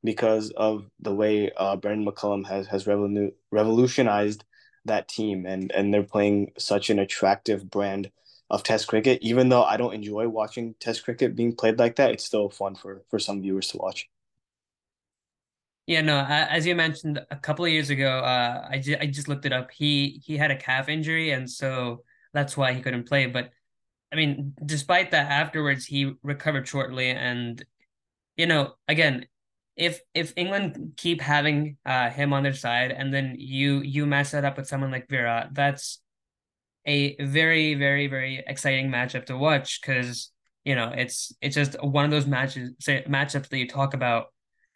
because 0.03 0.51
of 0.51 0.83
the 0.99 1.15
way 1.15 1.49
uh, 1.55 1.77
Brendon 1.77 2.05
McCullum 2.05 2.45
has 2.45 2.67
has 2.67 2.83
revolu- 2.83 3.31
revolutionized 3.51 4.43
that 4.83 5.07
team, 5.07 5.45
and 5.45 5.71
and 5.71 5.93
they're 5.93 6.03
playing 6.03 6.51
such 6.57 6.89
an 6.89 6.99
attractive 6.99 7.69
brand 7.69 8.11
of 8.49 8.63
Test 8.63 8.87
cricket. 8.87 9.19
Even 9.21 9.49
though 9.49 9.63
I 9.63 9.77
don't 9.77 9.93
enjoy 9.93 10.27
watching 10.27 10.75
Test 10.79 11.03
cricket 11.03 11.35
being 11.35 11.55
played 11.55 11.79
like 11.79 11.95
that, 11.97 12.11
it's 12.11 12.25
still 12.25 12.49
fun 12.49 12.75
for 12.75 13.03
for 13.09 13.19
some 13.19 13.41
viewers 13.41 13.67
to 13.69 13.77
watch. 13.77 14.09
Yeah, 15.87 16.01
no, 16.01 16.19
as 16.23 16.67
you 16.67 16.75
mentioned 16.75 17.19
a 17.31 17.35
couple 17.35 17.65
of 17.65 17.71
years 17.71 17.89
ago, 17.89 18.19
uh, 18.19 18.67
I 18.69 18.77
just 18.77 19.01
I 19.01 19.07
just 19.07 19.27
looked 19.27 19.45
it 19.45 19.51
up. 19.53 19.71
He 19.71 20.21
he 20.23 20.37
had 20.37 20.51
a 20.51 20.55
calf 20.57 20.87
injury, 20.87 21.31
and 21.31 21.49
so 21.49 22.03
that's 22.31 22.55
why 22.55 22.73
he 22.73 22.81
couldn't 22.81 23.07
play. 23.07 23.25
But 23.25 23.49
I 24.11 24.15
mean, 24.17 24.55
despite 24.65 25.11
that, 25.11 25.31
afterwards 25.31 25.85
he 25.85 26.13
recovered 26.23 26.67
shortly, 26.67 27.09
and 27.11 27.63
you 28.37 28.47
know, 28.47 28.75
again, 28.87 29.27
if 29.75 30.01
if 30.13 30.33
England 30.37 30.93
keep 30.97 31.21
having 31.21 31.77
uh 31.85 32.09
him 32.11 32.33
on 32.33 32.43
their 32.43 32.53
side, 32.53 32.91
and 32.91 33.13
then 33.13 33.35
you 33.39 33.81
you 33.81 34.05
match 34.05 34.31
that 34.31 34.45
up 34.45 34.57
with 34.57 34.67
someone 34.67 34.91
like 34.91 35.09
Virat, 35.09 35.53
that's 35.53 36.01
a 36.85 37.15
very 37.23 37.75
very 37.75 38.07
very 38.07 38.43
exciting 38.47 38.89
matchup 38.89 39.25
to 39.25 39.37
watch 39.37 39.81
because 39.81 40.31
you 40.63 40.75
know 40.75 40.91
it's 40.95 41.33
it's 41.41 41.55
just 41.55 41.81
one 41.83 42.05
of 42.05 42.11
those 42.11 42.25
matches 42.25 42.71
say, 42.79 43.03
matchups 43.07 43.49
that 43.49 43.57
you 43.57 43.67
talk 43.67 43.93
about 43.93 44.27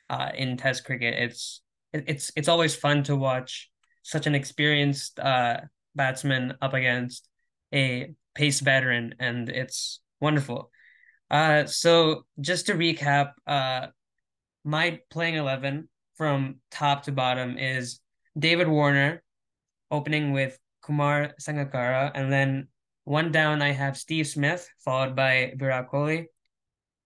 uh, 0.10 0.30
in 0.36 0.58
Test 0.58 0.86
cricket. 0.86 1.16
It's 1.18 1.62
it's 1.94 2.32
it's 2.36 2.48
always 2.48 2.76
fun 2.76 3.04
to 3.04 3.16
watch 3.16 3.70
such 4.04 4.28
an 4.28 4.36
experienced 4.36 5.20
uh, 5.20 5.62
batsman 5.96 6.56
up 6.62 6.74
against 6.74 7.28
a 7.74 8.14
pace 8.36 8.60
veteran, 8.60 9.16
and 9.20 9.50
it's 9.50 10.00
wonderful. 10.20 10.72
Uh, 11.32 11.66
so 11.66 12.26
just 12.40 12.68
to 12.68 12.74
recap, 12.74 13.32
uh, 13.48 13.88
my 14.64 15.00
playing 15.10 15.36
eleven 15.36 15.90
from 16.16 16.58
top 16.70 17.04
to 17.04 17.12
bottom 17.12 17.58
is 17.58 18.00
David 18.38 18.68
Warner, 18.68 19.24
opening 19.90 20.32
with 20.32 20.58
Kumar 20.84 21.34
Sangakkara, 21.42 22.12
and 22.14 22.32
then 22.32 22.68
one 23.06 23.32
down 23.32 23.62
I 23.62 23.72
have 23.72 23.98
Steve 23.98 24.28
Smith, 24.28 24.70
followed 24.80 25.16
by 25.16 25.54
Virat 25.58 25.90
Kohli. 25.90 26.26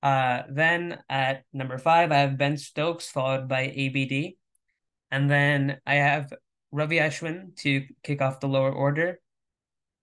Uh, 0.03 0.43
then 0.49 0.99
at 1.09 1.43
number 1.53 1.77
five, 1.77 2.11
I 2.11 2.17
have 2.17 2.37
Ben 2.37 2.57
Stokes, 2.57 3.09
followed 3.09 3.47
by 3.47 3.73
ABD. 3.73 4.37
And 5.09 5.29
then 5.29 5.79
I 5.85 5.95
have 5.95 6.33
Ravi 6.71 6.97
Ashwin 6.97 7.55
to 7.57 7.85
kick 8.03 8.21
off 8.21 8.39
the 8.39 8.47
lower 8.47 8.71
order, 8.71 9.19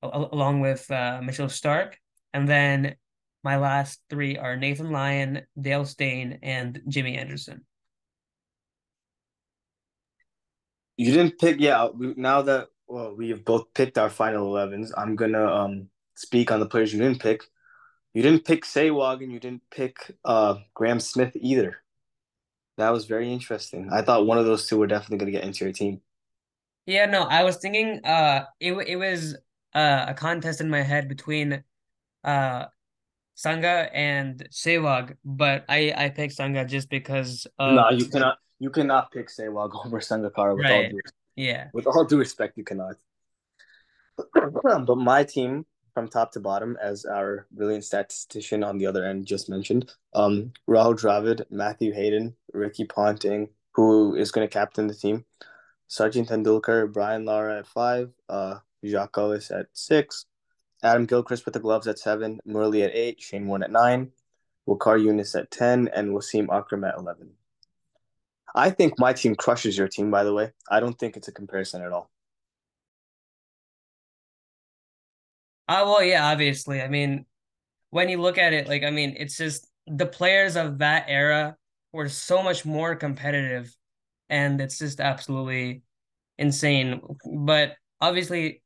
al- 0.02 0.30
along 0.32 0.60
with 0.60 0.90
uh, 0.90 1.20
Mitchell 1.22 1.46
Starc. 1.46 1.94
And 2.32 2.48
then 2.48 2.96
my 3.44 3.56
last 3.56 4.00
three 4.10 4.36
are 4.36 4.56
Nathan 4.56 4.90
Lyon, 4.90 5.42
Dale 5.60 5.84
Steyn, 5.84 6.40
and 6.42 6.80
Jimmy 6.88 7.16
Anderson. 7.16 7.64
You 10.96 11.12
didn't 11.12 11.38
pick, 11.38 11.60
yeah. 11.60 11.88
Now 11.94 12.42
that 12.42 12.68
well, 12.86 13.14
we 13.14 13.30
have 13.30 13.44
both 13.44 13.72
picked 13.74 13.98
our 13.98 14.10
final 14.10 14.52
11s, 14.52 14.92
I'm 14.96 15.16
gonna 15.16 15.44
um 15.44 15.88
speak 16.14 16.50
on 16.50 16.60
the 16.60 16.66
players 16.66 16.92
you 16.92 17.00
didn't 17.00 17.20
pick. 17.20 17.42
You 18.12 18.22
didn't 18.22 18.44
pick 18.44 18.64
Sehwag 18.64 19.22
and 19.22 19.32
you 19.32 19.40
didn't 19.40 19.62
pick 19.72 19.96
uh, 20.24 20.58
Graeme 20.72 21.00
Smith 21.00 21.32
either. 21.34 21.78
That 22.76 22.90
was 22.90 23.06
very 23.06 23.32
interesting. 23.32 23.90
I 23.92 24.02
thought 24.02 24.26
one 24.26 24.38
of 24.38 24.46
those 24.46 24.68
two 24.68 24.78
were 24.78 24.86
definitely 24.86 25.18
going 25.18 25.32
to 25.32 25.38
get 25.38 25.44
into 25.44 25.64
your 25.64 25.72
team. 25.72 26.00
Yeah, 26.86 27.06
no, 27.06 27.22
I 27.22 27.42
was 27.44 27.56
thinking 27.56 28.04
uh 28.04 28.44
it 28.60 28.72
it 28.72 28.96
was 28.96 29.36
uh, 29.74 30.04
a 30.08 30.14
contest 30.14 30.60
in 30.60 30.68
my 30.68 30.82
head 30.82 31.08
between 31.08 31.64
uh 32.22 32.66
Sanga 33.34 33.88
and 33.92 34.46
Sehwag, 34.52 35.16
but 35.24 35.64
I 35.68 35.92
I 35.96 36.08
picked 36.10 36.34
Sanga 36.34 36.64
just 36.64 36.90
because 36.90 37.46
of 37.58 37.74
No, 37.74 37.90
you 37.90 38.04
cannot. 38.06 38.38
You 38.60 38.70
cannot 38.70 39.10
pick 39.12 39.28
Sehwag 39.28 39.70
over 39.86 39.98
Sangakkara 39.98 40.56
with 40.56 40.66
all 40.70 40.82
right. 40.82 40.90
due 40.90 41.00
Yeah. 41.36 41.68
with 41.72 41.86
all 41.86 42.04
due 42.04 42.18
respect. 42.18 42.56
You 42.56 42.64
cannot. 42.64 42.96
but 44.86 44.96
my 44.96 45.24
team, 45.24 45.66
from 45.92 46.08
top 46.08 46.32
to 46.32 46.40
bottom, 46.40 46.76
as 46.80 47.04
our 47.04 47.46
brilliant 47.50 47.84
statistician 47.84 48.64
on 48.64 48.78
the 48.78 48.86
other 48.86 49.04
end 49.04 49.26
just 49.26 49.48
mentioned, 49.48 49.92
um, 50.14 50.52
Rahul 50.68 50.98
Dravid, 50.98 51.44
Matthew 51.50 51.92
Hayden, 51.92 52.34
Ricky 52.52 52.84
Ponting, 52.84 53.48
who 53.72 54.14
is 54.14 54.30
going 54.30 54.46
to 54.46 54.52
captain 54.52 54.86
the 54.86 54.94
team, 54.94 55.24
Sachin 55.88 56.28
Tendulkar, 56.28 56.92
Brian 56.92 57.24
Lara 57.24 57.58
at 57.58 57.66
five, 57.66 58.10
uh, 58.28 58.58
Jacques 58.84 59.12
Kallis 59.12 59.50
at 59.50 59.66
six, 59.72 60.26
Adam 60.82 61.06
Gilchrist 61.06 61.44
with 61.44 61.54
the 61.54 61.60
gloves 61.60 61.86
at 61.86 61.98
seven, 61.98 62.40
Murali 62.46 62.84
at 62.84 62.94
eight, 62.94 63.20
Shane 63.20 63.46
Warne 63.46 63.62
at 63.62 63.70
nine, 63.70 64.12
Waqar 64.68 65.00
Younis 65.00 65.38
at 65.38 65.50
ten, 65.50 65.88
and 65.88 66.10
Wasim 66.10 66.48
Akram 66.52 66.84
at 66.84 66.96
eleven. 66.98 67.30
I 68.54 68.70
think 68.70 68.98
my 68.98 69.12
team 69.12 69.34
crushes 69.34 69.76
your 69.76 69.88
team. 69.88 70.10
By 70.10 70.24
the 70.24 70.32
way, 70.32 70.52
I 70.70 70.80
don't 70.80 70.98
think 70.98 71.16
it's 71.16 71.28
a 71.28 71.32
comparison 71.32 71.82
at 71.82 71.92
all. 71.92 72.10
Uh, 75.68 75.82
well, 75.86 76.02
yeah, 76.02 76.26
obviously. 76.30 76.82
I 76.82 76.88
mean, 76.88 77.26
when 77.90 78.08
you 78.08 78.20
look 78.20 78.38
at 78.38 78.52
it, 78.52 78.68
like, 78.68 78.82
I 78.82 78.90
mean, 78.90 79.14
it's 79.18 79.36
just 79.36 79.68
the 79.86 80.06
players 80.06 80.56
of 80.56 80.78
that 80.78 81.06
era 81.08 81.56
were 81.92 82.08
so 82.08 82.42
much 82.42 82.64
more 82.64 82.94
competitive, 82.94 83.74
and 84.28 84.60
it's 84.60 84.78
just 84.78 85.00
absolutely 85.00 85.82
insane. 86.38 87.00
But 87.24 87.76
obviously, 88.00 88.62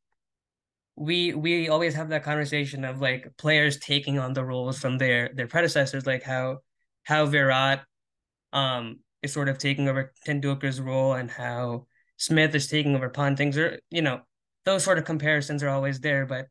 we 0.97 1.33
we 1.35 1.69
always 1.69 1.95
have 1.95 2.09
that 2.09 2.25
conversation 2.25 2.85
of 2.85 3.01
like 3.01 3.29
players 3.39 3.79
taking 3.79 4.19
on 4.19 4.33
the 4.33 4.45
roles 4.45 4.79
from 4.81 4.99
their 4.99 5.31
their 5.35 5.47
predecessors, 5.47 6.07
like 6.07 6.23
how 6.25 6.59
how 7.05 7.27
Virat 7.27 7.85
um 8.53 8.99
is 9.23 9.33
sort 9.33 9.49
of 9.49 9.59
taking 9.59 9.89
over 9.89 10.13
Tendulkar's 10.27 10.81
role 10.81 11.15
and 11.15 11.31
how 11.31 11.87
Smith 12.17 12.55
is 12.55 12.69
taking 12.69 12.95
over 12.97 13.09
Ponting's, 13.09 13.59
or 13.59 13.81
you 13.91 14.03
know, 14.03 14.23
those 14.65 14.85
sort 14.85 14.99
of 14.99 15.05
comparisons 15.05 15.63
are 15.63 15.69
always 15.71 16.01
there. 16.01 16.27
But 16.27 16.49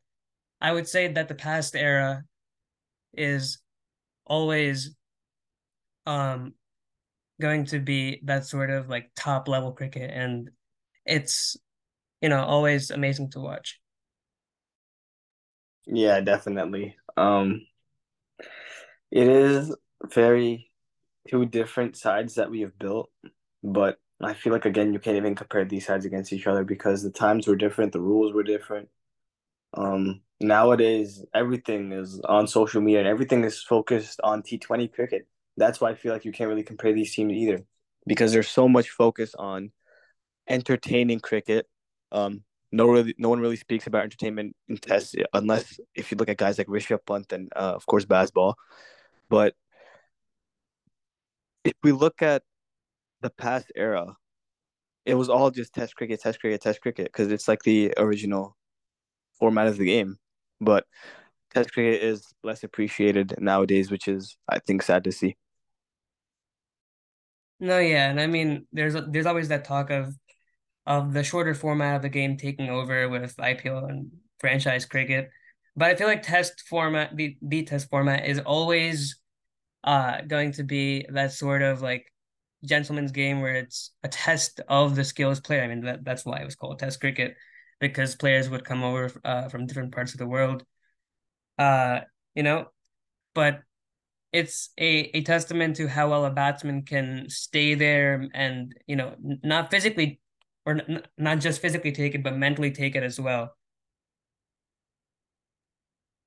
I 0.60 0.72
would 0.72 0.88
say 0.88 1.08
that 1.12 1.28
the 1.28 1.34
past 1.34 1.76
era 1.76 2.24
is 3.14 3.58
always 4.26 4.94
um 6.06 6.54
going 7.40 7.64
to 7.66 7.78
be 7.80 8.20
that 8.24 8.46
sort 8.46 8.70
of 8.70 8.88
like 8.88 9.10
top 9.16 9.48
level 9.48 9.72
cricket 9.72 10.10
and 10.12 10.50
it's 11.06 11.56
you 12.22 12.28
know 12.28 12.42
always 12.44 12.90
amazing 12.90 13.30
to 13.30 13.40
watch. 13.40 13.80
Yeah, 15.86 16.20
definitely. 16.20 16.96
Um, 17.16 17.66
it 19.10 19.28
is 19.28 19.74
very 20.12 20.67
two 21.28 21.46
different 21.46 21.96
sides 21.96 22.34
that 22.34 22.50
we 22.50 22.60
have 22.60 22.78
built, 22.78 23.10
but 23.62 23.98
I 24.20 24.34
feel 24.34 24.52
like 24.52 24.64
again 24.64 24.92
you 24.92 24.98
can't 24.98 25.16
even 25.16 25.34
compare 25.34 25.64
these 25.64 25.86
sides 25.86 26.04
against 26.04 26.32
each 26.32 26.46
other 26.46 26.64
because 26.64 27.02
the 27.02 27.10
times 27.10 27.46
were 27.46 27.56
different, 27.56 27.92
the 27.92 28.00
rules 28.00 28.32
were 28.32 28.42
different. 28.42 28.88
Um, 29.74 30.22
nowadays 30.40 31.24
everything 31.34 31.92
is 31.92 32.20
on 32.20 32.46
social 32.46 32.80
media 32.80 33.00
and 33.00 33.08
everything 33.08 33.44
is 33.44 33.62
focused 33.62 34.20
on 34.24 34.42
T20 34.42 34.92
cricket. 34.92 35.26
That's 35.56 35.80
why 35.80 35.90
I 35.90 35.94
feel 35.94 36.12
like 36.12 36.24
you 36.24 36.32
can't 36.32 36.48
really 36.48 36.62
compare 36.62 36.92
these 36.92 37.14
teams 37.14 37.32
either 37.32 37.64
because 38.06 38.32
there's 38.32 38.48
so 38.48 38.68
much 38.68 38.90
focus 38.90 39.34
on 39.34 39.70
entertaining 40.48 41.20
cricket. 41.20 41.66
Um, 42.10 42.42
no 42.70 42.86
really 42.86 43.14
no 43.18 43.28
one 43.28 43.40
really 43.40 43.56
speaks 43.56 43.86
about 43.86 44.02
entertainment 44.02 44.54
in 44.68 44.76
tests 44.76 45.14
unless 45.32 45.80
if 45.94 46.10
you 46.10 46.16
look 46.16 46.28
at 46.28 46.36
guys 46.36 46.58
like 46.58 46.66
Rishabh 46.66 47.06
Pant 47.06 47.32
and 47.32 47.50
uh, 47.54 47.74
of 47.74 47.86
course 47.86 48.04
Bazball. 48.04 48.54
But 49.30 49.54
if 51.64 51.74
we 51.82 51.92
look 51.92 52.22
at 52.22 52.42
the 53.22 53.30
past 53.30 53.72
era, 53.76 54.16
it 55.06 55.14
was 55.14 55.28
all 55.28 55.50
just 55.50 55.74
test 55.74 55.96
cricket, 55.96 56.20
test 56.20 56.40
cricket, 56.40 56.62
test 56.62 56.80
cricket 56.80 57.06
because 57.06 57.32
it's 57.32 57.48
like 57.48 57.62
the 57.62 57.94
original 57.98 58.56
format 59.38 59.68
of 59.68 59.78
the 59.78 59.86
game. 59.86 60.18
But 60.60 60.86
test 61.54 61.72
cricket 61.72 62.02
is 62.02 62.34
less 62.44 62.64
appreciated 62.64 63.34
nowadays, 63.38 63.90
which 63.90 64.08
is 64.08 64.36
I 64.48 64.60
think 64.60 64.82
sad 64.82 65.04
to 65.04 65.12
see. 65.12 65.36
No, 67.60 67.78
yeah, 67.78 68.08
and 68.10 68.20
I 68.20 68.26
mean 68.26 68.66
there's 68.72 68.94
there's 69.08 69.26
always 69.26 69.48
that 69.48 69.64
talk 69.64 69.90
of 69.90 70.14
of 70.86 71.12
the 71.12 71.24
shorter 71.24 71.54
format 71.54 71.96
of 71.96 72.02
the 72.02 72.08
game 72.08 72.36
taking 72.36 72.70
over 72.70 73.08
with 73.08 73.38
IPL 73.40 73.86
and 73.86 74.12
franchise 74.40 74.86
cricket. 74.86 75.30
But 75.76 75.90
I 75.90 75.96
feel 75.96 76.08
like 76.08 76.22
test 76.22 76.62
format, 76.68 77.16
the, 77.16 77.36
the 77.42 77.64
test 77.64 77.90
format 77.90 78.26
is 78.26 78.40
always 78.40 79.17
uh 79.84 80.20
going 80.22 80.52
to 80.52 80.64
be 80.64 81.06
that 81.10 81.32
sort 81.32 81.62
of 81.62 81.82
like 81.82 82.12
gentleman's 82.64 83.12
game 83.12 83.40
where 83.40 83.54
it's 83.56 83.92
a 84.02 84.08
test 84.08 84.60
of 84.68 84.96
the 84.96 85.04
skills 85.04 85.40
player. 85.40 85.62
I 85.62 85.68
mean 85.68 85.82
that 85.82 86.04
that's 86.04 86.24
why 86.24 86.40
it 86.40 86.44
was 86.44 86.56
called 86.56 86.78
test 86.78 87.00
cricket 87.00 87.36
because 87.80 88.16
players 88.16 88.50
would 88.50 88.64
come 88.64 88.82
over 88.82 89.10
uh 89.24 89.48
from 89.48 89.66
different 89.66 89.92
parts 89.94 90.12
of 90.14 90.18
the 90.18 90.26
world. 90.26 90.64
Uh, 91.58 92.00
you 92.34 92.42
know, 92.42 92.68
but 93.34 93.62
it's 94.32 94.70
a, 94.78 95.10
a 95.16 95.22
testament 95.22 95.76
to 95.76 95.88
how 95.88 96.10
well 96.10 96.24
a 96.26 96.30
batsman 96.30 96.82
can 96.84 97.26
stay 97.30 97.74
there 97.74 98.26
and, 98.34 98.74
you 98.86 98.96
know, 98.96 99.14
not 99.44 99.70
physically 99.70 100.20
or 100.66 100.74
n- 100.74 101.02
not 101.18 101.40
just 101.40 101.62
physically 101.62 101.92
take 101.92 102.14
it, 102.14 102.22
but 102.24 102.36
mentally 102.36 102.70
take 102.72 102.96
it 102.96 103.02
as 103.04 103.20
well. 103.20 103.54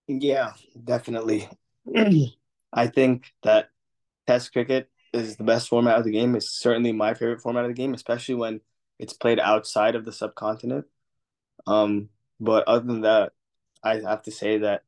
Yeah, 0.08 0.54
definitely. 0.84 1.49
I 2.74 2.88
think 2.88 3.34
that 3.43 3.69
Test 4.28 4.53
cricket 4.53 4.89
is 5.13 5.36
the 5.36 5.43
best 5.43 5.67
format 5.69 5.97
of 5.97 6.05
the 6.05 6.11
game. 6.11 6.36
It's 6.36 6.49
certainly 6.49 6.91
my 6.91 7.13
favorite 7.13 7.41
format 7.41 7.65
of 7.65 7.69
the 7.69 7.76
game, 7.76 7.93
especially 7.93 8.36
when 8.36 8.61
it's 8.99 9.13
played 9.13 9.39
outside 9.39 9.95
of 9.95 10.05
the 10.05 10.11
subcontinent. 10.11 10.86
Um, 11.67 12.09
but 12.39 12.67
other 12.67 12.86
than 12.86 13.01
that, 13.01 13.34
I 13.84 13.99
have 13.99 14.24
to 14.24 14.32
say 14.32 14.59
that 14.59 14.84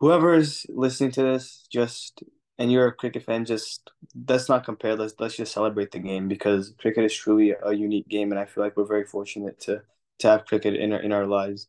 whoever 0.00 0.34
is 0.34 0.66
listening 0.68 1.10
to 1.12 1.22
this, 1.22 1.66
just 1.70 2.22
and 2.58 2.72
you're 2.72 2.86
a 2.86 2.92
cricket 2.92 3.24
fan, 3.24 3.44
just 3.44 3.90
let's 4.28 4.48
not 4.48 4.64
compare. 4.64 4.96
Let's 4.96 5.14
let's 5.18 5.36
just 5.36 5.52
celebrate 5.52 5.90
the 5.90 5.98
game 5.98 6.28
because 6.28 6.72
cricket 6.78 7.04
is 7.04 7.14
truly 7.14 7.54
a 7.62 7.72
unique 7.72 8.08
game, 8.08 8.32
and 8.32 8.38
I 8.38 8.46
feel 8.46 8.64
like 8.64 8.76
we're 8.76 8.86
very 8.86 9.04
fortunate 9.04 9.60
to 9.60 9.82
to 10.20 10.28
have 10.28 10.46
cricket 10.46 10.74
in 10.76 10.92
our 10.92 11.00
in 11.00 11.12
our 11.12 11.26
lives. 11.26 11.68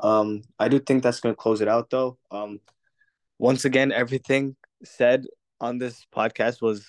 Um, 0.00 0.42
I 0.58 0.68
do 0.68 0.78
think 0.78 1.02
that's 1.02 1.20
going 1.20 1.34
to 1.34 1.40
close 1.40 1.60
it 1.60 1.68
out, 1.68 1.90
though. 1.90 2.18
Um, 2.30 2.60
once 3.38 3.64
again, 3.64 3.92
everything 3.92 4.56
said 4.84 5.26
on 5.60 5.78
this 5.78 6.06
podcast 6.14 6.60
was 6.62 6.86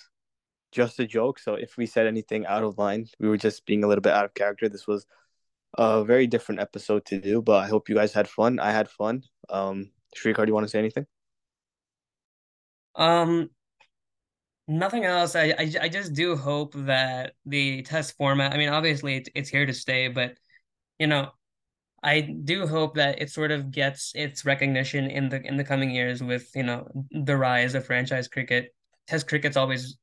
just 0.72 1.00
a 1.00 1.08
joke. 1.08 1.40
So 1.40 1.56
if 1.56 1.78
we 1.78 1.86
said 1.86 2.08
anything 2.08 2.46
out 2.46 2.64
of 2.64 2.78
line, 2.78 3.08
we 3.20 3.30
were 3.30 3.38
just 3.38 3.66
being 3.66 3.84
a 3.84 3.88
little 3.88 4.02
bit 4.02 4.14
out 4.14 4.26
of 4.26 4.34
character. 4.34 4.70
This 4.70 4.88
was 4.88 5.06
a 5.78 6.04
very 6.04 6.28
different 6.28 6.62
episode 6.62 7.06
to 7.06 7.20
do, 7.20 7.42
but 7.42 7.64
I 7.64 7.68
hope 7.68 7.90
you 7.90 7.96
guys 7.96 8.14
had 8.14 8.28
fun. 8.28 8.60
I 8.60 8.72
had 8.72 8.90
fun. 8.90 9.24
Um, 9.50 9.92
Shrikar, 10.16 10.46
do 10.46 10.50
you 10.50 10.54
want 10.54 10.66
to 10.66 10.70
say 10.70 10.80
anything? 10.80 11.06
Um, 12.96 13.50
nothing 14.68 15.06
else. 15.06 15.36
I, 15.36 15.54
I 15.58 15.72
I 15.82 15.90
just 15.90 16.14
do 16.14 16.36
hope 16.36 16.74
that 16.76 17.34
the 17.46 17.84
test 17.84 18.18
format, 18.18 18.54
I 18.54 18.58
mean, 18.58 18.70
obviously 18.70 19.16
it's 19.18 19.30
it's 19.36 19.50
here 19.50 19.66
to 19.66 19.74
stay, 19.74 20.08
but 20.08 20.36
you 20.98 21.08
know, 21.08 21.32
I 22.04 22.22
do 22.22 22.66
hope 22.68 22.96
that 22.96 23.22
it 23.22 23.30
sort 23.30 23.52
of 23.52 23.72
gets 23.72 24.12
its 24.16 24.46
recognition 24.46 25.10
in 25.12 25.30
the 25.30 25.42
in 25.46 25.58
the 25.58 25.64
coming 25.64 25.92
years 25.92 26.24
with, 26.24 26.50
you 26.56 26.64
know, 26.64 26.88
the 27.12 27.38
rise 27.38 27.76
of 27.76 27.86
franchise 27.86 28.28
cricket. 28.28 28.74
Test 29.08 29.28
cricket's 29.28 29.58
always 29.58 29.98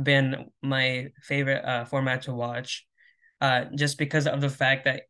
been 0.00 0.50
my 0.62 1.08
favorite 1.22 1.64
uh 1.64 1.84
format 1.84 2.22
to 2.22 2.34
watch. 2.34 2.86
Uh 3.40 3.64
just 3.74 3.98
because 3.98 4.26
of 4.26 4.40
the 4.40 4.50
fact 4.50 4.84
that 4.84 5.02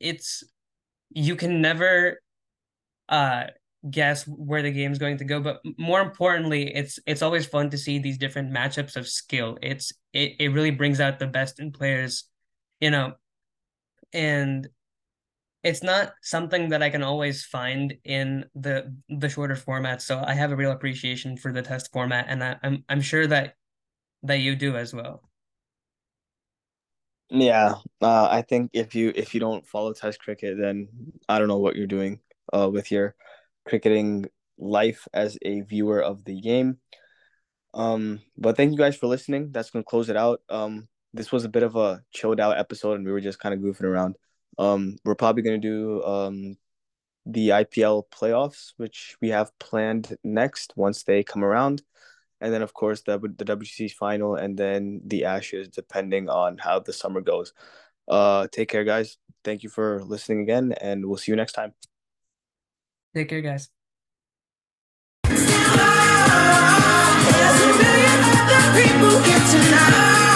it's 0.00 0.42
you 1.10 1.36
can 1.36 1.60
never 1.60 2.20
uh 3.08 3.44
guess 3.90 4.24
where 4.26 4.62
the 4.62 4.70
game's 4.70 4.98
going 4.98 5.18
to 5.18 5.24
go 5.24 5.40
but 5.40 5.60
more 5.76 6.00
importantly 6.00 6.74
it's 6.74 6.98
it's 7.06 7.20
always 7.20 7.44
fun 7.44 7.68
to 7.68 7.76
see 7.76 7.98
these 7.98 8.16
different 8.16 8.50
matchups 8.50 8.96
of 8.96 9.06
skill 9.06 9.58
it's 9.60 9.92
it, 10.14 10.32
it 10.40 10.48
really 10.48 10.70
brings 10.70 11.00
out 11.00 11.18
the 11.18 11.26
best 11.26 11.60
in 11.60 11.70
players 11.70 12.24
you 12.80 12.90
know 12.90 13.12
and 14.14 14.68
it's 15.64 15.82
not 15.82 16.14
something 16.22 16.70
that 16.70 16.82
I 16.82 16.90
can 16.90 17.02
always 17.04 17.44
find 17.44 17.94
in 18.04 18.46
the 18.54 18.94
the 19.10 19.30
shorter 19.30 19.56
format 19.56 20.02
so 20.02 20.22
I 20.26 20.34
have 20.34 20.52
a 20.52 20.56
real 20.56 20.72
appreciation 20.72 21.36
for 21.38 21.52
the 21.52 21.62
test 21.62 21.92
format 21.92 22.26
and 22.28 22.44
I, 22.44 22.56
I'm 22.62 22.84
I'm 22.90 23.02
sure 23.02 23.26
that 23.28 23.56
that 24.24 24.40
you 24.40 24.56
do 24.56 24.76
as 24.76 24.94
well 24.94 25.22
Yeah, 27.30 27.76
uh, 28.02 28.28
I 28.30 28.42
think 28.42 28.70
if 28.74 28.94
you 28.94 29.12
if 29.16 29.34
you 29.34 29.40
don't 29.40 29.66
follow 29.66 29.92
Test 29.92 30.20
cricket, 30.20 30.58
then 30.60 30.88
I 31.28 31.38
don't 31.38 31.48
know 31.48 31.58
what 31.58 31.74
you're 31.76 31.86
doing 31.86 32.20
uh, 32.52 32.70
with 32.70 32.92
your 32.92 33.14
cricketing 33.66 34.26
life 34.58 35.08
as 35.12 35.38
a 35.42 35.62
viewer 35.62 36.00
of 36.02 36.24
the 36.24 36.40
game. 36.40 36.78
Um, 37.74 38.20
but 38.38 38.56
thank 38.56 38.72
you 38.72 38.78
guys 38.78 38.96
for 38.96 39.06
listening. 39.08 39.52
That's 39.52 39.70
gonna 39.70 39.84
close 39.84 40.08
it 40.10 40.16
out. 40.16 40.42
Um, 40.48 40.88
this 41.14 41.32
was 41.32 41.44
a 41.44 41.48
bit 41.48 41.62
of 41.64 41.76
a 41.76 42.02
chilled 42.12 42.40
out 42.40 42.58
episode, 42.58 42.94
and 42.96 43.06
we 43.06 43.12
were 43.12 43.20
just 43.20 43.40
kind 43.40 43.54
of 43.54 43.60
goofing 43.60 43.84
around. 43.84 44.16
Um, 44.58 44.96
we're 45.04 45.14
probably 45.14 45.42
going 45.42 45.60
to 45.60 45.68
do 45.68 46.04
um, 46.04 46.56
the 47.26 47.50
IPL 47.50 48.04
playoffs, 48.10 48.72
which 48.76 49.16
we 49.20 49.28
have 49.30 49.56
planned 49.58 50.16
next 50.22 50.72
once 50.76 51.02
they 51.02 51.22
come 51.22 51.44
around. 51.44 51.82
And 52.40 52.52
then, 52.52 52.62
of 52.62 52.74
course, 52.74 53.02
the, 53.02 53.18
the 53.18 53.44
WC 53.44 53.92
final 53.92 54.34
and 54.36 54.56
then 54.56 55.00
the 55.04 55.24
Ashes, 55.24 55.68
depending 55.68 56.28
on 56.28 56.58
how 56.58 56.80
the 56.80 56.92
summer 56.92 57.20
goes. 57.20 57.52
Uh, 58.06 58.46
take 58.52 58.68
care, 58.68 58.84
guys. 58.84 59.16
Thank 59.44 59.62
you 59.62 59.68
for 59.68 60.02
listening 60.04 60.42
again, 60.42 60.72
and 60.80 61.06
we'll 61.06 61.16
see 61.16 61.32
you 61.32 61.36
next 61.36 61.52
time. 61.52 61.72
Take 63.14 63.28
care, 63.28 63.40
guys. 63.40 63.70
people. 68.74 70.33